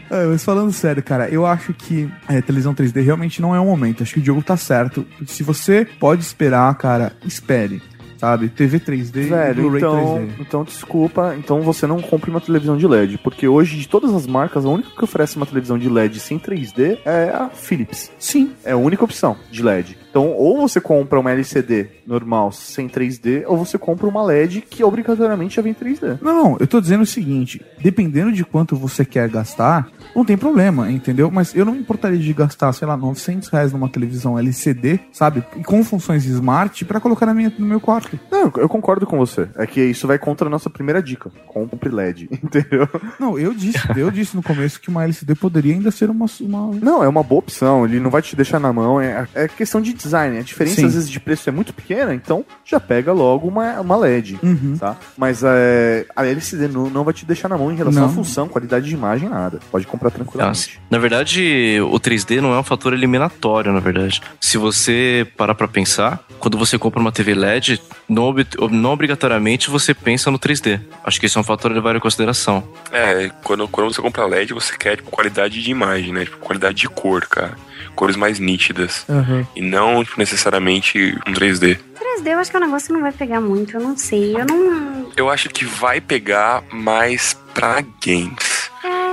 [0.09, 3.65] É, mas falando sério, cara, eu acho que é, televisão 3D realmente não é o
[3.65, 4.03] momento.
[4.03, 5.05] Acho que o Diogo tá certo.
[5.25, 7.81] Se você pode esperar, cara, espere.
[8.17, 8.49] sabe?
[8.49, 10.29] TV 3D e Velho, então, 3D.
[10.39, 14.27] então desculpa, então você não compre uma televisão de LED, porque hoje de todas as
[14.27, 18.11] marcas, a única que oferece uma televisão de LED sem 3D é a Philips.
[18.19, 18.51] Sim.
[18.63, 19.97] É a única opção de LED.
[20.13, 24.83] Então, ou você compra uma LCD normal sem 3D, ou você compra uma LED que
[24.83, 26.19] obrigatoriamente já vem 3D.
[26.21, 30.91] Não, eu tô dizendo o seguinte: dependendo de quanto você quer gastar, não tem problema,
[30.91, 31.31] entendeu?
[31.31, 35.43] Mas eu não me importaria de gastar, sei lá, 900 reais numa televisão LCD, sabe?
[35.57, 38.19] E com funções smart pra colocar na minha, no meu quarto.
[38.31, 39.49] Não, eu concordo com você.
[39.55, 41.31] É que isso vai contra a nossa primeira dica.
[41.47, 42.87] Compre LED, entendeu?
[43.19, 46.27] Não, eu disse, eu disse no começo que uma LCD poderia ainda ser uma.
[46.39, 46.75] uma...
[46.79, 47.83] Não, é uma boa opção.
[47.83, 49.01] Ele não vai te deixar na mão.
[49.01, 50.37] É, é questão de design.
[50.37, 50.85] A diferença, Sim.
[50.85, 54.77] às vezes, de preço é muito pequena, então já pega logo uma, uma LED, Uhum.
[54.79, 54.95] tá?
[55.17, 58.09] Mas é, a LCD não, não vai te deixar na mão em relação Não.
[58.09, 59.59] à função, qualidade de imagem, nada.
[59.71, 60.79] Pode comprar tranquilamente.
[60.89, 64.21] Na verdade, o 3D não é um fator eliminatório, na verdade.
[64.39, 69.69] Se você parar pra pensar, quando você compra uma TV LED, não, ob- não obrigatoriamente
[69.69, 70.79] você pensa no 3D.
[71.03, 72.63] Acho que isso é um fator levar em consideração.
[72.91, 76.25] É, quando, quando você compra LED, você quer, tipo, qualidade de imagem, né?
[76.25, 77.53] Tipo, qualidade de cor, cara.
[77.95, 79.05] Cores mais nítidas.
[79.07, 79.45] Uhum.
[79.55, 81.77] E não, tipo, necessariamente um 3D.
[81.99, 84.35] 3D eu acho que é um negócio que não vai pegar muito, eu não sei.
[84.35, 85.11] Eu não.
[85.15, 88.63] Eu acho que vai pegar mais pra games.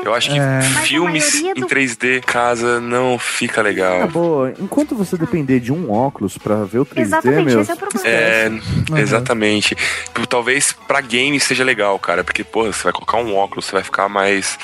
[0.02, 0.62] Eu acho que É.
[0.82, 4.00] filmes maioria em do- 3D casa não fica legal.
[4.00, 4.52] É boa.
[4.58, 7.60] Enquanto você depender de um óculos pra ver o 3D, Exatamente, meu.
[7.60, 8.08] esse é o problema.
[8.08, 8.96] É, Uhum.
[8.96, 9.74] exatamente.
[9.74, 13.72] Tipo, Talvez pra games seja legal, cara, porque, porra, você vai colocar um óculos, você
[13.72, 14.58] vai ficar mais.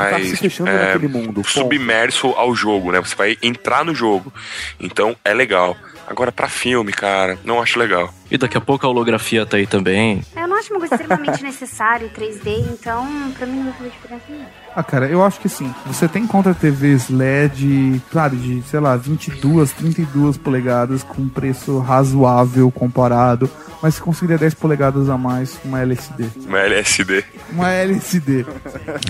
[0.00, 1.50] Tá mais se fechando é, naquele mundo, ponto.
[1.50, 3.00] submerso ao jogo, né?
[3.00, 4.32] Você vai entrar no jogo.
[4.80, 5.76] Então é legal.
[6.06, 8.12] Agora, pra filme, cara, não acho legal.
[8.30, 10.22] E daqui a pouco a holografia tá aí também.
[10.36, 14.24] Eu não acho uma coisa extremamente necessária 3D, então pra mim não vai fazer diferença
[14.28, 14.48] nenhuma.
[14.74, 15.72] Ah, cara, eu acho que sim.
[15.86, 22.70] Você tem contra TVs LED, claro, de, sei lá, 22, 32 polegadas com preço razoável
[22.70, 23.50] comparado,
[23.82, 26.24] mas você conseguiria 10 polegadas a mais com uma LCD.
[26.46, 27.24] Uma LSD.
[27.50, 28.46] Uma LCD.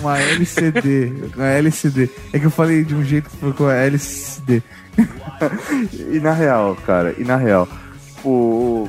[0.00, 1.12] Uma LCD.
[1.36, 2.10] Uma LCD.
[2.32, 4.62] É que eu falei de um jeito que ficou LCD.
[6.10, 7.68] E na real, cara, e na real,
[8.24, 8.88] o.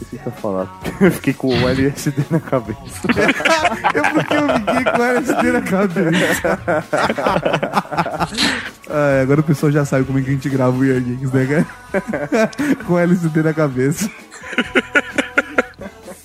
[0.00, 0.80] Esqueci o ia falar.
[1.00, 2.78] Eu fiquei com o LSD na cabeça.
[3.94, 6.58] eu porque eu fiquei com LSD na cabeça.
[8.90, 11.18] Ah, agora o pessoal já sabe como é que a gente grava o Year né,
[11.46, 11.66] cara?
[12.86, 14.10] com LSD na cabeça.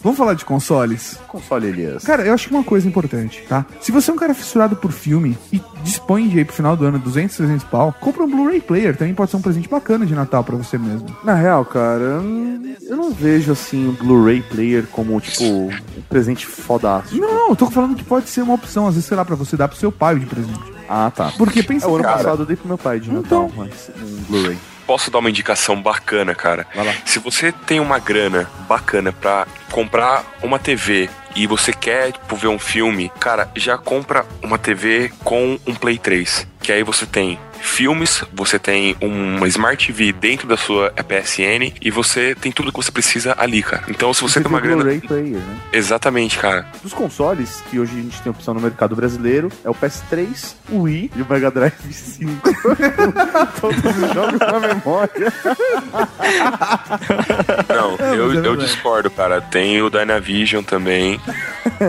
[0.03, 1.17] Vamos falar de consoles?
[1.29, 2.03] Console, Elias.
[2.03, 3.65] Cara, eu acho que uma coisa importante, tá?
[3.79, 6.85] Se você é um cara fissurado por filme e dispõe de aí pro final do
[6.85, 8.97] ano 200, 300 pau, compra um Blu-ray player.
[8.97, 11.07] Também pode ser um presente bacana de Natal pra você mesmo.
[11.23, 15.69] Na real, cara, eu não- vejo assim o Blu-ray player como, tipo, um
[16.09, 17.15] presente fodástico.
[17.21, 19.55] Não, eu tô falando que pode ser uma opção, às vezes, sei lá, pra você
[19.55, 20.59] dar pro seu pai de presente.
[20.89, 21.31] Ah, tá.
[21.37, 22.17] Porque pensa É, o ano Cara.
[22.17, 24.57] passado eu dei pro meu pai de Natal mas um Blu-ray.
[24.85, 26.67] Posso dar uma indicação bacana, cara?
[26.75, 26.93] Vai lá.
[27.05, 32.47] Se você tem uma grana bacana pra comprar uma TV e você quer tipo, ver
[32.47, 36.47] um filme, cara, já compra uma TV com um Play 3.
[36.61, 41.89] Que aí você tem filmes, você tem uma Smart TV dentro da sua PSN e
[41.89, 43.83] você tem tudo que você precisa ali, cara.
[43.87, 44.83] Então, se você tem uma um grana.
[44.83, 45.57] Blu-ray player, né?
[45.71, 46.67] Exatamente, cara.
[46.83, 50.81] Dos consoles, que hoje a gente tem opção no mercado brasileiro, é o PS3, o
[50.81, 52.31] Wii e o Mega Drive 5.
[53.59, 55.33] Todos os jogos na memória.
[57.69, 59.39] Não, É, eu, é eu discordo, cara.
[59.41, 61.19] Tem o Dynavision também.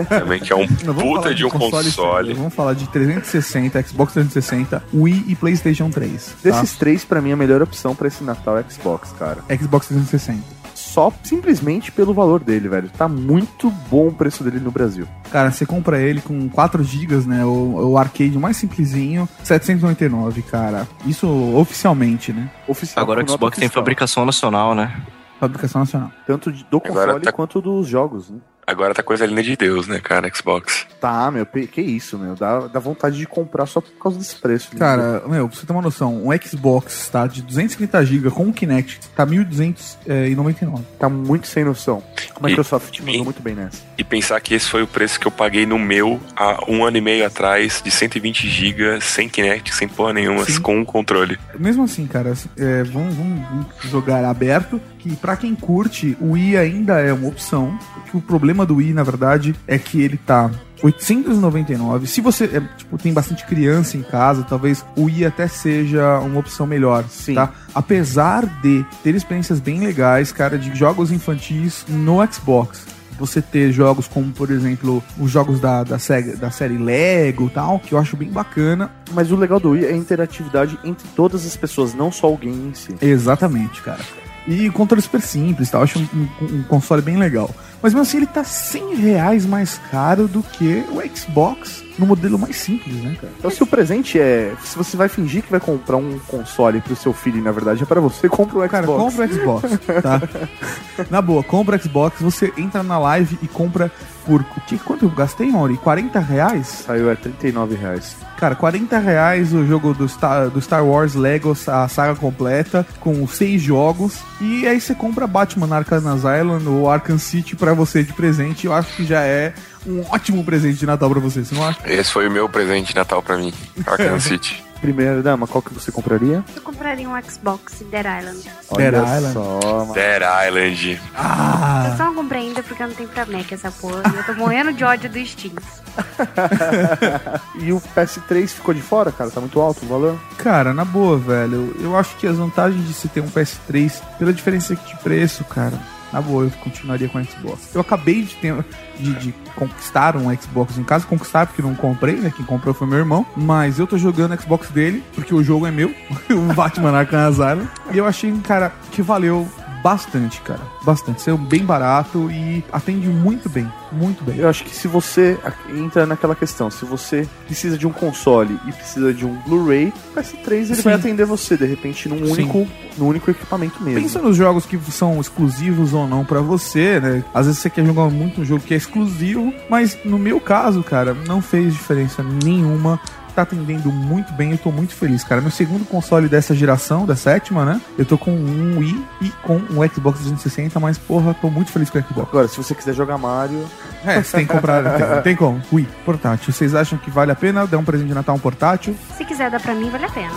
[0.07, 2.33] também, que é um puta de um console.
[2.33, 6.25] Vamos falar de 360, Xbox 360, Wii e PlayStation 3.
[6.25, 6.33] tá?
[6.43, 9.37] Desses três, pra mim, a melhor opção pra esse Natal é Xbox, cara.
[9.59, 10.55] Xbox 360.
[10.73, 12.89] Só simplesmente pelo valor dele, velho.
[12.89, 15.07] Tá muito bom o preço dele no Brasil.
[15.31, 17.45] Cara, você compra ele com 4 GB, né?
[17.45, 20.87] O, o arcade mais simplesinho, 799, cara.
[21.05, 22.49] Isso oficialmente, né?
[22.67, 23.01] Oficial.
[23.03, 25.01] Agora o Xbox tem fabricação nacional, né?
[25.39, 26.11] Fabricação nacional.
[26.25, 28.37] Tanto do console tá- quanto dos jogos, né?
[28.67, 30.29] Agora tá coisa linda de Deus, né, cara?
[30.33, 30.87] Xbox.
[30.99, 32.35] Tá, meu, que isso, meu.
[32.35, 34.69] Dá, dá vontade de comprar só por causa desse preço.
[34.73, 34.79] né?
[34.79, 38.53] Cara, meu, pra você ter uma noção, um Xbox tá de 250 GB com o
[38.53, 40.81] Kinect, tá 1.299.
[40.99, 42.03] Tá muito sem noção.
[42.35, 43.83] A E- Microsoft mandou e- muito bem nessa.
[43.97, 46.97] E pensar que esse foi o preço que eu paguei no meu há um ano
[46.97, 50.61] e meio atrás, de 120 GB, sem Kinect, sem porra nenhuma, Sim.
[50.61, 51.37] com um controle.
[51.57, 56.57] Mesmo assim, cara, é, vamos, vamos- vamos jogar aberto, que pra quem curte, o Wii
[56.57, 60.51] ainda é uma opção, porque o problema do Wii, na verdade, é que ele tá
[60.83, 62.05] 899.
[62.07, 66.39] Se você é, tipo, tem bastante criança em casa, talvez o Wii até seja uma
[66.39, 67.33] opção melhor, Sim.
[67.33, 67.51] tá?
[67.73, 72.85] Apesar de ter experiências bem legais, cara, de jogos infantis no Xbox.
[73.17, 77.49] Você ter jogos como, por exemplo, os jogos da, da, série, da série Lego e
[77.49, 78.91] tal, que eu acho bem bacana.
[79.13, 82.37] Mas o legal do Wii é a interatividade entre todas as pessoas, não só o
[82.37, 82.93] game em si.
[83.01, 84.01] Exatamente, cara.
[84.45, 85.77] E controle super simples, tá?
[85.77, 87.49] Eu acho um, um- um console bem legal.
[87.85, 92.37] Mas mesmo assim, ele tá 100 reais mais caro do que o Xbox no modelo
[92.37, 93.31] mais simples, né, cara?
[93.37, 94.53] Então, se o presente é.
[94.63, 97.83] Se você vai fingir que vai comprar um console pro seu filho e na verdade
[97.83, 98.71] é pra você, compra o Xbox.
[98.71, 100.21] Cara, compra o Xbox, tá?
[101.09, 103.91] Na boa, compra o Xbox, você entra na live e compra
[104.25, 104.43] por.
[104.65, 105.77] Que, quanto eu gastei, Mauri?
[105.77, 106.67] 40 reais?
[106.85, 108.15] Saiu é 39 reais.
[108.37, 113.25] Cara, 40 reais o jogo do Star, do Star Wars Lego, a saga completa, com
[113.27, 114.19] seis jogos.
[114.41, 118.65] E aí você compra Batman Arkham Asylum ou Arkham City pra você de presente.
[118.65, 119.53] Eu acho que já é
[119.85, 121.79] um ótimo presente de Natal pra você, você não acha?
[121.85, 123.53] Esse foi o meu presente de Natal pra mim.
[123.85, 124.63] Arkham City.
[124.81, 126.43] Primeira dama, qual que você compraria?
[126.55, 128.51] Eu compraria um Xbox Dead Island.
[128.69, 129.33] Olha Dead Island.
[129.33, 129.93] só, mano.
[129.93, 131.01] Dead Island.
[131.15, 131.87] Ah.
[131.89, 134.03] Eu só não comprei ainda porque eu não tenho pra Mac essa porra.
[134.15, 135.53] Eu tô morrendo de ódio do Steam.
[137.59, 139.31] E o PS3 ficou de fora, cara?
[139.31, 140.19] Tá muito alto o valor?
[140.37, 141.75] Cara, na boa, velho.
[141.79, 145.79] Eu acho que as vantagens de se ter um PS3, pela diferença de preço, cara,
[146.11, 147.73] na boa, eu continuaria com o Xbox.
[147.73, 148.55] Eu acabei de ter
[148.99, 152.31] de, de conquistar um Xbox em casa, conquistar porque não comprei, né?
[152.35, 153.25] Quem comprou foi meu irmão.
[153.35, 155.93] Mas eu tô jogando Xbox dele, porque o jogo é meu,
[156.29, 157.67] o Batman Arkham Asylum.
[157.91, 159.47] E eu achei, cara, que valeu
[159.85, 160.61] bastante, cara.
[160.81, 161.21] Bastante.
[161.21, 163.71] Saiu bem barato e atende muito bem.
[163.91, 164.39] Muito bem.
[164.39, 165.37] Eu acho que se você
[165.69, 170.19] entra naquela questão, se você precisa de um console e precisa de um Blu-ray, o
[170.19, 170.81] PS3 ele Sim.
[170.81, 172.31] vai atender você, de repente, num Sim.
[172.31, 172.67] único,
[172.97, 174.01] num único equipamento mesmo.
[174.01, 177.23] Pensa nos jogos que são exclusivos ou não pra você, né?
[177.31, 180.81] Às vezes você quer jogar muito um jogo que é exclusivo, mas no meu caso,
[180.81, 182.99] cara, não fez diferença nenhuma.
[183.35, 185.41] Tá atendendo muito bem, eu tô muito feliz, cara.
[185.41, 187.81] Meu segundo console dessa geração, da sétima, né?
[187.97, 191.89] Eu tô com um Wii e com um Xbox 360, mas porra, tô muito feliz
[191.89, 192.29] com o Xbox.
[192.29, 193.67] Agora, se você quiser jogar Mario,
[194.05, 195.61] É, você tem que comprar, tem, tem como?
[195.73, 196.53] Wii, portátil.
[196.53, 198.95] Vocês acham que vale a pena dar um presente de Natal um portátil?
[199.17, 200.31] Se quiser dar pra mim, vale a pena.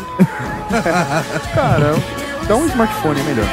[1.55, 1.95] cara,
[2.49, 3.47] dá um smartphone é melhor.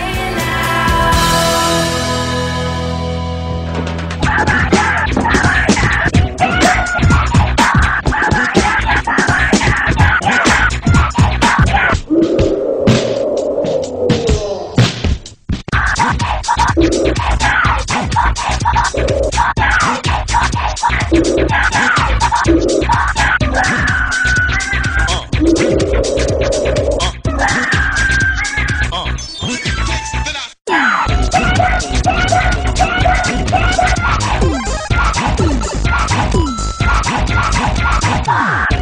[38.27, 38.74] Ah!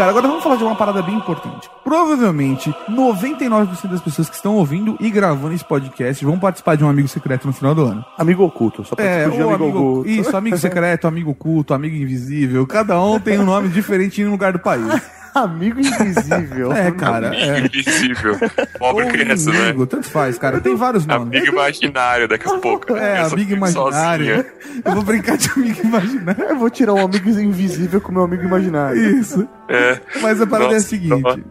[0.00, 1.68] Cara, agora vamos falar de uma parada bem importante.
[1.84, 6.88] Provavelmente, 99% das pessoas que estão ouvindo e gravando esse podcast vão participar de um
[6.88, 8.02] amigo secreto no final do ano.
[8.16, 10.08] Amigo oculto, só É, participa de ou amigo, amigo, oculto.
[10.08, 12.66] isso, amigo secreto, amigo culto, amigo invisível.
[12.66, 14.86] Cada um tem um nome diferente em um lugar do país.
[15.44, 16.72] amigo invisível.
[16.72, 17.34] É, cara.
[17.34, 17.60] É.
[17.60, 18.38] Invisível.
[18.78, 19.58] Pobre Ou criança, né?
[19.58, 20.60] inimigo, tanto faz, cara.
[20.60, 21.28] Tem vários nomes.
[21.40, 22.96] Amigo imaginário daqui a pouco.
[22.96, 24.26] É, Criança amigo imaginário.
[24.26, 24.46] sozinha.
[24.84, 26.44] Eu vou brincar de amigo imaginário.
[26.44, 29.20] Eu vou tirar um amigo invisível com meu amigo imaginário.
[29.20, 29.48] Isso.
[29.68, 30.00] É.
[30.20, 31.44] Mas a parada é a Nossa, seguinte.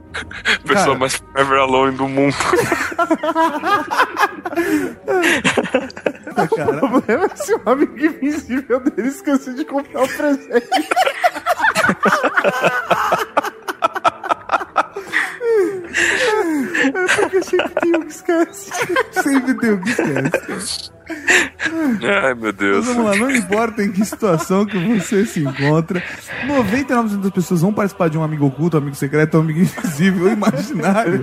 [0.65, 0.99] Pessoa Cara.
[0.99, 2.35] mais forever alone do mundo.
[6.39, 10.67] O problema é se o amigo invisível dele esqueceu de comprar o presente.
[16.87, 18.71] É porque sempre tem um que esquece.
[19.11, 20.91] Sempre tem um que esquece.
[22.23, 22.85] Ai, meu Deus.
[22.85, 26.03] Mas vamos lá, não importa em que situação que você se encontra,
[26.47, 30.31] 99% das pessoas vão participar de um amigo oculto, um amigo secreto, um amigo invisível
[30.31, 31.21] imaginário.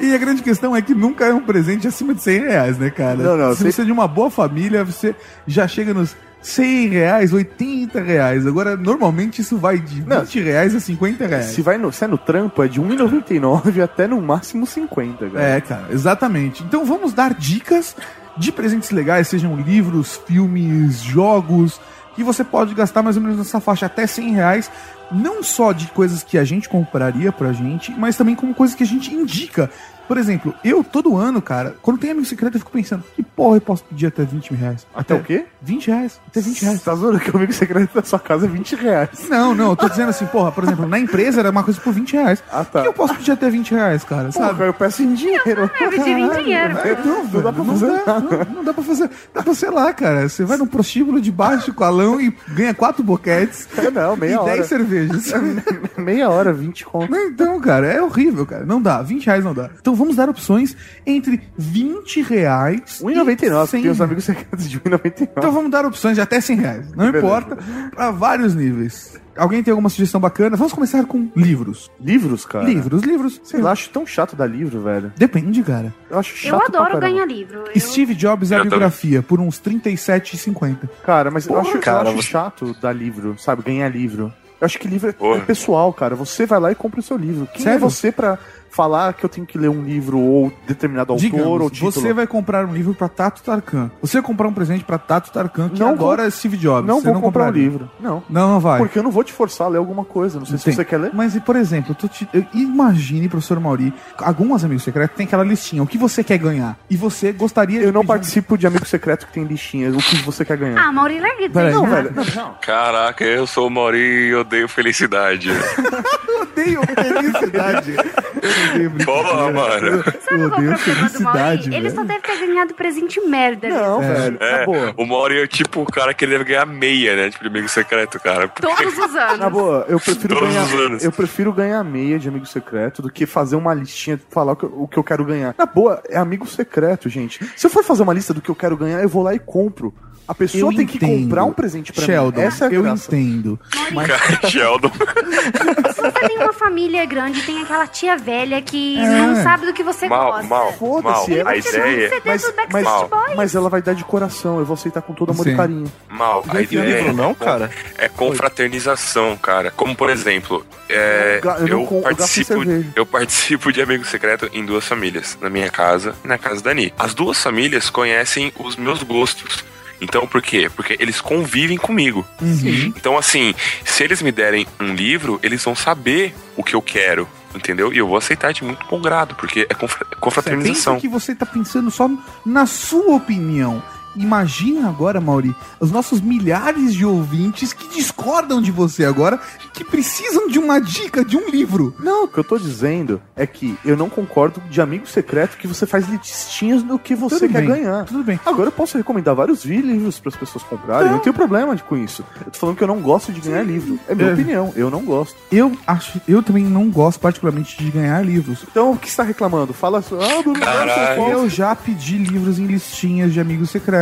[0.00, 2.90] E a grande questão é que nunca é um presente acima de 100 reais, né,
[2.90, 3.16] cara?
[3.16, 5.14] Não, não, Se você é de uma boa família, você
[5.46, 8.46] já chega nos 100 reais, 80 reais.
[8.46, 11.46] Agora, normalmente isso vai de 20 reais a 50 reais.
[11.46, 15.44] Se, vai no, se é no trampo, é de 1,99 até no máximo 50, cara.
[15.44, 16.62] É, cara, exatamente.
[16.64, 17.96] Então vamos dar dicas
[18.36, 21.80] de presentes legais, sejam livros, filmes, jogos,
[22.14, 24.70] que você pode gastar mais ou menos nessa faixa até 100 reais.
[25.10, 28.82] Não só de coisas que a gente compraria pra gente, mas também como coisas que
[28.82, 29.70] a gente indica.
[30.08, 33.56] Por exemplo, eu todo ano, cara, quando tem amigo secreto, eu fico pensando, que porra
[33.56, 34.86] eu posso pedir até 20 reais?
[34.94, 35.46] Até o quê?
[35.62, 36.20] 20 reais.
[36.28, 36.82] Até 20 reais.
[36.82, 39.28] Tá zoando que o amigo secreto da sua casa é 20 reais.
[39.28, 41.92] Não, não, eu tô dizendo assim, porra, por exemplo, na empresa era uma coisa por
[41.92, 42.42] 20 reais.
[42.50, 42.82] Ah, tá.
[42.82, 44.48] que eu posso pedir até 20 reais, cara, sabe?
[44.54, 45.70] Porra, eu peço em dinheiro.
[45.80, 46.74] Eu pedi em dinheiro.
[47.04, 49.10] Não, Não dá pra não fazer dá, não, não dá pra fazer.
[49.34, 50.28] Dá pra, sei lá, cara.
[50.28, 54.32] Você vai num prostíbulo de baixo com alão e ganha quatro boquetes É, não, meia
[54.32, 54.54] e hora.
[54.54, 55.32] 10 cervejas.
[55.96, 57.10] Meia hora, 20 conto.
[57.10, 58.64] Não, Então, cara, é horrível, cara.
[58.64, 59.00] Não dá.
[59.02, 59.70] 20 reais não dá.
[59.80, 63.64] Então vamos dar opções entre 20 reais 1,99.
[63.64, 65.28] e 100 Tem os amigos secretos de 1,99.
[65.36, 66.92] Então vamos dar opções de até 100 reais.
[66.94, 67.56] Não importa.
[67.94, 69.20] Pra vários níveis.
[69.34, 70.56] Alguém tem alguma sugestão bacana?
[70.58, 71.90] Vamos começar com livros.
[71.98, 72.66] Livros, cara?
[72.66, 73.40] Livros, livros.
[73.42, 75.10] Sei lá, acho tão chato dar livro, velho.
[75.16, 75.92] Depende, cara.
[76.10, 77.64] Eu acho chato Eu adoro ganhar livro.
[77.74, 80.88] Eu- Steve Jobs e a Eu biografia por uns 37,50.
[81.04, 83.62] Cara, mas eu Porra, acho, cara, eu acho você- chato dar livro, sabe?
[83.62, 84.32] Ganhar livro.
[84.60, 85.38] Eu acho que livro é, Porra.
[85.38, 86.14] é pessoal, cara.
[86.14, 87.48] Você vai lá e compra o seu livro.
[87.52, 87.76] Quem Sério?
[87.76, 88.38] é você pra
[88.74, 91.92] falar que eu tenho que ler um livro ou determinado autor ou Digamos, título?
[91.92, 93.90] você vai comprar um livro pra Tato Tarkan.
[94.00, 96.86] Você vai comprar um presente pra Tato Tarkan, que Não agora vou- é Steve Jobs.
[96.88, 97.90] Não Você vou comprar um livro.
[98.00, 98.22] Não.
[98.30, 98.78] Não, não vai.
[98.78, 100.38] Porque eu não vou te forçar a ler alguma coisa.
[100.38, 100.72] Não sei se Tem.
[100.74, 101.10] você quer ler.
[101.12, 105.26] Mas, e, por exemplo, eu tô te- eu- imagine, professor Mauri, alguns amigos secretos têm
[105.26, 105.82] aquela listinha.
[105.82, 106.78] O que você quer ganhar?
[106.88, 109.94] E você gostaria de Eu não pedir um- participo de amigo secreto que tem listinhas.
[109.94, 110.78] O que você quer ganhar?
[110.82, 112.12] Ah, Mauri, larga Peraí, não, velho.
[112.14, 112.54] Não, não.
[112.60, 115.50] Caraca, eu sou o Mauri e odeio felicidade.
[116.26, 117.92] Eu odeio felicidade.
[118.70, 120.04] Odeio Porra, mano.
[120.04, 121.94] Sabe Eu qual é o odeio felicidade, Ele velho.
[121.94, 123.68] só deve ter ganhado presente merda.
[123.68, 124.14] Não, É.
[124.14, 124.36] velho.
[124.40, 124.94] É, boa.
[124.96, 127.30] o Mauri é tipo o cara que deve ganhar meia, né?
[127.30, 128.48] Tipo, de amigo secreto, cara.
[128.48, 129.38] Porque- Todos os anos.
[129.38, 130.64] Na boa, eu prefiro Todos ganhar.
[130.64, 131.04] os anos.
[131.04, 134.66] Eu prefiro ganhar meia de amigo secreto do que fazer uma listinha falar o que,
[134.66, 135.54] o que eu quero ganhar.
[135.58, 137.44] Na boa, é amigo secreto, gente.
[137.56, 139.38] Se eu for fazer uma lista do que eu quero ganhar, eu vou lá e
[139.38, 139.92] compro.
[140.26, 141.22] A pessoa Eu tem que entendo.
[141.24, 142.46] comprar um presente pra Sheldon, mim.
[142.46, 143.14] Essa é a eu graça.
[143.14, 143.58] entendo.
[143.92, 144.90] Mas Cara, Sheldon.
[144.90, 149.06] Se você tem uma família grande, tem aquela tia velha que É.
[149.08, 150.46] não sabe do que você Mal, gosta.
[150.48, 150.72] mal, mal.
[150.74, 153.36] Foda-se, ela A um ideia, Mas, mas, Boys.
[153.36, 155.52] mas ela vai dar de coração, eu vou aceitar com todo amor Sim.
[155.52, 155.92] e carinho.
[156.08, 157.70] mal, a Já enfiou ideia Livro não, cara?
[157.98, 159.70] é confraternização, cara.
[159.70, 162.54] Como, por exemplo, é, Eu eu não eu, com- participo,
[162.94, 165.36] eu participo de amigo secreto em duas famílias.
[165.40, 166.92] Na minha casa e na casa da Ani.
[166.98, 169.64] As duas famílias conhecem os meus gostos.
[170.02, 170.68] Então, por quê?
[170.74, 172.26] Porque eles convivem comigo.
[172.40, 172.92] Uhum.
[172.96, 173.54] Então, assim,
[173.84, 177.92] se eles me derem um livro, eles vão saber o que eu quero, entendeu?
[177.92, 180.98] E eu vou aceitar de muito bom grado, porque é confra- Pensa confraternização.
[181.00, 182.10] que você tá pensando só
[182.44, 183.82] na sua opinião.
[184.16, 189.40] Imagina agora, Mauri, os nossos milhares de ouvintes que discordam de você agora,
[189.72, 191.94] que precisam de uma dica de um livro.
[191.98, 195.66] Não, o que eu tô dizendo é que eu não concordo de amigo secreto que
[195.66, 198.04] você faz listinhas do que você Tudo quer bem, ganhar.
[198.04, 198.38] Tudo bem.
[198.44, 201.06] Agora eu posso recomendar vários livros para as pessoas comprarem.
[201.06, 202.24] Eu não tenho problema com isso.
[202.44, 203.98] Eu tô falando que eu não gosto de ganhar livro.
[204.08, 204.32] É minha É.
[204.34, 204.72] opinião.
[204.76, 205.36] Eu não gosto.
[205.50, 208.64] Eu acho, eu também não gosto particularmente de ganhar livros.
[208.70, 209.72] Então, o que você tá reclamando?
[209.72, 211.16] Fala assim, ah.
[211.30, 214.01] Eu já pedi livros em listinhas de amigo secreto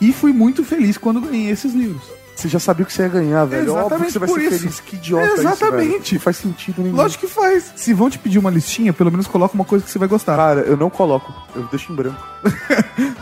[0.00, 2.17] e fui muito feliz quando ganhei esses livros.
[2.38, 3.72] Você já sabia o que você ia ganhar, velho.
[3.74, 4.58] Óbvio Exatamente que você vai por ser isso.
[4.60, 4.80] feliz.
[4.80, 5.48] Que idiota isso, velho.
[5.48, 6.14] Exatamente.
[6.14, 6.94] Não faz sentido nenhum.
[6.96, 7.72] Lógico que faz.
[7.74, 10.36] Se vão te pedir uma listinha, pelo menos coloca uma coisa que você vai gostar.
[10.36, 11.32] Cara, eu não coloco.
[11.56, 12.24] Eu deixo em branco.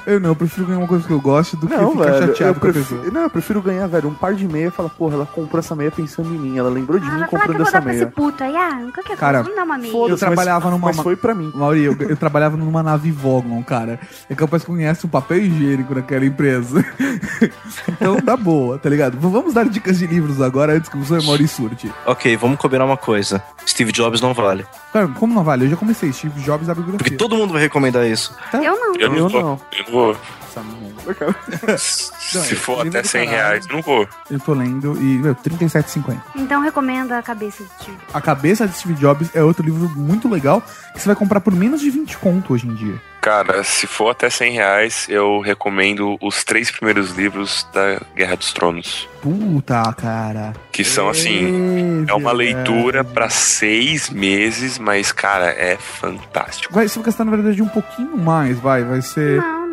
[0.06, 2.26] Eu não, eu prefiro ganhar uma coisa que eu gosto do Não, que ficar velho.
[2.28, 3.12] chateado Eu com a prefiro, pessoa.
[3.12, 5.74] não, eu prefiro ganhar, velho, um par de meia e falar, porra, ela comprou essa
[5.74, 6.56] meia pensando em mim.
[6.56, 8.12] Ela lembrou de Ah, mim comprando essa pra esse meia.
[8.14, 8.54] puto aí.
[8.56, 9.88] Ah, qualquer Cara, coisa, vamos dar uma meia.
[9.90, 10.86] Eu Foda-se, trabalhava mas, numa.
[10.92, 11.50] Mas foi pra mim.
[11.54, 13.98] Mauri, eu, eu trabalhava numa nave Vogon, cara.
[14.30, 16.84] É capaz que conhece um papel higiênico naquela empresa.
[17.88, 19.05] então, tá boa, tá ligado?
[19.14, 21.92] Vamos dar dicas de livros agora antes que o professor Mauri surte.
[22.06, 23.42] Ok, vamos combinar uma coisa.
[23.66, 24.64] Steve Jobs não vale.
[24.92, 25.66] Cara, como não vale?
[25.66, 26.12] Eu já comecei.
[26.12, 27.18] Steve Jobs da Porque bibliografia.
[27.18, 28.34] todo mundo vai recomendar isso.
[28.52, 28.94] Eu não.
[28.96, 29.42] Eu não Eu vou.
[29.42, 29.60] não.
[29.72, 30.16] Eu não vou.
[30.56, 31.78] Essa merda, cara.
[31.78, 33.46] Se for até do 100 caralho.
[33.46, 34.08] reais, não vou.
[34.30, 36.16] Eu tô lendo e, meu, 37,50.
[36.34, 37.98] Então recomenda a cabeça do Steve.
[38.12, 40.62] A Cabeça de Steve Jobs é outro livro muito legal
[40.94, 43.00] que você vai comprar por menos de 20 conto hoje em dia.
[43.20, 48.52] Cara, se for até 100 reais, eu recomendo os três primeiros livros da Guerra dos
[48.52, 49.08] Tronos.
[49.20, 50.52] Puta, cara.
[50.70, 52.04] Que são assim.
[52.08, 56.72] É uma leitura pra seis meses, mas, cara, é fantástico.
[56.72, 58.84] Vai, você vai gastar, na verdade, um pouquinho mais, vai.
[58.84, 59.40] Vai ser.
[59.40, 59.65] Não, não.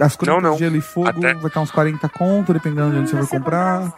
[0.00, 0.56] As crônicas Não, não.
[0.56, 3.26] de Gelo e Fogo Até- vai estar uns 40 conto, dependendo de onde você vai
[3.26, 3.92] comprar.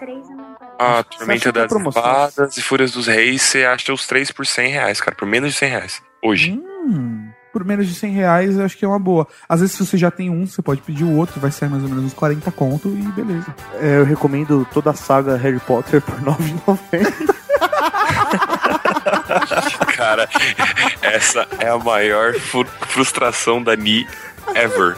[0.79, 2.03] A acha Tormenta é das promoção?
[2.03, 5.53] Espadas e Fúrias dos Reis, você acha os três por 100 reais, cara, por menos
[5.53, 6.03] de 100 reais.
[6.23, 6.53] Hoje.
[6.53, 9.27] Hum, por menos de 100 reais, eu acho que é uma boa.
[9.49, 11.83] Às vezes, se você já tem um, você pode pedir o outro, vai sair mais
[11.83, 13.53] ou menos uns 40 conto e beleza.
[13.81, 17.35] É, eu recomendo toda a saga Harry Potter por 9,90.
[19.97, 20.29] Cara,
[21.03, 22.35] essa é a maior
[22.89, 24.07] frustração da Ni
[24.55, 24.97] ever.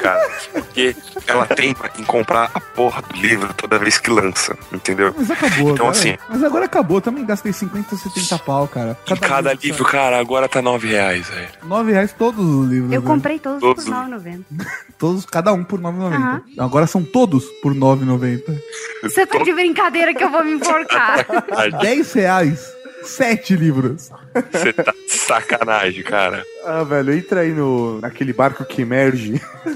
[0.00, 0.96] Cara, porque
[1.26, 5.14] ela tenta em comprar a porra do livro toda vez que lança, entendeu?
[5.16, 5.90] Mas acabou, Então, agora.
[5.90, 8.96] assim- Mas agora acabou, também gastei 50, 70 pau, cara.
[9.06, 11.48] E cada livro, cara, agora tá 9 reais, velho.
[11.64, 12.92] 9 reais todos os livros.
[12.92, 13.06] Eu né?
[13.06, 13.84] comprei todos Todos.
[13.84, 14.44] por 9,90.
[14.98, 16.14] Todos, cada um por 9,90.
[16.14, 16.42] Aham.
[16.58, 18.60] Agora são todos por 9,90.
[19.02, 21.26] Você tá de brincadeira que eu vou me enforcar.
[21.80, 22.60] 10 reais.
[23.02, 24.10] Sete livros.
[24.52, 26.44] Você tá de sacanagem, cara.
[26.64, 29.40] Ah, velho, entra aí no, naquele barco que emerge.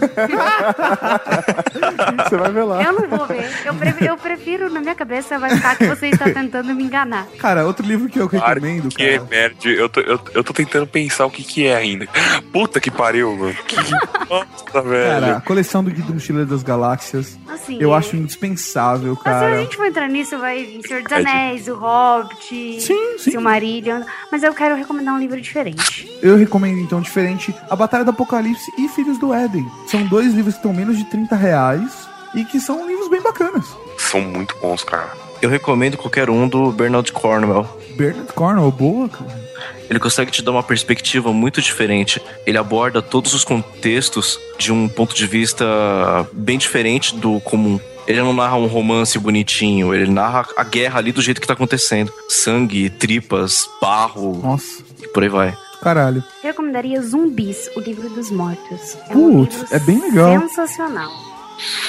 [2.29, 2.83] Você vai ver lá.
[2.83, 3.45] Eu não vou ver.
[3.65, 7.27] Eu prefiro, eu prefiro, na minha cabeça, vai ficar que você está tentando me enganar.
[7.39, 9.75] Cara, outro livro que eu recomendo, Que emerge.
[9.75, 12.07] Eu tô, eu, eu tô tentando pensar o que que é ainda.
[12.53, 13.55] Puta que pariu, mano.
[13.67, 13.77] Que
[14.29, 15.21] bosta, velho.
[15.21, 17.39] Cara, a coleção do Guia do Mochileiro das Galáxias.
[17.49, 19.59] Assim, eu é- acho indispensável, Mas se a cara.
[19.63, 23.31] gente for entrar nisso, vai vir Senhor dos É de- Anéis, O Hobbit, Sim, sim.
[23.33, 24.03] Silmarillion.
[24.31, 26.09] Mas eu quero recomendar um livro diferente.
[26.23, 29.67] Eu recomendo então diferente A Batalha do Apocalipse e Filhos do Éden.
[29.87, 33.67] São dois livros que estão menos de 30 reais e que são livros bem bacanas.
[33.99, 35.13] São muito bons, cara.
[35.41, 37.67] Eu recomendo qualquer um do Bernard Cornwell.
[37.97, 39.45] Bernard Cornwell, boa, cara.
[39.89, 42.21] Ele consegue te dar uma perspectiva muito diferente.
[42.47, 45.65] Ele aborda todos os contextos de um ponto de vista
[46.33, 47.79] bem diferente do comum.
[48.07, 51.55] Ele não narra um romance bonitinho, ele narra a guerra ali do jeito que tá
[51.55, 52.13] acontecendo.
[52.29, 54.41] Sangue, tripas, barro.
[54.43, 54.83] Nossa.
[55.03, 55.57] E por aí vai.
[55.81, 56.25] Caralho.
[56.43, 58.97] Eu recomendaria Zumbis, o livro dos mortos.
[59.09, 60.41] É um Putz, livro é bem legal.
[60.41, 61.34] Sensacional.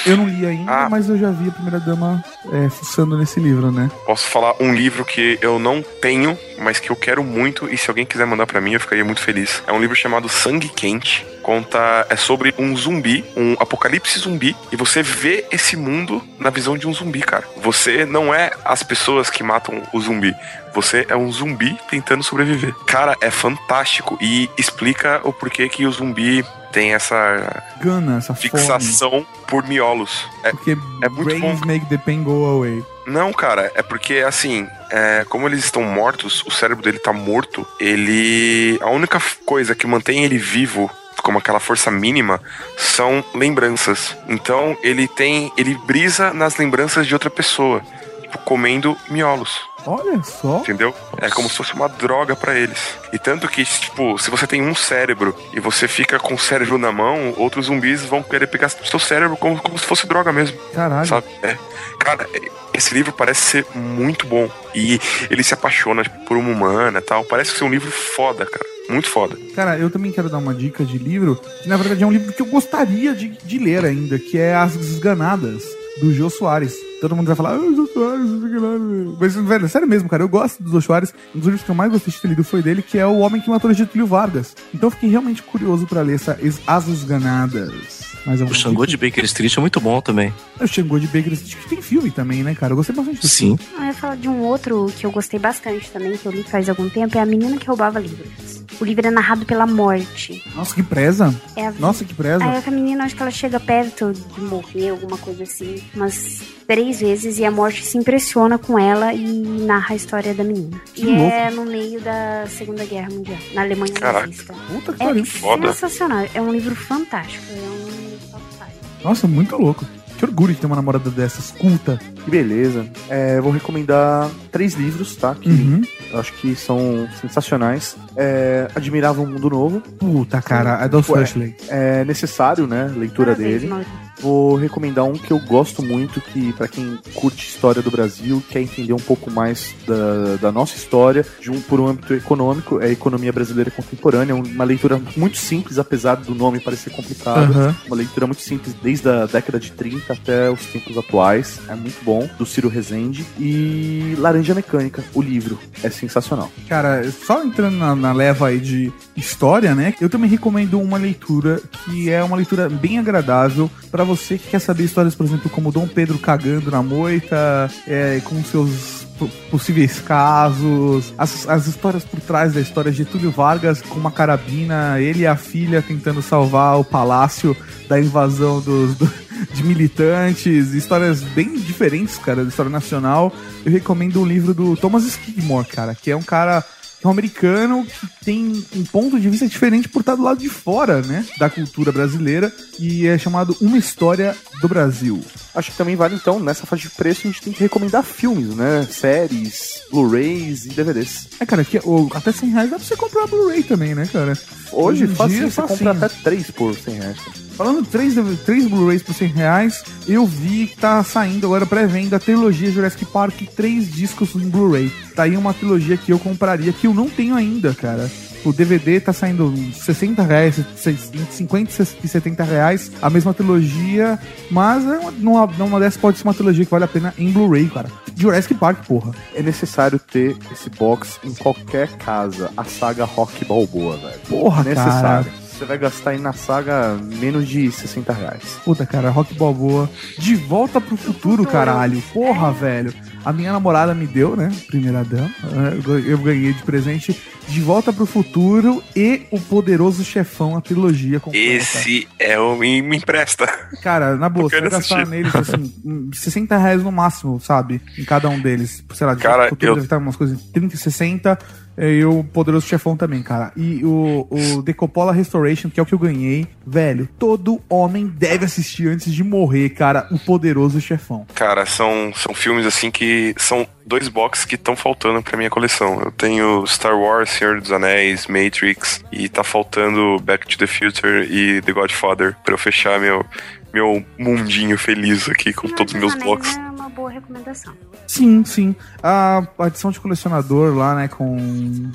[0.05, 0.89] Eu não li ainda, Ah.
[0.89, 3.89] mas eu já vi a primeira dama é, fuçando nesse livro, né?
[4.05, 7.89] Posso falar um livro que eu não tenho, mas que eu quero muito, e se
[7.89, 9.63] alguém quiser mandar pra mim, eu ficaria muito feliz.
[9.65, 11.25] É um livro chamado Sangue Quente.
[11.41, 12.07] Conta.
[12.09, 16.87] É sobre um zumbi, um apocalipse zumbi, e você vê esse mundo na visão de
[16.87, 17.43] um zumbi, cara.
[17.57, 20.33] Você não é as pessoas que matam o zumbi.
[20.73, 22.73] Você é um zumbi tentando sobreviver.
[22.87, 26.43] Cara, é fantástico e explica o porquê que o zumbi
[26.75, 28.41] tem essa Gana, essa fome.
[28.49, 30.27] fixação por miolos.
[30.43, 31.57] É, Porque é muito bom.
[31.65, 32.83] make the pain go away.
[33.07, 37.65] Não, cara, é porque assim, é, como eles estão mortos, o cérebro dele tá morto,
[37.79, 38.77] ele.
[38.81, 40.91] A única coisa que mantém ele vivo,
[41.23, 42.41] como aquela força mínima,
[42.75, 44.17] são lembranças.
[44.27, 45.53] Então ele tem.
[45.55, 47.81] ele brisa nas lembranças de outra pessoa.
[48.21, 49.61] Tipo, comendo miolos.
[49.85, 50.57] Olha só.
[50.59, 50.93] Entendeu?
[51.17, 52.79] É como se fosse uma droga pra eles.
[53.13, 56.77] E tanto que, tipo, se você tem um cérebro e você fica com o cérebro
[56.77, 60.57] na mão, outros zumbis vão querer pegar seu cérebro como, como se fosse droga mesmo.
[60.73, 61.07] Caralho.
[61.07, 61.27] Sabe?
[61.43, 61.57] É.
[61.99, 64.49] Cara, é- esse livro parece ser muito bom.
[64.73, 64.99] E
[65.29, 67.23] ele se apaixona tipo, por uma humana e tal.
[67.23, 68.65] Parece ser um livro foda, cara.
[68.89, 69.35] Muito foda.
[69.55, 72.31] Cara, eu também quero dar uma dica de livro, que na verdade é um livro
[72.33, 75.63] que eu gostaria de, de ler ainda, que é As Desganadas,
[76.01, 76.73] do Jô Soares.
[77.01, 79.17] Todo mundo vai falar, ah, Jô Soares, não sei o que lá.
[79.19, 81.13] Mas, velho, sério mesmo, cara, eu gosto do Jô Soares.
[81.35, 83.19] Um dos livros que eu mais gostei de ter lido foi dele, que é O
[83.19, 84.55] Homem que Matou Getúlio Vargas.
[84.73, 88.15] Então eu fiquei realmente curioso pra ler essa Es- As Desganadas.
[88.25, 90.33] Mas é um O Xangô de Baker Street é muito bom também.
[90.59, 92.73] O Xangô de Baker Street, que tem filme também, né, cara?
[92.73, 93.59] Eu gostei bastante desse Sim.
[93.77, 96.67] Eu ia falar de um outro que eu gostei bastante também, que eu li faz
[96.67, 98.63] algum tempo, é A Menina que Roubava Livros.
[98.81, 100.43] O livro é narrado pela morte.
[100.55, 101.33] Nossa, que preza.
[101.55, 102.43] É a- Nossa, que preza.
[102.43, 106.84] Aí a menina, acho que ela chega perto de morrer, alguma coisa assim, umas três
[106.93, 109.23] vezes, e a morte se impressiona com ela e
[109.65, 110.79] narra a história da menina.
[110.93, 111.65] Que e é louco.
[111.65, 114.27] no meio da Segunda Guerra Mundial, na Alemanha Caraca.
[114.27, 114.53] nazista.
[114.67, 115.25] Puta que É pariu.
[115.73, 118.71] sensacional, é um livro fantástico, é um five.
[119.03, 119.85] Nossa, muito louco.
[120.17, 121.99] Que orgulho de ter uma namorada dessas, culta.
[122.23, 122.87] Que beleza.
[123.09, 125.35] É, vou recomendar três livros, tá?
[125.35, 125.81] Que Uhum.
[126.09, 127.97] eu acho que são sensacionais.
[128.15, 129.81] É, Admirável Mundo Novo.
[129.81, 131.53] Puta, cara, é do Ué, Ashley.
[131.67, 132.89] É necessário, né?
[132.95, 133.67] Leitura Parabéns, dele.
[133.67, 133.93] Maurício.
[134.19, 138.61] Vou recomendar um que eu gosto muito, que pra quem curte história do Brasil, quer
[138.61, 142.85] entender um pouco mais da, da nossa história, de um, por um âmbito econômico, é
[142.85, 147.51] a Economia Brasileira Contemporânea, uma leitura muito simples, apesar do nome parecer complicado.
[147.51, 147.75] Aham.
[147.87, 151.59] Uma leitura muito simples, desde a década de 30 até os tempos atuais.
[151.67, 153.25] É muito bom, do Ciro Rezende.
[153.39, 156.51] E Laranja Mecânica, o livro, é sensacional.
[156.67, 159.93] Cara, só entrando na, na leva aí de história, né?
[159.99, 164.59] Eu também recomendo uma leitura que é uma leitura bem agradável pra você que quer
[164.59, 169.99] saber histórias, por exemplo, como Dom Pedro cagando na moita, é, com seus po- possíveis
[169.99, 175.21] casos, as, as histórias por trás da história de Getúlio Vargas com uma carabina, ele
[175.21, 177.55] e a filha tentando salvar o palácio
[177.89, 179.11] da invasão dos, do-
[179.53, 183.33] de militantes, histórias bem diferentes, cara, da história nacional.
[183.65, 186.63] Eu recomendo o livro do Thomas Skidmore, cara, que é um cara
[187.03, 191.01] um americano que tem um ponto de vista diferente por estar do lado de fora,
[191.01, 195.23] né, da cultura brasileira e é chamado Uma História do Brasil.
[195.55, 198.55] Acho que também vale, então, nessa faixa de preço, a gente tem que recomendar filmes,
[198.55, 198.85] né?
[198.91, 201.27] Séries, Blu-rays e DVDs.
[201.39, 204.37] É, cara, que, o- até 100 reais dá pra você comprar Blu-ray também, né, cara?
[204.71, 205.77] Hoje, em fácil, dia, você facinho.
[205.91, 207.17] compra até três por 100 reais.
[207.55, 208.15] Falando três,
[208.45, 213.05] três Blu-rays por 100 reais, eu vi que tá saindo agora pré-venda a trilogia Jurassic
[213.05, 214.91] Park, três discos em Blu-ray.
[215.15, 218.11] Tá aí uma trilogia que eu compraria, que eu não tenho ainda, cara.
[218.45, 223.09] Tipo, o DVD tá saindo uns 60 reais, seis- entre 50 e 70 reais, a
[223.09, 224.19] mesma trilogia,
[224.51, 227.31] mas é uma, numa, numa dessas pode ser uma trilogia que vale a pena em
[227.31, 227.89] Blu-ray, cara.
[228.15, 229.11] Jurassic Park, porra.
[229.33, 232.49] É necessário ter esse box em qualquer casa.
[232.55, 234.19] A saga Rock Balboa, velho.
[234.29, 235.25] Porra, necessário.
[235.25, 235.45] cara.
[235.55, 238.41] Você vai gastar aí na saga menos de 60 reais.
[238.65, 239.89] Puta, cara, Rock Balboa.
[240.19, 242.01] De volta pro futuro, caralho.
[242.13, 242.93] Porra, velho.
[243.25, 244.51] A minha namorada me deu, né?
[244.67, 245.29] Primeira dama.
[245.43, 247.19] É, Eu ganhei de presente
[247.49, 251.43] De Volta pro Futuro e O Poderoso Chefão, a trilogia completa.
[251.55, 252.55] Esse é o.
[252.55, 253.47] Me, me empresta.
[253.81, 255.09] Cara, na boa, você vai gastar assistir.
[255.11, 257.81] neles, assim, hum, 60 reais no máximo, sabe?
[257.97, 258.83] Em cada um deles.
[258.93, 260.77] Sei lá, de Cara, Volta pro Futuro eu- deve estar umas coisas em 30 e
[260.77, 261.39] 60.
[261.77, 263.51] E o Poderoso Chefão também, cara.
[263.55, 266.47] E o, o Decopola Restoration, que é o que eu ganhei.
[266.65, 271.25] Velho, todo homem deve assistir antes de morrer, cara, o Poderoso Chefão.
[271.35, 276.01] Cara, são, são filmes assim que são dois boxes que estão faltando pra minha coleção.
[276.03, 281.27] Eu tenho Star Wars, Senhor dos Anéis, Matrix e tá faltando Back to the Future
[281.29, 283.25] e The Godfather pra eu fechar meu,
[283.73, 286.55] meu mundinho feliz aqui com todos os meus blocos.
[286.55, 287.73] É uma boa recomendação.
[288.07, 288.75] Sim, sim.
[289.03, 291.37] A edição de colecionador lá, né, com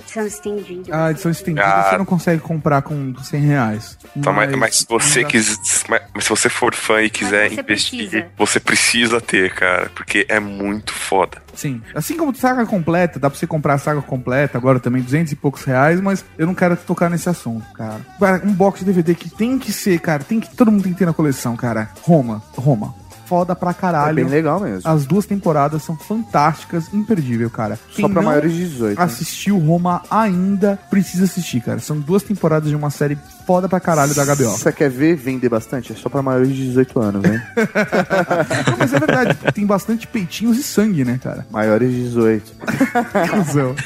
[0.01, 1.05] Edição estendida.
[1.07, 1.91] a edição estendida, Ah.
[1.91, 3.99] você não consegue comprar com 100 reais.
[4.23, 5.59] Tá, mas, mas se você quis,
[5.89, 8.27] mas, mas se você for fã e quiser você investir, precisa.
[8.37, 11.43] você precisa ter, cara, porque é muito foda.
[11.55, 11.81] Sim.
[11.95, 15.37] Assim como saga completa, dá pra você comprar a saga completa, agora também 200 e
[15.37, 18.01] poucos reais, mas eu não quero tocar nesse assunto, cara.
[18.19, 20.93] Cara, Um box de DVD que tem que ser, cara, tem que todo mundo tem
[20.93, 21.91] que ter na coleção, cara.
[22.03, 22.95] Roma, Roma.
[23.31, 24.11] Foda pra caralho.
[24.11, 24.91] É bem legal mesmo.
[24.91, 27.79] As duas temporadas são fantásticas, imperdível, cara.
[27.93, 29.05] Só pra maiores de 18, né?
[29.05, 31.79] Assistiu Roma ainda, precisa assistir, cara.
[31.79, 33.17] São duas temporadas de uma série
[33.47, 34.51] foda pra caralho da HBO.
[34.51, 35.93] Você quer ver vender bastante?
[35.93, 37.41] É só pra maiores de 18 anos, hein?
[38.67, 41.47] Não, mas é verdade, tem bastante peitinhos e sangue, né, cara?
[41.53, 42.53] maiores de 18.
[43.31, 43.77] Cusão.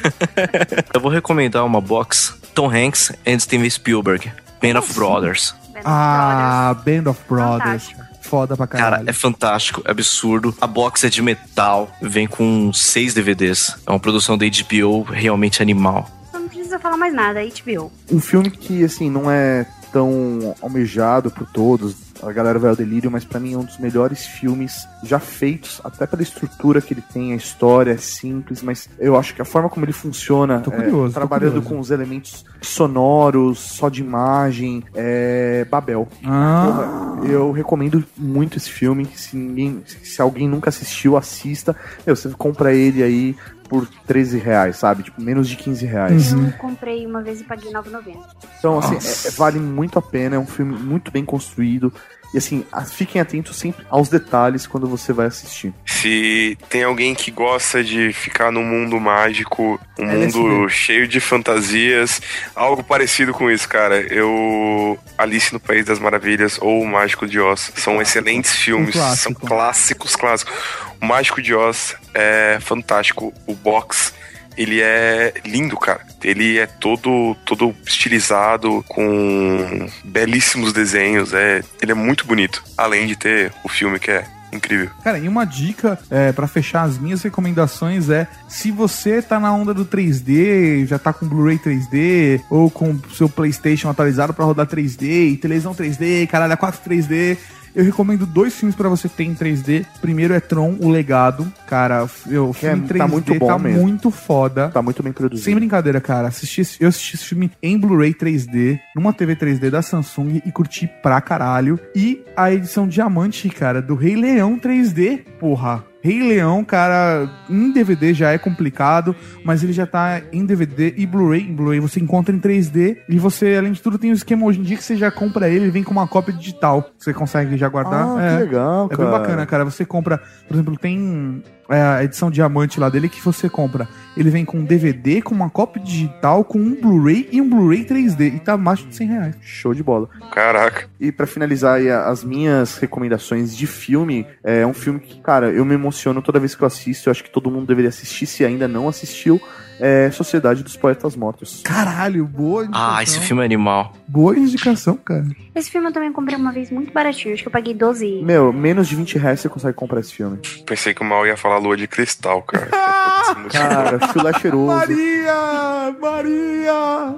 [0.94, 5.54] Eu vou recomendar uma box Tom Hanks and Steven Spielberg, Band of Brothers.
[5.84, 7.92] Ah, Band of Brothers.
[8.24, 9.10] Foda pra Cara, caralho.
[9.10, 10.54] é fantástico, é absurdo.
[10.60, 13.76] A box é de metal, vem com seis DVDs.
[13.86, 16.10] É uma produção da HBO realmente animal.
[16.30, 17.92] Então não precisa falar mais nada, HBO.
[18.10, 21.94] Um filme que, assim, não é tão almejado por todos.
[22.26, 25.80] A galera vai ao delírio, mas pra mim é um dos melhores filmes já feitos,
[25.84, 29.44] até pela estrutura que ele tem, a história é simples, mas eu acho que a
[29.44, 31.68] forma como ele funciona, Tô é, curioso, tô trabalhando curioso.
[31.68, 36.08] com os elementos sonoros, só de imagem, é Babel.
[36.24, 37.16] Ah.
[37.16, 39.06] Porra, eu recomendo muito esse filme.
[39.14, 41.76] Se, ninguém, se alguém nunca assistiu, assista.
[42.06, 43.36] Meu, você compra ele aí
[43.74, 45.02] por 13 reais, sabe?
[45.02, 46.32] Tipo, menos de 15 reais.
[46.32, 46.46] Uhum.
[46.46, 48.18] Eu comprei uma vez e paguei 9,90.
[48.58, 50.36] Então, assim, é- é- vale muito a pena.
[50.36, 51.92] É um filme muito bem construído.
[52.34, 55.72] E, assim, fiquem atentos sempre aos detalhes quando você vai assistir.
[55.86, 60.38] Se tem alguém que gosta de ficar num mundo mágico, um LSD.
[60.40, 62.20] mundo cheio de fantasias,
[62.52, 64.00] algo parecido com isso, cara.
[64.12, 64.98] Eu.
[65.16, 69.32] Alice no País das Maravilhas ou O Mágico de Oz são excelentes filmes, Um são
[69.32, 70.52] clássicos, clássicos.
[71.00, 73.32] O Mágico de Oz é fantástico.
[73.46, 74.12] O box.
[74.56, 76.00] Ele é lindo, cara.
[76.22, 81.32] Ele é todo todo estilizado, com belíssimos desenhos.
[81.32, 82.62] É, ele é muito bonito.
[82.76, 84.24] Além de ter o filme que é
[84.56, 84.90] incrível.
[85.02, 89.52] Cara, e uma dica é, para fechar as minhas recomendações é: se você tá na
[89.52, 94.66] onda do 3D, já tá com Blu-ray 3D, ou com seu PlayStation atualizado pra rodar
[94.66, 97.36] 3D, e televisão 3D, caralho, a 4 3D.
[97.74, 99.84] Eu recomendo dois filmes pra você ter em 3D.
[100.00, 101.50] Primeiro é Tron, O Legado.
[101.66, 103.82] Cara, eu, o Que é- filme em 3D tá muito bom tá mesmo.
[103.82, 104.68] muito foda.
[104.68, 105.44] Tá muito bem produzido.
[105.44, 106.28] Sem brincadeira, cara.
[106.28, 110.52] Assisti esse- eu assisti esse filme em Blu-ray 3D, numa TV 3D da Samsung e
[110.52, 111.78] curti pra caralho.
[111.96, 115.84] E a edição diamante, cara, do Rei Leão 3D, porra.
[116.04, 121.06] Rei Leão, cara, em DVD já é complicado, mas ele já tá em DVD e
[121.06, 121.48] Blu-ray.
[121.48, 124.60] Em Blu-ray você encontra em 3D e você, além de tudo, tem um esquema hoje
[124.60, 126.90] em dia que você já compra ele, ele vem com uma cópia digital.
[126.98, 128.06] Você consegue já guardar.
[128.18, 129.02] Ah, é, que legal, É cara.
[129.02, 129.64] bem bacana, cara.
[129.64, 133.88] Você compra, por exemplo, tem é, a edição diamante lá dele que você compra.
[134.16, 137.84] Ele vem com um DVD, com uma cópia digital, com um Blu-ray e um Blu-ray
[137.84, 138.36] 3D.
[138.36, 139.36] E tá abaixo de 100 reais.
[139.40, 140.08] Show de bola.
[140.30, 140.88] Caraca.
[141.00, 145.64] E pra finalizar aí as minhas recomendações de filme, é um filme que, cara, eu
[145.64, 147.08] me emociono toda vez que eu assisto.
[147.08, 149.40] Eu acho que todo mundo deveria assistir, se ainda não assistiu.
[149.80, 151.60] É Sociedade dos Poetas Mortos.
[151.64, 153.92] Caralho, boa Ah, esse filme é animal.
[154.14, 155.26] Boa indicação, cara.
[155.56, 157.34] Esse filme eu também comprei uma vez muito baratinho.
[157.34, 158.22] Acho que eu paguei 12.
[158.22, 160.38] Meu, menos de 20 reais você consegue comprar esse filme.
[160.64, 162.68] Pensei que o mal ia falar lua de cristal, cara.
[163.50, 164.66] Cara, chulé cheiroso.
[164.66, 165.96] Maria!
[166.00, 167.14] Maria!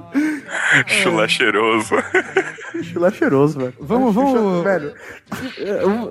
[0.86, 1.94] Chulé cheiroso.
[2.82, 3.74] Chulé cheiroso, velho.
[3.80, 4.64] Vamos, vamos.
[4.64, 4.94] Velho,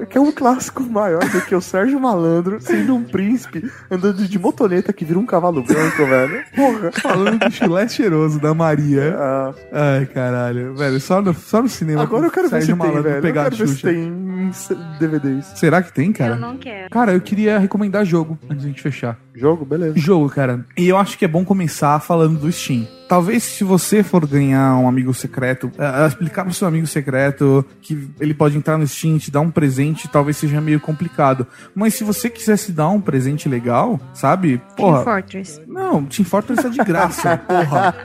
[0.02, 4.28] é que é um clássico maior do que o Sérgio Malandro sendo um príncipe andando
[4.28, 6.44] de motoneta que vira um cavalo branco, velho.
[6.56, 6.92] Porra.
[6.92, 9.16] Falando do chulé cheiroso da Maria.
[9.18, 10.75] Ah, Ai, caralho.
[10.76, 12.02] Velho, só no, só no cinema.
[12.02, 13.08] agora eu quero ver se tem, velho.
[13.08, 14.52] Eu pegar quero a ver se tem
[15.00, 15.46] DVDs.
[15.56, 16.36] Será que tem, cara?
[16.36, 16.90] Eu não quero.
[16.90, 19.18] Cara, eu queria recomendar jogo antes de a gente fechar.
[19.34, 19.98] Jogo, beleza.
[19.98, 20.66] Jogo, cara.
[20.78, 22.88] E eu acho que é bom começar falando do Steam.
[23.08, 28.10] Talvez se você for ganhar um amigo secreto, eh, explicar pro seu amigo secreto que
[28.20, 31.46] ele pode entrar no Steam e te dar um presente, talvez seja meio complicado.
[31.74, 34.60] Mas se você quiser se dar um presente legal, sabe?
[34.76, 35.04] Porra.
[35.04, 35.62] Team Fortress.
[35.68, 37.96] Não, Team Fortress é de graça, porra.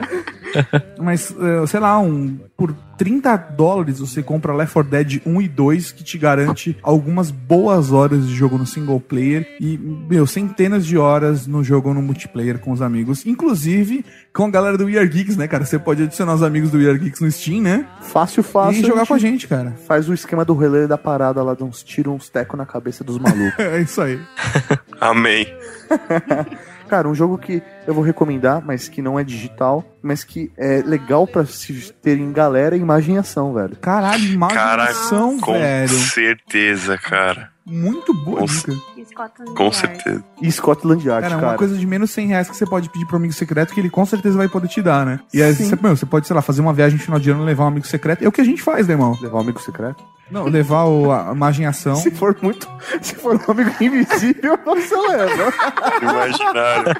[0.99, 5.47] Mas, eh, sei lá, um, por 30 dólares você compra Left 4 Dead 1 e
[5.47, 10.85] 2, que te garante algumas boas horas de jogo no single player e, meu, centenas
[10.85, 14.99] de horas no jogo no multiplayer com os amigos, inclusive com a galera do We
[14.99, 15.65] Are Geeks, né, cara?
[15.65, 17.87] Você pode adicionar os amigos do We Are Geeks no Steam, né?
[18.01, 18.83] Fácil, fácil.
[18.83, 19.73] E jogar com a gente, cara.
[19.87, 23.03] Faz o esquema do relé da parada lá, de uns tira uns tecos na cabeça
[23.03, 23.41] dos malucos.
[23.57, 24.19] É isso aí.
[25.01, 25.47] Amém.
[26.91, 30.83] Cara, um jogo que eu vou recomendar, mas que não é digital, mas que é
[30.85, 33.77] legal pra se ter em galera, é imagem e ação, velho.
[33.77, 35.87] Caralho, Cara, imaginação, com velho.
[35.87, 37.49] certeza, cara.
[37.65, 38.73] Muito boa Com, dica.
[39.07, 39.75] Scotland com Yard.
[39.75, 40.23] certeza.
[40.41, 41.51] E Scotland Yard, Cara, cara.
[41.53, 43.89] uma coisa de menos 100 reais que você pode pedir pro amigo secreto que ele
[43.89, 45.19] com certeza vai poder te dar, né?
[45.33, 47.43] E aí você, meu, você pode, sei lá, fazer uma viagem no final de ano,
[47.43, 48.23] levar um amigo secreto.
[48.23, 49.15] É o que a gente faz, né, irmão?
[49.21, 50.03] Levar um amigo secreto?
[50.31, 51.95] Não, levar o, a imagem em ação.
[51.95, 52.67] Se for muito.
[53.01, 55.53] Se for um amigo invisível, você leva.
[56.01, 56.93] Imaginário.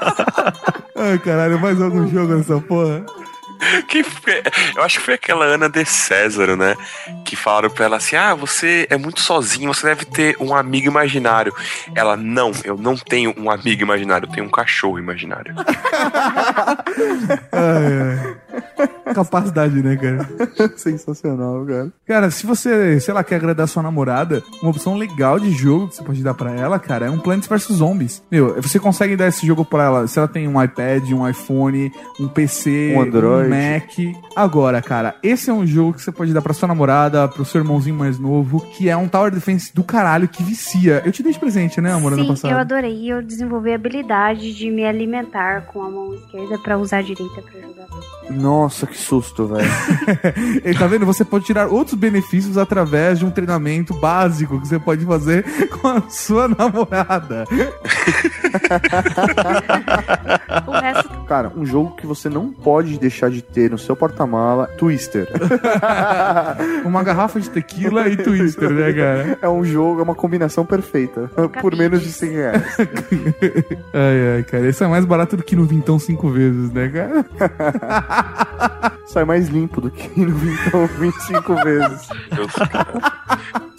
[0.96, 3.04] Ai, caralho, mais algum jogo nessa porra?
[3.88, 4.42] Que foi-
[4.76, 6.76] eu acho que foi aquela Ana de César, né?
[7.26, 10.88] Que falaram pra ela assim: Ah, você é muito sozinho, você deve ter um amigo
[10.88, 11.54] imaginário.
[11.96, 15.54] Ela, não, eu não tenho um amigo imaginário, eu tenho um cachorro imaginário.
[17.52, 18.38] Ai, ai.
[19.14, 20.30] Capacidade, né, cara?
[20.78, 21.92] Sensacional, cara.
[22.08, 25.96] Cara, se você, sei lá, quer agradar sua namorada, uma opção legal de jogo que
[25.96, 28.24] você pode dar pra ela, cara, é um Plants vs Zombies.
[28.32, 31.92] Meu, você consegue dar esse jogo pra ela se ela tem um iPad, um iPhone,
[32.20, 33.50] um PC, Um Android.
[33.50, 34.16] Mac.
[34.36, 37.62] Agora, cara, esse é um jogo que você pode dar pra sua namorada, pro seu
[37.62, 41.02] irmãozinho mais novo, que é um Tower Defense do caralho que vicia.
[41.06, 42.52] Eu te dei de presente, né, amor, ano Sim, passado?
[42.52, 43.12] eu adorei.
[43.12, 47.42] Eu desenvolvi a habilidade de me alimentar com a mão esquerda pra usar a direita
[47.42, 47.88] pra jogar.
[48.42, 49.70] Nossa, que susto, velho.
[50.66, 51.06] E tá vendo?
[51.06, 55.88] Você pode tirar outros benefícios através de um treinamento básico que você pode fazer com
[55.88, 57.46] a sua namorada.
[60.68, 64.68] O resto Cara, um jogo que você não pode deixar de ter no seu porta-mala,
[64.78, 65.30] Twister.
[66.84, 69.40] Uma garrafa de tequila e twister, né, cara?
[69.42, 71.32] É um jogo, é uma combinação perfeita.
[71.62, 72.64] Por menos de 100 reais.
[73.94, 74.68] Ai, ai, cara.
[74.68, 77.26] Esse é mais barato do que no Vintão cinco vezes, né, cara?
[79.08, 82.10] Sai mais limpo do que no Vintão 25 vezes.
[82.72, 83.71] Cara,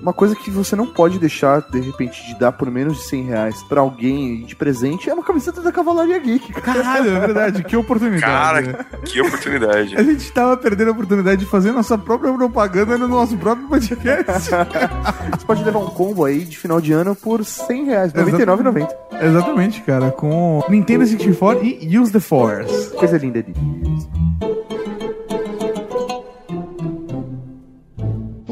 [0.00, 3.24] uma coisa que você não pode deixar, de repente, de dar por menos de 100
[3.24, 6.52] reais pra alguém de presente é uma camiseta da Cavalaria Geek.
[6.54, 7.64] Caralho, é verdade.
[7.64, 8.22] Que oportunidade.
[8.22, 9.96] Cara, que oportunidade.
[9.96, 14.50] A gente tava perdendo a oportunidade de fazer nossa própria propaganda no nosso próprio podcast.
[14.50, 18.88] Você pode levar um combo aí de final de ano por 100 reais, R$ 99,90.
[19.20, 20.10] Exatamente, cara.
[20.10, 22.90] Com Nintendo 64 e Use the Force.
[22.90, 23.52] Coisa linda de.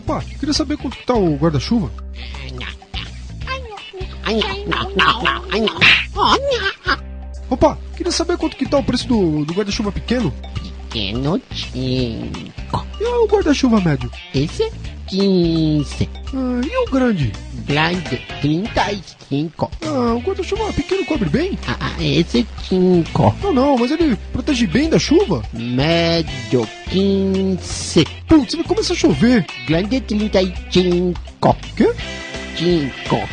[0.03, 1.91] Opa, queria saber quanto que tá o guarda-chuva.
[7.49, 10.35] Opa, queria saber quanto que tá o preço do, do guarda-chuva pequeno.
[10.89, 11.41] Pequeno
[11.73, 12.87] 5.
[13.01, 14.11] E o guarda-chuva médio?
[14.35, 14.73] Esse
[15.13, 16.09] 15.
[16.35, 17.31] Ah, e o grande?
[17.67, 19.71] Grande 35.
[19.85, 21.59] Ah, o guarda-chuva pequeno cobre bem?
[21.69, 23.37] Ah, esse é 5.
[23.43, 25.43] Não, não, mas ele protege bem da chuva?
[25.53, 28.07] Médio 15.
[28.27, 29.45] Putz, vai começar a chover.
[29.67, 31.21] Grande 35.
[31.77, 31.95] Quê?
[32.57, 33.29] 5.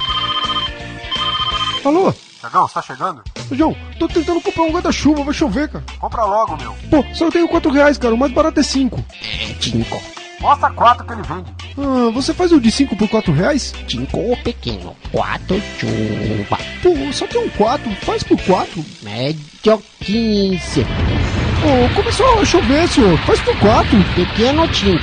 [1.86, 2.14] Alô?
[2.42, 3.24] Tiagão, você tá chegando?
[3.50, 5.86] Ô, João, tô tentando comprar um guarda-chuva, vai chover, cara.
[5.98, 6.76] Compra logo, meu.
[6.90, 9.02] Pô, só eu tenho 4 reais, cara, o mais barato é 5.
[9.22, 10.02] É 5.
[10.40, 11.54] Mostra quatro que ele vende.
[11.78, 13.74] Ah, você faz o de 5 por 4 reais?
[13.88, 14.96] 5 pequeno.
[15.12, 16.58] 4 chuva.
[16.82, 18.86] Pô, só tem um 4, faz por 4.
[19.04, 20.82] Médio 15.
[20.82, 23.98] Ô, começou a chover, senhor, faz por 4.
[24.16, 25.00] Pequeno 5.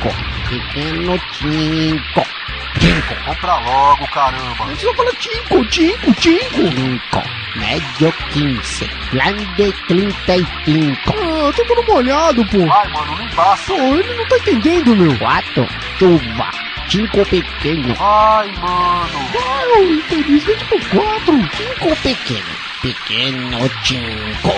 [0.49, 2.36] Pequeno 5.
[2.81, 3.25] 5.
[3.25, 4.65] Compra logo, caramba.
[4.67, 6.23] Você vai falar 5, 5, 5.
[6.23, 7.37] 5.
[7.57, 8.91] Médio 15.
[9.13, 11.15] Grande 35.
[11.19, 12.67] Ah, tô todo molhado, pô.
[12.67, 13.73] Vai, mano, não embaça.
[13.73, 15.19] Pô, ele não tá entendendo, meu.
[15.19, 15.69] 4.
[15.99, 16.51] Chuva.
[16.89, 17.97] 5 pequeno.
[17.99, 19.29] Ai, mano.
[19.39, 21.57] Ah, infeliz, vem por 4.
[21.57, 22.67] 5 pequeno.
[22.83, 24.49] Pequeno 5.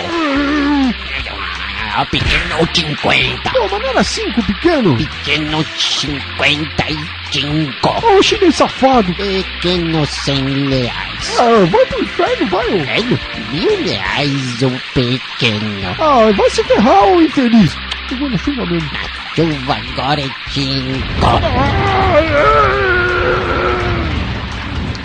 [1.91, 3.49] Ah, pequeno 50.
[3.49, 4.95] Pô, mas não era 5 pequeno?
[4.95, 7.89] Pequeno 55.
[7.89, 9.11] Ô, chinês safado.
[9.15, 11.35] Pequeno 100 reais.
[11.39, 12.77] Ah, vai pro inferno, vai, ô.
[12.85, 13.19] Velho,
[13.51, 15.95] mil reais o pequeno.
[15.99, 17.75] Ah, vai se ferrar, ô infeliz.
[18.19, 18.89] Vou na chuva mesmo.
[19.35, 20.71] Chuva agora é 5.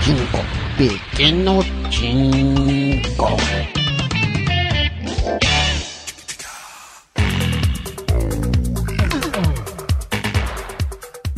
[0.01, 0.45] 5.
[0.77, 3.84] Pequeno 5.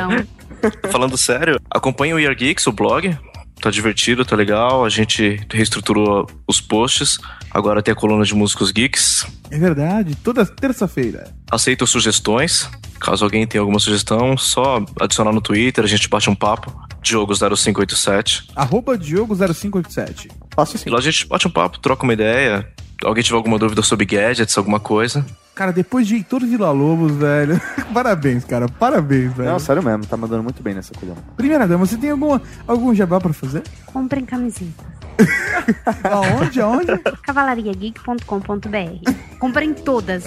[0.91, 3.17] Falando sério, acompanha o Year Geeks, o blog.
[3.61, 4.85] Tá divertido, tá legal.
[4.85, 7.17] A gente reestruturou os posts.
[7.49, 9.25] Agora tem a coluna de músicos geeks.
[9.49, 11.33] É verdade, toda terça-feira.
[11.49, 12.69] Aceito sugestões.
[12.99, 16.73] Caso alguém tenha alguma sugestão, só adicionar no Twitter, a gente bate um papo.
[17.01, 18.49] Diogo0587.
[18.55, 20.31] Arroba Diogo0587.
[20.53, 20.89] Faço assim.
[20.89, 22.67] E lá a gente bate um papo, troca uma ideia.
[23.03, 25.25] Alguém tiver alguma dúvida sobre gadgets, alguma coisa.
[25.55, 27.59] Cara, depois de Heitor Villa-Lobos, velho.
[27.93, 28.67] Parabéns, cara.
[28.67, 29.51] Parabéns, velho.
[29.51, 31.17] Não, sério mesmo, tá mandando muito bem nessa coluna.
[31.37, 33.63] Primeira dama, você tem alguma, algum jabá pra fazer?
[33.85, 34.83] Comprem camiseta.
[36.11, 36.59] Aonde?
[36.59, 36.97] Aonde?
[37.23, 39.11] cavalariageek.com.br.
[39.39, 40.25] Comprem todas.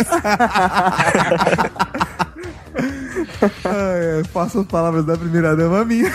[3.64, 6.10] Ah, é, faço as palavras da primeira dama minha.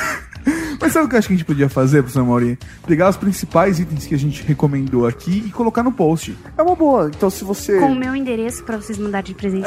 [0.84, 2.58] Mas sabe o que eu acho que a gente podia fazer, professor Maurinho?
[2.86, 6.38] Pegar os principais itens que a gente recomendou aqui e colocar no post.
[6.58, 7.08] É uma boa.
[7.08, 7.80] Então, se você.
[7.80, 9.66] Com o meu endereço pra vocês mandarem de presente.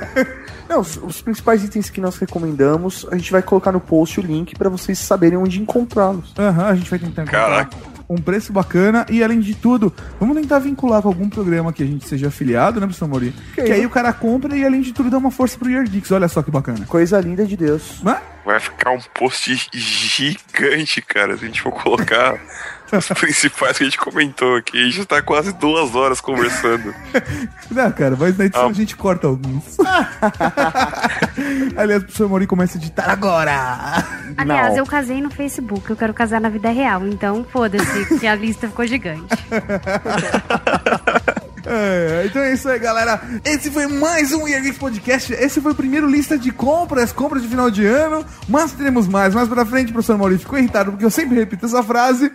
[0.66, 4.22] Não, os, os principais itens que nós recomendamos, a gente vai colocar no post o
[4.22, 6.32] link pra vocês saberem onde encontrá-los.
[6.38, 7.76] Aham, a gente vai tentar encontrar Caraca.
[8.08, 11.86] Um preço bacana e, além de tudo, vamos tentar vincular com algum programa que a
[11.86, 13.34] gente seja afiliado, né, professor Maurinho?
[13.54, 13.72] Que, isso?
[13.72, 16.10] aí o cara compra e, além de tudo, dá uma força pro Year Geeks.
[16.12, 16.86] Olha só que bacana.
[16.86, 18.02] Coisa linda de Deus.
[18.02, 18.20] Né?
[18.44, 22.38] Vai ficar um post gigante, cara, se a gente for colocar
[22.92, 24.78] os principais que a gente comentou aqui.
[24.80, 26.94] A gente tá quase duas horas conversando.
[27.70, 28.70] Não, cara, mas na edição Ah.
[28.70, 29.76] a gente corta alguns.
[31.76, 34.04] Aliás, o professor Maurinho começa a editar agora.
[34.36, 34.78] Aliás, Não.
[34.78, 37.06] eu casei no Facebook, eu quero casar na vida real.
[37.06, 39.26] Então, foda-se, que a lista ficou gigante.
[41.68, 43.20] É, então é isso aí, galera.
[43.44, 45.32] Esse foi mais um Year Geeks Podcast.
[45.32, 48.24] Esse foi o primeiro lista de compras, compras de final de ano.
[48.48, 49.34] Mas teremos mais.
[49.34, 52.30] Mais pra frente, o professor Maurício ficou irritado porque eu sempre repito essa frase.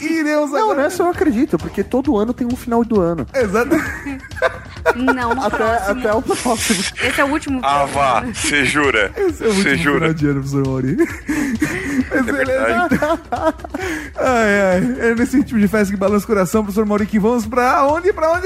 [0.00, 0.82] E iremos Não, agora.
[0.84, 3.26] nessa eu acredito, porque todo ano tem um final do ano.
[3.34, 3.76] Exato.
[4.96, 6.00] Não, no Até, próximo.
[6.00, 6.84] até o próximo.
[7.02, 7.60] Esse é o último.
[7.62, 9.12] Ah, vá, você jura?
[9.18, 9.98] Esse é o último jura?
[10.00, 11.08] final de ano, professor Maurício.
[12.10, 12.88] É beleza.
[12.88, 12.98] verdade.
[14.16, 14.96] Ai, ai.
[15.10, 18.12] É nesse ritmo de festa que balança o coração, professor Maurício, que vamos pra onde?
[18.14, 18.37] Pra onde,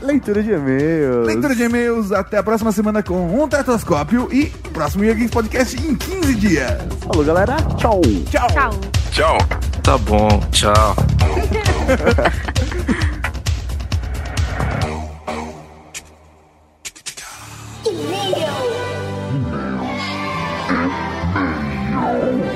[0.00, 1.26] Leitura de e-mails.
[1.26, 2.12] Leitura de e-mails.
[2.12, 6.72] Até a próxima semana com um tetoscópio e o próximo Yogi Podcast em 15 dias.
[7.06, 7.56] Falou, galera.
[7.76, 8.00] Tchau.
[8.30, 8.48] Tchau.
[8.48, 8.70] Tchau.
[9.10, 9.38] Tchau.
[9.82, 10.40] Tá bom.
[10.50, 10.96] Tchau.
[17.84, 18.48] e-mail.
[22.00, 22.47] E-mail.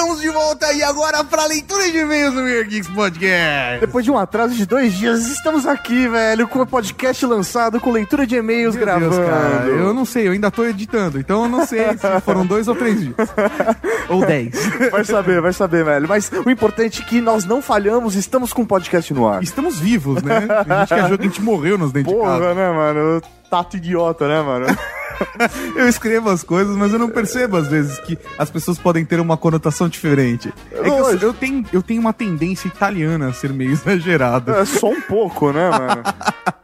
[0.00, 3.80] Estamos de volta e agora pra leitura de e-mails no Weird Geeks Podcast.
[3.80, 7.90] Depois de um atraso de dois dias, estamos aqui, velho, com o podcast lançado, com
[7.90, 9.14] leitura de e-mails Meu gravando.
[9.14, 12.46] Deus, cara, eu não sei, eu ainda tô editando, então eu não sei se foram
[12.46, 13.14] dois ou três dias.
[14.08, 14.52] ou dez.
[14.90, 16.08] Vai saber, vai saber, velho.
[16.08, 19.42] Mas o importante é que nós não falhamos, estamos com o podcast no ar.
[19.42, 20.48] Estamos vivos, né?
[20.66, 23.22] A gente que achou que a gente morreu nos dentes de Porra, né, mano?
[23.50, 24.66] Tato idiota, né, mano?
[25.76, 29.20] Eu escrevo as coisas, mas eu não percebo às vezes que as pessoas podem ter
[29.20, 30.52] uma conotação diferente.
[30.72, 34.52] É que eu, eu tenho, eu tenho uma tendência italiana a ser meio exagerado.
[34.52, 36.02] É só um pouco, né, mano?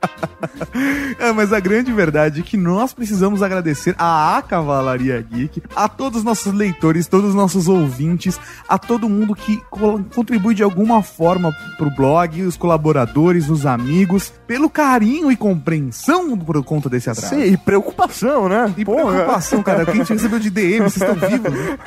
[1.18, 6.18] É, mas a grande verdade é que nós precisamos agradecer à Cavalaria Geek, a todos
[6.18, 8.38] os nossos leitores, todos os nossos ouvintes,
[8.68, 14.32] a todo mundo que co- contribui de alguma forma pro blog, os colaboradores, os amigos,
[14.46, 17.34] pelo carinho e compreensão por conta desse atraso.
[17.34, 18.72] Sim, e preocupação, né?
[18.76, 21.78] E preocupação, cara, que a gente recebeu de DM, vocês estão vivos, né?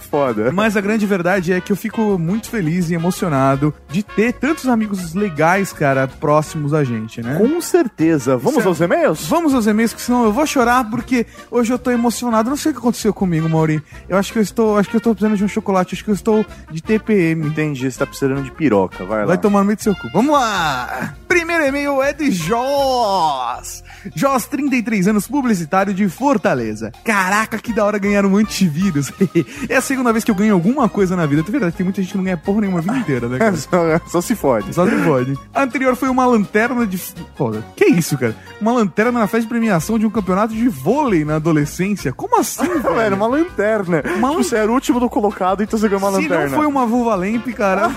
[0.10, 0.50] Foda.
[0.52, 4.66] Mas a grande verdade é que eu fico muito feliz e emocionado de ter tantos
[4.68, 7.36] amigos legais, cara, próximos a gente, né?
[7.36, 8.36] Com certeza.
[8.36, 8.68] Vamos Certo.
[8.68, 9.26] aos e-mails?
[9.26, 12.50] Vamos aos e-mails, que senão eu vou chorar porque hoje eu tô emocionado.
[12.50, 13.82] Não sei o que aconteceu comigo, Mauri.
[14.08, 16.10] Eu acho que eu estou, acho que eu tô precisando de um chocolate, acho que
[16.10, 17.46] eu estou de TPM.
[17.46, 19.26] Entendi, você tá precisando de piroca, vai lá.
[19.26, 20.08] Vai tomar no meio do seu cu.
[20.12, 21.14] Vamos lá!
[21.28, 23.82] Primeiro e-mail é de Joss.
[24.14, 26.92] Joss, 33 anos, publicitário de Fortaleza.
[27.04, 29.12] Caraca, que da hora ganhar um antivírus.
[29.68, 31.42] é a segunda vez que eu ganho alguma coisa na vida.
[31.46, 33.56] É verdade, tem muita gente que não ganha porra nenhuma a vida inteira, né, cara?
[33.56, 34.74] só, só se fode.
[34.74, 35.38] Só se pode.
[35.54, 36.98] A anterior foi uma lanterna de.
[37.36, 38.34] Pô, que isso, cara?
[38.60, 42.12] Uma lanterna na festa de premiação de um campeonato de vôlei na adolescência.
[42.12, 42.94] Como assim, velho?
[42.94, 44.02] Velho, uma lanterna.
[44.16, 46.48] Uma Tipo, Você era o último do colocado, então você ganhou uma Se lanterna.
[46.48, 47.90] não foi uma vulva lamp, cara.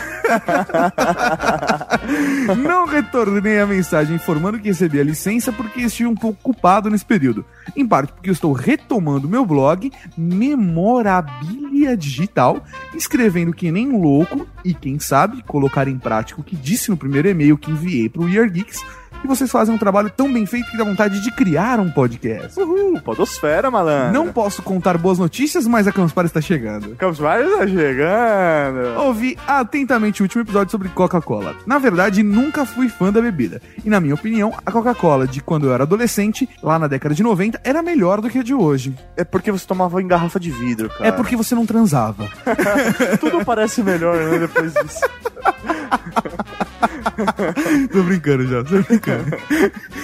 [2.58, 7.06] não retornei a mensagem informando que recebi a licença porque estive um pouco ocupado nesse
[7.06, 7.46] período.
[7.84, 12.64] Em parte porque eu estou retomando meu blog Memorabilia Digital,
[12.96, 17.28] escrevendo que nem louco e, quem sabe, colocar em prática o que disse no primeiro
[17.28, 18.82] e-mail que enviei pro Year Geeks.
[19.24, 22.60] E vocês fazem um trabalho tão bem feito que dá vontade de criar um podcast.
[22.60, 24.14] Uhul, podosfera, malandro.
[24.14, 26.96] Não posso contar boas notícias, mas a Campus Party está chegando.
[26.96, 29.00] Campos Party tá chegando.
[29.00, 31.56] Ouvi atentamente o último episódio sobre Coca-Cola.
[31.66, 33.62] Na verdade, nunca fui fã da bebida.
[33.84, 37.24] E na minha opinião, a Coca-Cola de quando eu era adolescente, lá na década de
[37.24, 38.94] 90, era melhor do que a de hoje.
[39.16, 41.08] É porque você tomava em garrafa de vidro, cara.
[41.08, 42.28] É porque você não transava.
[43.22, 45.00] Tudo parece melhor, né, depois disso.
[47.92, 49.38] tô brincando já, tô brincando.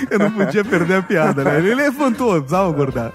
[0.10, 1.58] Eu não podia perder a piada, né?
[1.60, 3.14] Ele levantou, precisava acordar.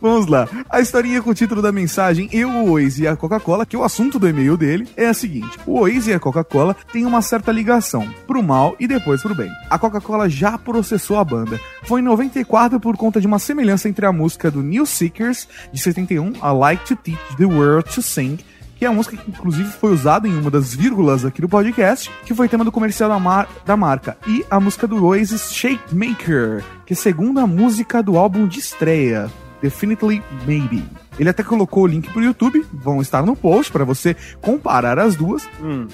[0.00, 0.48] Vamos lá.
[0.68, 3.84] A historinha com o título da mensagem Eu, o Waze e a Coca-Cola, que o
[3.84, 7.52] assunto do e-mail dele é a seguinte: o Waze e a Coca-Cola têm uma certa
[7.52, 9.50] ligação, pro mal e depois pro bem.
[9.68, 11.58] A Coca-Cola já processou a banda.
[11.84, 15.80] Foi em 94 por conta de uma semelhança entre a música do New Seekers, de
[15.80, 18.38] 71, I Like to Teach the World to Sing,
[18.80, 22.10] que é a música que inclusive foi usada em uma das vírgulas aqui do podcast,
[22.24, 25.94] que foi tema do comercial da, mar- da marca, e a música do Oasis Shake
[25.94, 29.30] Maker, que é a segunda música do álbum de estreia,
[29.62, 30.84] Definitely Maybe.
[31.18, 35.14] Ele até colocou o link pro YouTube, vão estar no post para você comparar as
[35.16, 35.46] duas.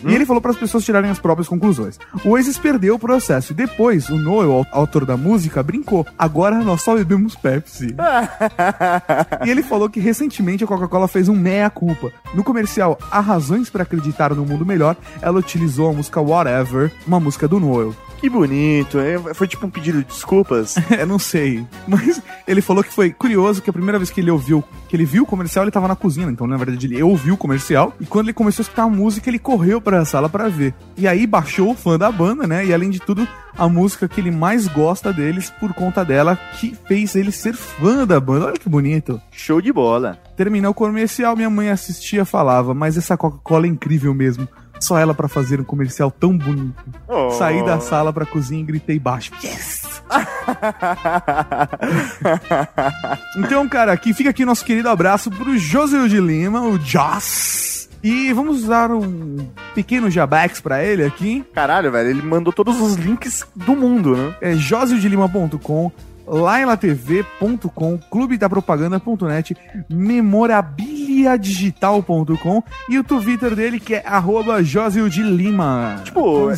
[0.04, 1.98] E ele falou para as pessoas tirarem as próprias conclusões.
[2.24, 6.06] O Oasis perdeu o processo e depois o Noel, au- autor da música, brincou.
[6.16, 7.94] Agora nós só bebemos Pepsi.
[9.44, 12.12] E ele falou que recentemente a Coca-Cola fez um meia-culpa.
[12.34, 17.18] No comercial Há Razões para Acreditar no Mundo Melhor, ela utilizou a música Whatever, uma
[17.20, 17.94] música do Noel.
[18.20, 18.98] Que bonito?
[19.34, 20.76] Foi tipo um pedido de desculpas.
[20.96, 21.66] É, não sei.
[21.86, 25.04] Mas ele falou que foi curioso que a primeira vez que ele ouviu, que ele
[25.04, 26.26] viu o comercial, ele tava na cozinha.
[26.30, 27.92] Então, na verdade, ele ouviu o comercial.
[28.00, 30.72] E quando ele começou a escutar a música, ele correu pra sala pra ver.
[30.96, 32.64] E aí baixou o fã da banda, né?
[32.64, 33.28] E além de tudo,
[33.58, 38.06] a música que ele mais gosta deles por conta dela, que fez ele ser fã
[38.06, 38.46] da banda.
[38.46, 39.20] Olha que bonito.
[39.30, 40.18] Show de bola.
[40.36, 44.48] Terminou o comercial, minha mãe assistia e falava, mas essa Coca-Cola é incrível mesmo.
[44.80, 46.82] Só ela pra fazer um comercial tão bonito.
[47.08, 47.30] Oh.
[47.30, 49.32] Saí da sala pra cozinha e gritei baixo.
[49.42, 49.86] Yes!
[53.36, 57.88] Então, cara, aqui fica aqui nosso querido abraço pro José de Lima, o Joss.
[58.02, 61.44] E vamos usar um pequeno jabex pra ele aqui.
[61.52, 64.34] Caralho, velho, ele mandou todos os links do mundo, né?
[64.40, 65.90] É joseodelima.com,
[66.26, 69.56] lailatv.com, clubedapropaganda.net,
[69.88, 76.00] memorabiliadigital.com e o Twitter dele que é arroba Josio de Lima.
[76.04, 76.50] Tipo,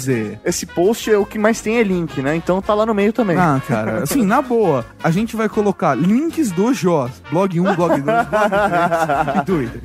[0.45, 2.35] esse post é o que mais tem é link, né?
[2.35, 3.37] Então tá lá no meio também.
[3.37, 8.01] Ah, cara, assim, na boa, a gente vai colocar links do Jos, blog 1, blog
[8.01, 9.83] 2, blog 3 e Twitter.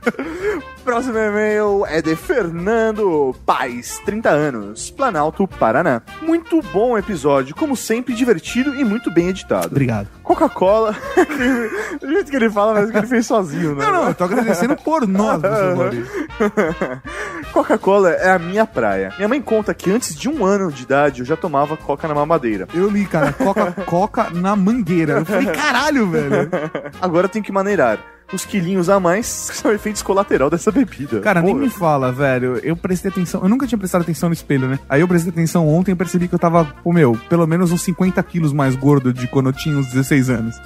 [0.84, 6.02] Próximo e-mail é de Fernando Paz, 30 anos, Planalto, Paraná.
[6.22, 9.68] Muito bom episódio, como sempre, divertido e muito bem editado.
[9.68, 10.08] Obrigado.
[10.22, 10.96] Coca-Cola,
[12.00, 13.84] do jeito que ele fala, mas que ele fez sozinho, né?
[13.84, 15.40] Não, não, eu tô agradecendo por nós.
[17.52, 19.12] Coca-Cola é a minha praia.
[19.16, 22.14] Minha mãe conta que antes de um ano de idade eu já tomava coca na
[22.14, 22.66] mamadeira.
[22.72, 25.18] Eu li, cara, coca, coca na mangueira.
[25.18, 26.50] Eu falei, caralho, velho.
[27.00, 27.98] Agora tem que maneirar.
[28.32, 31.20] Os quilinhos a mais são efeitos colateral dessa bebida.
[31.20, 32.58] Cara, nem me fala, velho.
[32.62, 33.42] Eu prestei atenção.
[33.42, 34.78] Eu nunca tinha prestado atenção no espelho, né?
[34.88, 37.82] Aí eu prestei atenção ontem e percebi que eu tava, pô, meu, pelo menos uns
[37.82, 40.60] 50 quilos mais gordo de quando eu tinha uns 16 anos.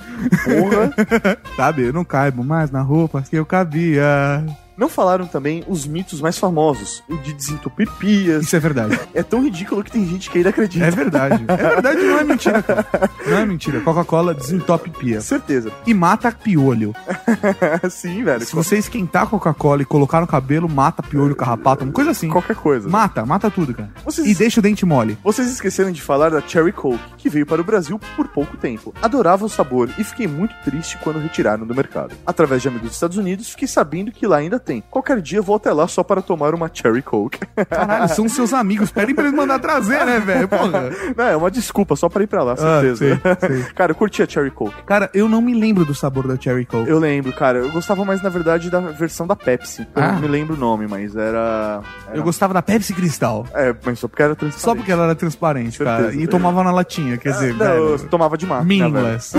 [0.45, 0.95] Porra.
[1.57, 1.83] Sabe?
[1.83, 4.45] Eu não caibo mais na roupa que eu cabia.
[4.77, 8.45] Não falaram também os mitos mais famosos, o de desentupir pias.
[8.45, 8.99] Isso é verdade.
[9.15, 10.85] É tão ridículo que tem gente que ainda acredita.
[10.85, 11.45] É verdade.
[11.49, 12.87] É verdade, não é mentira, cara.
[13.27, 13.81] Não é mentira.
[13.81, 15.21] Coca-Cola desentope pia.
[15.21, 15.71] Certeza.
[15.87, 16.95] E mata piolho.
[17.91, 18.45] Sim, velho.
[18.45, 22.29] Se você esquentar Coca-Cola e colocar no cabelo, mata piolho, carrapato, uma coisa assim.
[22.29, 22.89] Qualquer coisa.
[22.89, 23.91] Mata, mata tudo, cara.
[24.05, 25.17] Vocês- E deixa o dente mole.
[25.23, 28.95] Vocês esqueceram de falar da Cherry Coke, que veio para o Brasil por pouco tempo.
[29.03, 32.15] Adorava o sabor e fiquei muito triste quando retiraram do mercado.
[32.27, 34.83] Através de amigos dos Estados Unidos, fiquei sabendo que lá ainda tem.
[34.91, 37.39] Qualquer dia vou até lá só para tomar uma Cherry Coke.
[37.69, 38.91] Caralho, são seus amigos.
[38.91, 40.49] Pedem pra eles mandar trazer, né, velho?
[41.17, 42.97] Não, é uma desculpa só para ir pra lá, Ah, certeza.
[42.99, 43.63] sei, sei.
[43.75, 44.75] cara, eu curti a Cherry Coke.
[44.87, 46.89] Cara, eu não me lembro do sabor da Cherry Coke.
[46.89, 47.59] Eu lembro, cara.
[47.59, 49.87] Eu gostava mais, na verdade, da versão da Pepsi.
[49.95, 50.13] Eu Ah.
[50.13, 51.81] não me lembro o nome, mas era.
[52.09, 53.47] era- Eu gostava da Pepsi Cristal.
[53.55, 54.63] É, mas só porque era transparente.
[54.63, 56.03] Só porque ela era transparente, cara.
[56.05, 56.23] Certeza.
[56.23, 58.09] E tomava na latinha, quer dizer, Não, eu velho.
[58.09, 58.65] tomava de marca.
[58.65, 59.33] Mingless.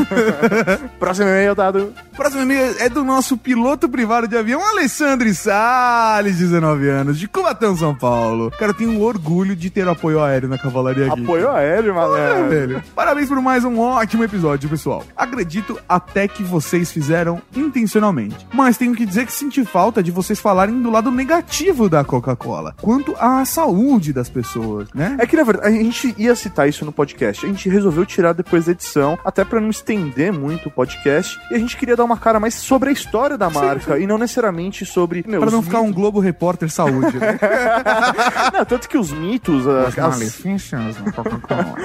[0.99, 1.93] Próximo e-mail dado.
[2.15, 7.75] Próximo e-mail é do nosso piloto privado de avião, Alessandro Salles, 19 anos, de Cubatão,
[7.75, 8.51] São Paulo.
[8.51, 11.21] Cara, eu tenho um orgulho de ter apoio aéreo na cavalaria aqui.
[11.23, 12.49] Apoio aéreo, É, malandro.
[12.49, 12.83] velho.
[12.93, 15.03] Parabéns por mais um ótimo episódio, pessoal.
[15.15, 18.35] Acredito até que vocês fizeram intencionalmente.
[18.53, 22.75] Mas tenho que dizer que senti falta de vocês falarem do lado negativo da Coca-Cola.
[22.81, 25.15] Quanto à saúde das pessoas, né?
[25.19, 27.45] É que, na verdade, a gente ia citar isso no podcast.
[27.45, 31.39] A gente resolveu tirar depois da edição, até pra não estender muito o podcast.
[31.49, 34.17] E a gente queria dar uma cara mais sobre a história da marca e não
[34.17, 35.04] necessariamente sobre.
[35.27, 35.95] Meu, Pra não ficar um mitos.
[36.01, 37.37] Globo Repórter Saúde, né?
[38.53, 39.67] Não, tanto que os mitos.
[39.67, 41.75] as- malefícios da Coca-Cola.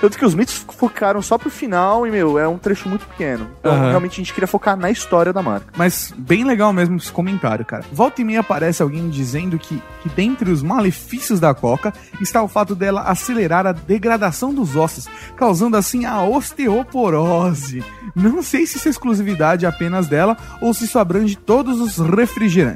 [0.00, 3.48] Tanto que os mitos focaram só pro final e, meu, é um trecho muito pequeno.
[3.60, 5.66] Então, realmente, a gente queria focar na história da marca.
[5.76, 7.84] Mas bem legal mesmo esse comentário, cara.
[7.92, 12.48] Volta e meia aparece alguém dizendo que, que dentre os malefícios da Coca está o
[12.48, 15.06] fato dela acelerar a degradação dos ossos,
[15.36, 17.82] causando assim a osteoporose.
[18.14, 22.67] Não sei se isso é exclusividade apenas dela ou se isso abrange todos os refrigerantes,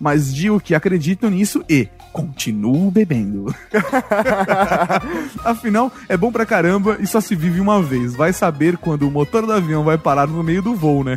[0.00, 3.54] mas digo que acredito nisso e continuo bebendo.
[5.44, 8.14] Afinal, é bom pra caramba e só se vive uma vez.
[8.14, 11.16] Vai saber quando o motor do avião vai parar no meio do voo, né?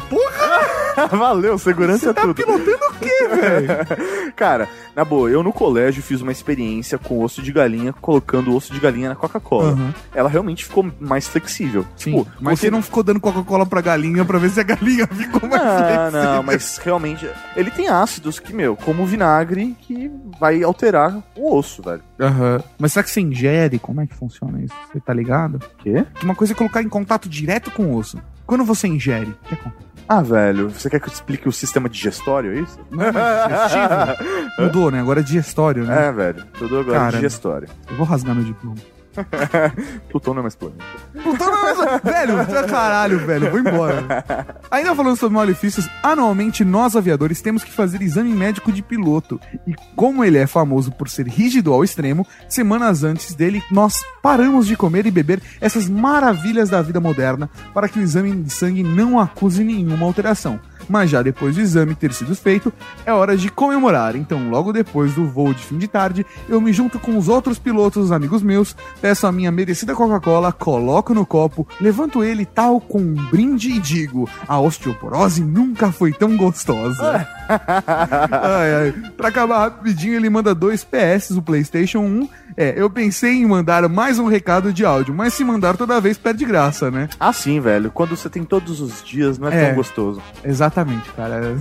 [1.12, 2.34] Valeu, segurança é tudo.
[2.34, 3.68] Pilotando quê, velho?
[4.36, 8.74] Cara, na boa, eu no colégio fiz uma experiência com osso de galinha, colocando osso
[8.74, 9.72] de galinha na Coca-Cola.
[9.72, 9.94] Aham.
[10.14, 11.86] Ela realmente ficou mais flexível.
[11.96, 15.08] Sim, Tipo, mas você não ficou dando Coca-Cola pra galinha pra ver se a galinha
[15.08, 16.12] ficou mais Não, flexível.
[16.12, 20.10] não, mas realmente ele tem ácidos que, meu, como o vinagre, que
[20.40, 22.02] vai alterar o osso, velho.
[22.20, 22.62] Aham.
[22.78, 23.80] Mas será que você ingere?
[23.80, 24.74] Como é que funciona isso?
[24.92, 25.60] Você tá ligado?
[25.80, 26.06] Quê?
[26.16, 28.18] Que uma coisa é colocar em contato direto com o osso.
[28.46, 29.86] Quando você ingere, o que acontece?
[30.08, 32.80] Ah, velho, você quer que eu te explique o sistema digestório, é isso?
[32.92, 34.52] Não, digestivo.
[34.62, 35.00] Mudou, né?
[35.00, 36.08] Agora é digestório, né?
[36.08, 37.68] É, velho, tudo agora Cara, digestório.
[37.90, 38.78] Eu vou rasgar meu diploma.
[40.10, 40.84] Plutão não é mais planeta.
[41.22, 42.02] Plutão não é mais...
[42.04, 44.62] velho, caralho, velho, vou embora.
[44.70, 49.40] Ainda falando sobre malefícios, anualmente nós aviadores temos que fazer exame médico de piloto.
[49.68, 54.68] E como ele é famoso por ser rígido ao extremo, semanas antes dele nós paramos
[54.68, 58.84] de comer e beber essas maravilhas da vida moderna para que o exame de sangue
[58.84, 60.60] não acuse nenhuma alteração.
[60.90, 62.72] Mas já depois do exame ter sido feito,
[63.06, 64.16] é hora de comemorar.
[64.16, 67.58] Então, logo depois do voo de fim de tarde, eu me junto com os outros
[67.58, 73.00] pilotos amigos meus, peço a minha merecida Coca-Cola, coloco no copo, levanto ele tal com
[73.00, 77.28] um brinde e digo: a osteoporose nunca foi tão gostosa.
[77.48, 78.92] ai, ai.
[79.16, 82.30] Pra acabar rapidinho, ele manda dois PS do PlayStation 1.
[82.58, 86.18] É, eu pensei em mandar mais um recado de áudio, mas se mandar toda vez
[86.18, 87.10] perde graça, né?
[87.20, 87.92] Ah, sim, velho.
[87.92, 89.66] Quando você tem todos os dias, não é, É.
[89.68, 90.22] tão gostoso.
[90.44, 91.58] Exatamente, cara.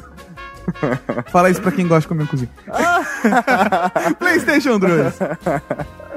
[1.31, 2.49] Fala isso pra quem gosta de comer cozinha.
[4.19, 5.15] PlayStation 2.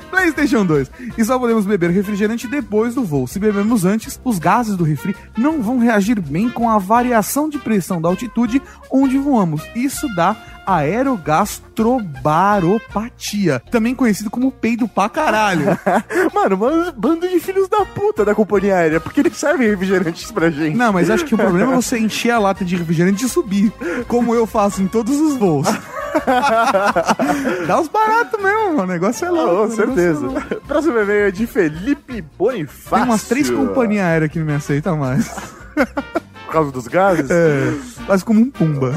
[0.09, 0.91] PlayStation 2.
[1.17, 3.27] E só podemos beber refrigerante depois do voo.
[3.27, 7.57] Se bebermos antes, os gases do refri não vão reagir bem com a variação de
[7.57, 9.63] pressão da altitude onde voamos.
[9.75, 10.35] Isso dá
[10.67, 15.79] aerogastrobaropatia, também conhecido como peido pra caralho.
[16.35, 16.57] Mano,
[16.95, 20.75] bando de filhos da puta da companhia aérea, porque eles servem refrigerantes pra gente.
[20.75, 23.71] Não, mas acho que o problema é você encher a lata de refrigerante e subir,
[24.07, 25.67] como eu faço em todos os voos.
[27.67, 28.83] Dá uns baratos mesmo, mano.
[28.83, 29.49] O negócio é louco.
[29.49, 30.27] Com o negócio certeza.
[30.51, 30.55] é.
[30.67, 32.89] Próximo e-mail é de Felipe Bonifácio.
[32.97, 35.29] Tem umas três companhias aéreas que não me aceitam mais.
[36.47, 37.29] Por causa dos gases?
[37.29, 37.73] É,
[38.05, 38.93] quase como um pumba.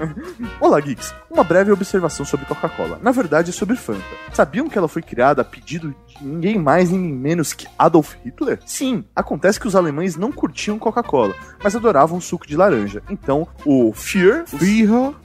[0.58, 1.14] Olá, Geeks.
[1.30, 2.98] Uma breve observação sobre Coca-Cola.
[3.02, 4.02] Na verdade, é sobre Fanta.
[4.32, 8.58] Sabiam que ela foi criada a pedido ninguém mais, ninguém menos que Adolf Hitler?
[8.66, 13.02] Sim, acontece que os alemães não curtiam Coca-Cola, mas adoravam suco de laranja.
[13.08, 14.44] Então, o Führer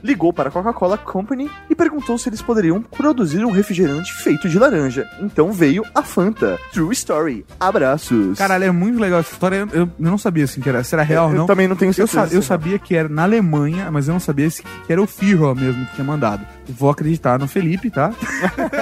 [0.03, 4.57] ligou para a Coca-Cola Company e perguntou se eles poderiam produzir um refrigerante feito de
[4.60, 5.07] laranja.
[5.22, 6.57] Então veio a Fanta.
[6.72, 7.45] True Story.
[7.60, 8.38] Abraços.
[8.38, 9.68] Caralho, é muito legal essa história.
[9.72, 11.45] Eu, eu não sabia assim que era, se era real ou Eu não.
[11.45, 12.28] também não tenho eu, certeza.
[12.28, 15.07] sa- eu sabia que era na Alemanha, mas eu não sabia se que era o
[15.07, 16.45] Führer mesmo que tinha mandado.
[16.69, 18.14] Vou acreditar no Felipe, tá?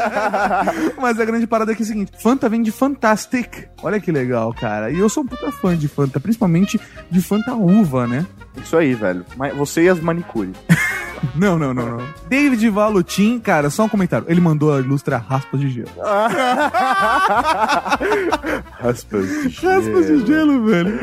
[0.99, 3.67] mas a grande parada é que é o seguinte: Fanta vem de Fantastic.
[3.81, 4.91] Olha que legal, cara.
[4.91, 6.79] E eu sou um puta fã de Fanta, principalmente
[7.09, 8.25] de Fanta uva, né?
[8.61, 9.25] Isso aí, velho.
[9.35, 10.51] Mas Você e as manicure.
[11.35, 12.07] Não, não, não, não.
[12.27, 14.25] David Valutin, cara, só um comentário.
[14.27, 15.89] Ele mandou a ilustra raspas de gelo.
[18.71, 19.73] Raspas de gelo.
[19.73, 20.99] Raspas de gelo, velho.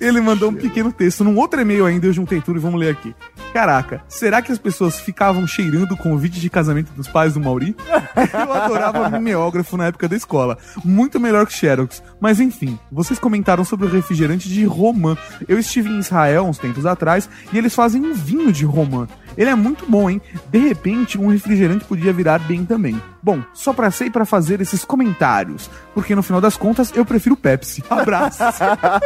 [0.00, 2.90] Ele mandou um pequeno texto num outro e-mail ainda, eu juntei tudo e vamos ler
[2.90, 3.14] aqui.
[3.52, 7.74] Caraca, será que as pessoas ficavam cheirando o convite de casamento dos pais do Mauri?
[8.32, 10.58] Eu adorava mimeógrafo na época da escola.
[10.84, 12.02] Muito melhor que Xerox.
[12.20, 15.16] Mas enfim, vocês comentaram sobre o refrigerante de romã.
[15.46, 19.08] Eu estive em Israel uns tempos atrás e eles fazem um vinho de romã.
[19.36, 20.20] Ele é muito bom, hein?
[20.50, 23.00] De repente, um refrigerante podia virar bem também.
[23.22, 27.04] Bom, só pra ser e pra fazer esses comentários, porque no final das contas eu
[27.04, 27.82] prefiro Pepsi.
[27.90, 28.42] Abraço.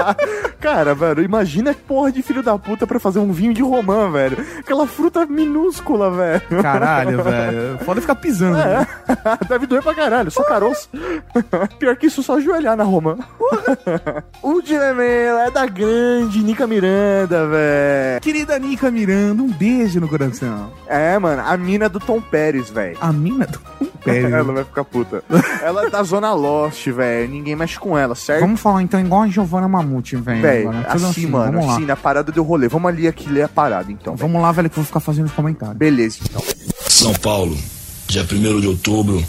[0.61, 4.11] Cara, velho, imagina que porra de filho da puta pra fazer um vinho de romã,
[4.11, 4.37] velho.
[4.59, 6.63] Aquela fruta minúscula, velho.
[6.63, 7.79] Caralho, velho.
[7.85, 8.57] Foda ficar pisando.
[8.59, 8.87] né?
[9.09, 9.45] É.
[9.49, 10.89] Deve doer pra caralho, só caroço.
[11.79, 13.17] Pior que isso, só ajoelhar na romã.
[14.43, 18.21] Último e-mail é da grande Nica Miranda, velho.
[18.21, 20.71] Querida Nica Miranda, um beijo no coração.
[20.87, 22.97] É, mano, a mina do Tom Pérez, velho.
[23.01, 24.25] A mina do Tom Pérez.
[24.33, 25.23] ela vai ficar puta.
[25.63, 27.31] Ela é da Zona Lost, velho.
[27.31, 28.41] Ninguém mexe com ela, certo?
[28.41, 30.43] Vamos falar então igual a Giovanna Mamute, velho.
[30.43, 30.85] Velho, agora.
[30.85, 31.75] Tudo assim, mano, vamos lá.
[31.75, 32.69] assim, na parada do rolê.
[32.69, 34.17] Vamos ali aqui ler a parada, então.
[34.17, 35.77] Vamos lá, velho, que eu vou ficar fazendo os comentários.
[35.77, 36.43] Beleza, então.
[36.89, 37.57] São Paulo,
[38.09, 39.25] dia 1 de outubro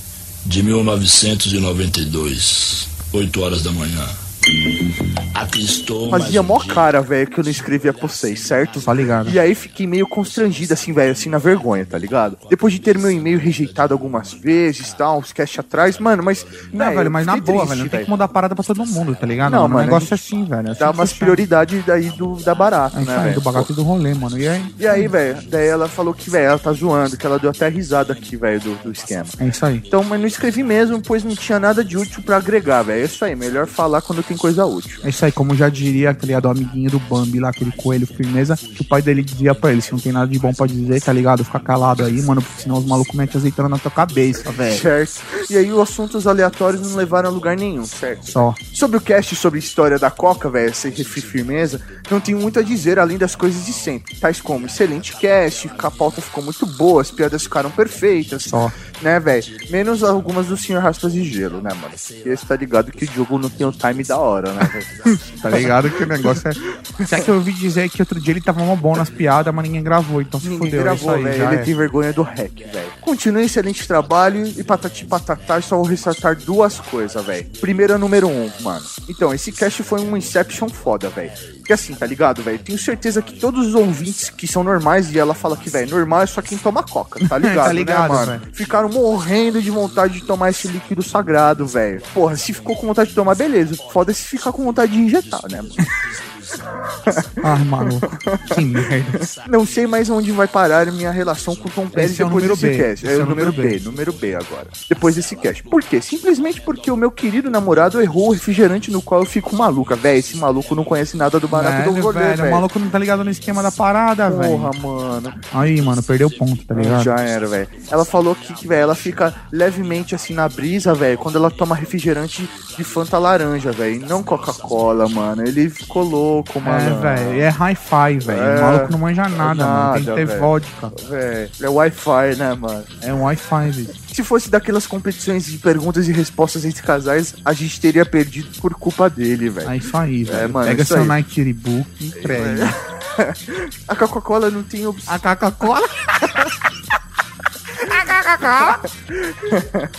[0.45, 4.05] de 1992, 8 horas da manhã.
[4.43, 8.81] Mais Fazia mó cara, velho, que eu não escrevia pra vocês, certo?
[8.81, 9.29] Tá ligado.
[9.29, 12.37] E aí fiquei meio constrangido, assim, velho, assim, na vergonha, tá ligado?
[12.49, 16.45] Depois de ter meu e-mail rejeitado algumas vezes, tal, uns cash atrás, mano, mas.
[16.71, 17.81] Não, velho, mas eu na boa, triste, velho.
[17.83, 19.51] Não tem que mudar a parada pra todo mundo, tá ligado?
[19.51, 20.69] Não, mano, mano, o negócio é assim, velho.
[20.69, 23.73] É Dá assim umas que prioridades daí do, da barata, É né, aí, do bagaço
[23.73, 24.37] do rolê, mano.
[24.37, 24.75] E aí?
[24.79, 27.67] E aí, velho, daí ela falou que, velho, ela tá zoando, que ela deu até
[27.67, 29.25] risada aqui, velho, do, do esquema.
[29.39, 29.81] É isso aí.
[29.85, 33.01] Então, mas não escrevi mesmo, pois não tinha nada de útil pra agregar, velho.
[33.01, 34.99] É isso aí, melhor falar quando tem coisa útil.
[35.03, 38.57] É isso aí, como já diria aquele do amiguinho do Bambi lá, aquele coelho firmeza,
[38.57, 41.01] que o pai dele dizia pra ele, se não tem nada de bom pra dizer,
[41.01, 41.43] tá ligado?
[41.43, 44.79] Fica calado aí, mano, porque senão os malucos metem azeitona na tua cabeça, velho.
[44.79, 45.21] Certo.
[45.49, 48.29] E aí, os assuntos aleatórios não levaram a lugar nenhum, certo?
[48.29, 48.55] Só.
[48.73, 52.61] Sobre o cast sobre a história da Coca, velho, essa firmeza, não tenho muito a
[52.61, 57.01] dizer além das coisas de sempre, tais como excelente cast, a pauta ficou muito boa,
[57.01, 58.43] as piadas ficaram perfeitas.
[58.43, 58.71] Só.
[59.03, 59.43] Né, velho?
[59.69, 61.89] Menos algumas do Senhor Raspas de Gelo, né, mano?
[61.89, 65.19] Porque você tá ligado que o jogo não tem o time da hora, né, velho?
[65.43, 67.05] Tá ligado que o negócio é.
[67.05, 69.65] Será que eu ouvi dizer que outro dia ele tava mó bom nas piadas, mas
[69.65, 70.83] ninguém gravou, então se Ninguém fudeu.
[70.83, 71.37] gravou, é isso aí, velho.
[71.43, 71.65] já Ele é.
[71.65, 72.91] tem vergonha do rec, velho.
[73.01, 77.45] Continue excelente trabalho e patati patatá, só vou ressaltar duas coisas, velho.
[77.59, 78.85] Primeiro é número um, mano.
[79.09, 81.31] Então, esse cast foi um Inception foda, velho.
[81.63, 82.59] Porque assim, tá ligado, velho?
[82.59, 86.23] Tenho certeza que todos os ouvintes que são normais, e ela fala que, velho, normal
[86.23, 88.39] é só quem toma coca, tá ligado, Tá ligado, né, mano?
[88.39, 88.53] velho.
[88.53, 92.01] Ficaram morrendo de vontade de tomar esse líquido sagrado, velho.
[92.13, 93.77] Porra, se ficou com vontade de tomar, beleza.
[93.93, 95.73] Foda se ficar com vontade de injetar, né, mano?
[97.43, 98.07] Ah, maluco.
[98.55, 99.19] Que merda.
[99.49, 102.55] Não sei mais onde vai parar minha relação com o Tom Pérez é depois número
[102.55, 102.77] desse B.
[102.77, 103.05] cast.
[103.05, 103.79] Esse É, o número B.
[103.83, 104.67] número B agora.
[104.89, 105.61] Depois desse cast.
[105.63, 105.99] Por quê?
[106.01, 109.95] Simplesmente porque o meu querido namorado errou o refrigerante no qual eu fico maluca.
[109.95, 112.97] Véi, esse maluco não conhece nada do barato do rolê, velho, o maluco não tá
[112.97, 114.57] ligado no esquema da parada, velho.
[114.57, 115.33] Porra, mano.
[115.53, 117.03] Aí, mano, perdeu o ponto, tá ligado?
[117.03, 117.67] Já era, velho.
[117.91, 121.75] Ela falou que, que velho, ela fica levemente assim na brisa, velho, quando ela toma
[121.75, 124.05] refrigerante de Fanta laranja, velho.
[124.07, 125.43] Não Coca-Cola, mano.
[125.45, 127.05] Ele ficou louco, mano.
[127.05, 128.41] É, velho, é hi-fi, velho.
[128.41, 129.93] É, o maluco não manja nada, mano.
[129.93, 130.39] Tem que ter velho.
[130.39, 130.91] vodka.
[131.09, 132.83] Velho, é Wi-Fi, né, mano?
[133.01, 133.89] É um Wi-Fi, velho.
[134.13, 138.73] Se fosse daquelas competições de perguntas e respostas entre casais, a gente teria perdido por
[138.75, 139.69] culpa dele, velho.
[139.69, 140.39] É isso aí, velho.
[140.39, 141.05] É, mano, Pega isso seu.
[141.05, 142.73] Nike Book e entrega.
[143.87, 145.13] A Coca-Cola não tem opção.
[145.13, 145.87] A Coca-Cola?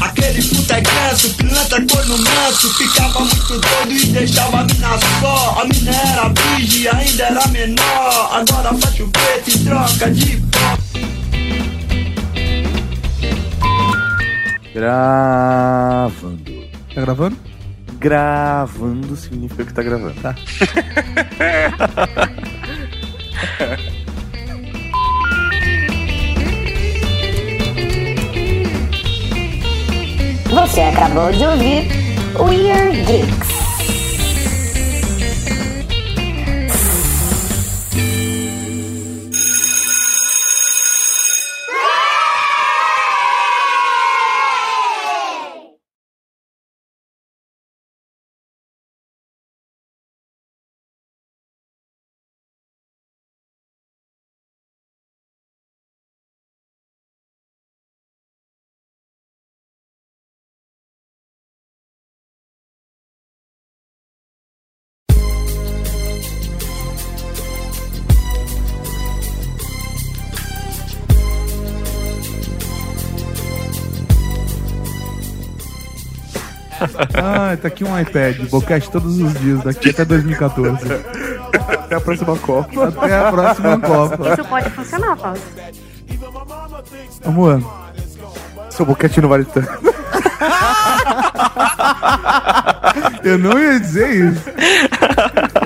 [0.00, 5.64] Aquele puta ganso, pilantra corno manso Ficava muito doido e deixava a mina só A
[5.64, 10.78] mina era virgem, ainda era menor Agora faz o preto e troca de pó
[14.74, 16.68] Gravando.
[16.94, 17.36] Tá gravando?
[17.98, 20.20] Gravando significa que tá gravando.
[20.20, 20.34] Tá.
[30.50, 31.88] Você acabou de ouvir
[32.38, 33.67] Weird Geeks.
[77.14, 78.48] Ah, tá aqui um iPad.
[78.50, 80.78] Boquete todos os dias, daqui até 2014.
[81.52, 82.88] Até a próxima Copa.
[82.88, 84.32] Até a próxima Copa.
[84.32, 85.38] Isso pode funcionar, Paulo.
[87.24, 87.90] Vamos lá.
[88.70, 89.68] Seu boquete não vale tanto.
[93.24, 94.50] Eu não ia dizer isso.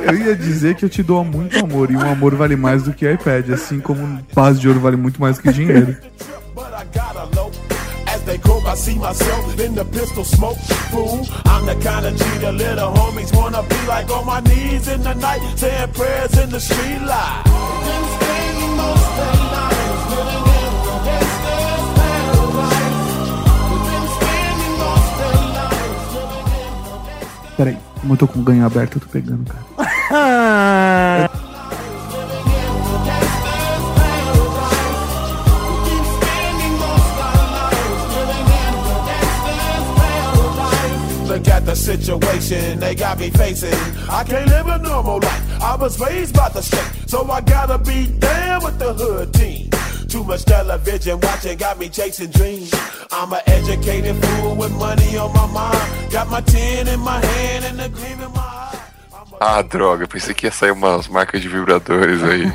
[0.03, 2.93] Eu ia dizer que eu te dou muito amor e um amor vale mais do
[2.93, 5.97] que iPad, assim como um base de ouro vale muito mais que dinheiro.
[8.43, 10.59] Cope, I see myself in the pistol smoke.
[10.91, 14.89] Fool, I'm the kind of G the little homies wanna be like on my knees
[14.89, 17.43] in the night, saying prayers in the street light.
[18.77, 19.17] Most
[19.55, 22.53] nights living in the gangster's paradise.
[27.57, 31.31] Peraí, como eu tô com o ganho aberto, eu tô pegando, cara.
[41.73, 43.73] the situation they got me facing.
[44.11, 45.63] I can't live a normal life.
[45.63, 49.71] I was raised by the state, so I gotta be down with the hood team.
[50.07, 52.71] Too much television watching got me chasing dreams.
[53.11, 56.13] I'm an educated fool with money on my mind.
[56.13, 58.79] Got my tin in my hand and a gleam in my eye.
[59.41, 62.53] Ah, droga, pensei que ia sair umas marcas de vibradores aí.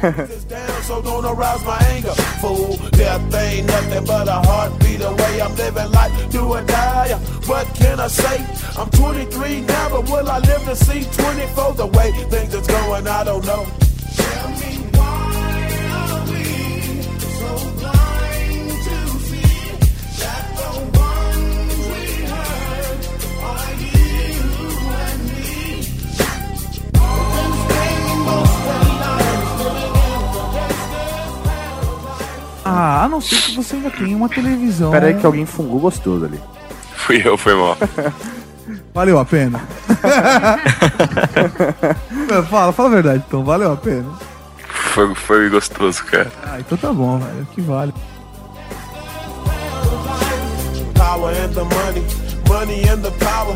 [2.42, 5.42] Fool, death ain't nothing but a heartbeat away.
[5.42, 7.14] I'm living life, do or die.
[7.48, 8.46] What can I say?
[8.78, 11.74] I'm 23 now, but will I live to see 24?
[11.74, 13.66] The way things is going, I don't know.
[14.16, 14.77] Tell me
[32.68, 34.92] Ah, a não ser que você ainda tenha uma televisão.
[34.92, 36.40] Pera aí que alguém fungou gostoso ali.
[36.96, 37.78] Fui eu, foi mal.
[38.94, 39.60] Valeu a pena.
[42.50, 43.44] Fala, fala a verdade, então.
[43.44, 44.12] Valeu a pena.
[44.58, 46.32] Foi, foi gostoso, cara.
[46.44, 47.48] Ah, então tá bom, velho.
[47.54, 47.94] Que vale.
[51.18, 52.04] power and the money,
[52.48, 53.56] money and the power.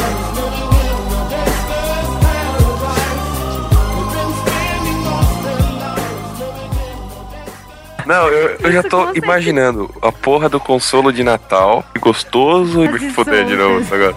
[8.05, 13.11] Não, eu, eu já tô imaginando a porra do consolo de Natal, gostoso e me
[13.11, 14.15] foder de novo agora.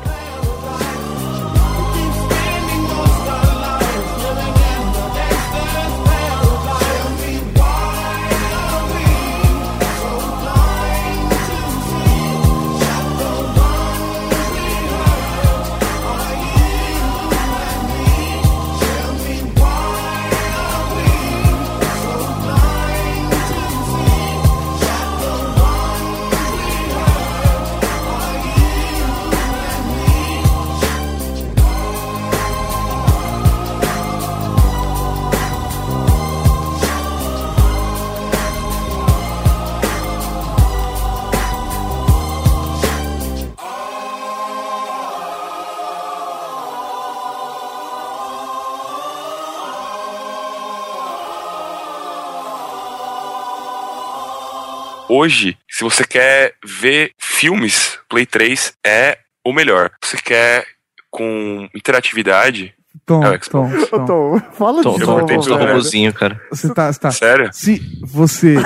[55.24, 59.90] Hoje, se você quer ver filmes, Play 3 é o melhor.
[60.04, 60.66] Se você quer
[61.10, 62.74] com interatividade,
[63.06, 63.38] Tom, é.
[63.38, 64.04] Tom, Tom.
[64.04, 65.56] Tom, fala Tom, de Tom, novo, velho.
[65.56, 66.38] robozinho, cara.
[66.50, 67.10] Você tá, você tá.
[67.10, 67.48] Sério?
[67.54, 68.56] Se você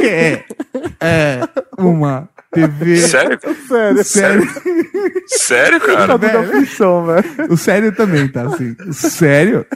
[0.00, 0.46] quer
[0.98, 1.40] é,
[1.76, 2.96] uma TV.
[2.96, 3.38] Sério?
[3.68, 4.48] Sério, Sério.
[5.26, 6.16] Sério, Tá cara?
[6.16, 7.52] dando aflição, velho.
[7.52, 8.46] O sério também, tá?
[8.46, 9.66] Assim, o sério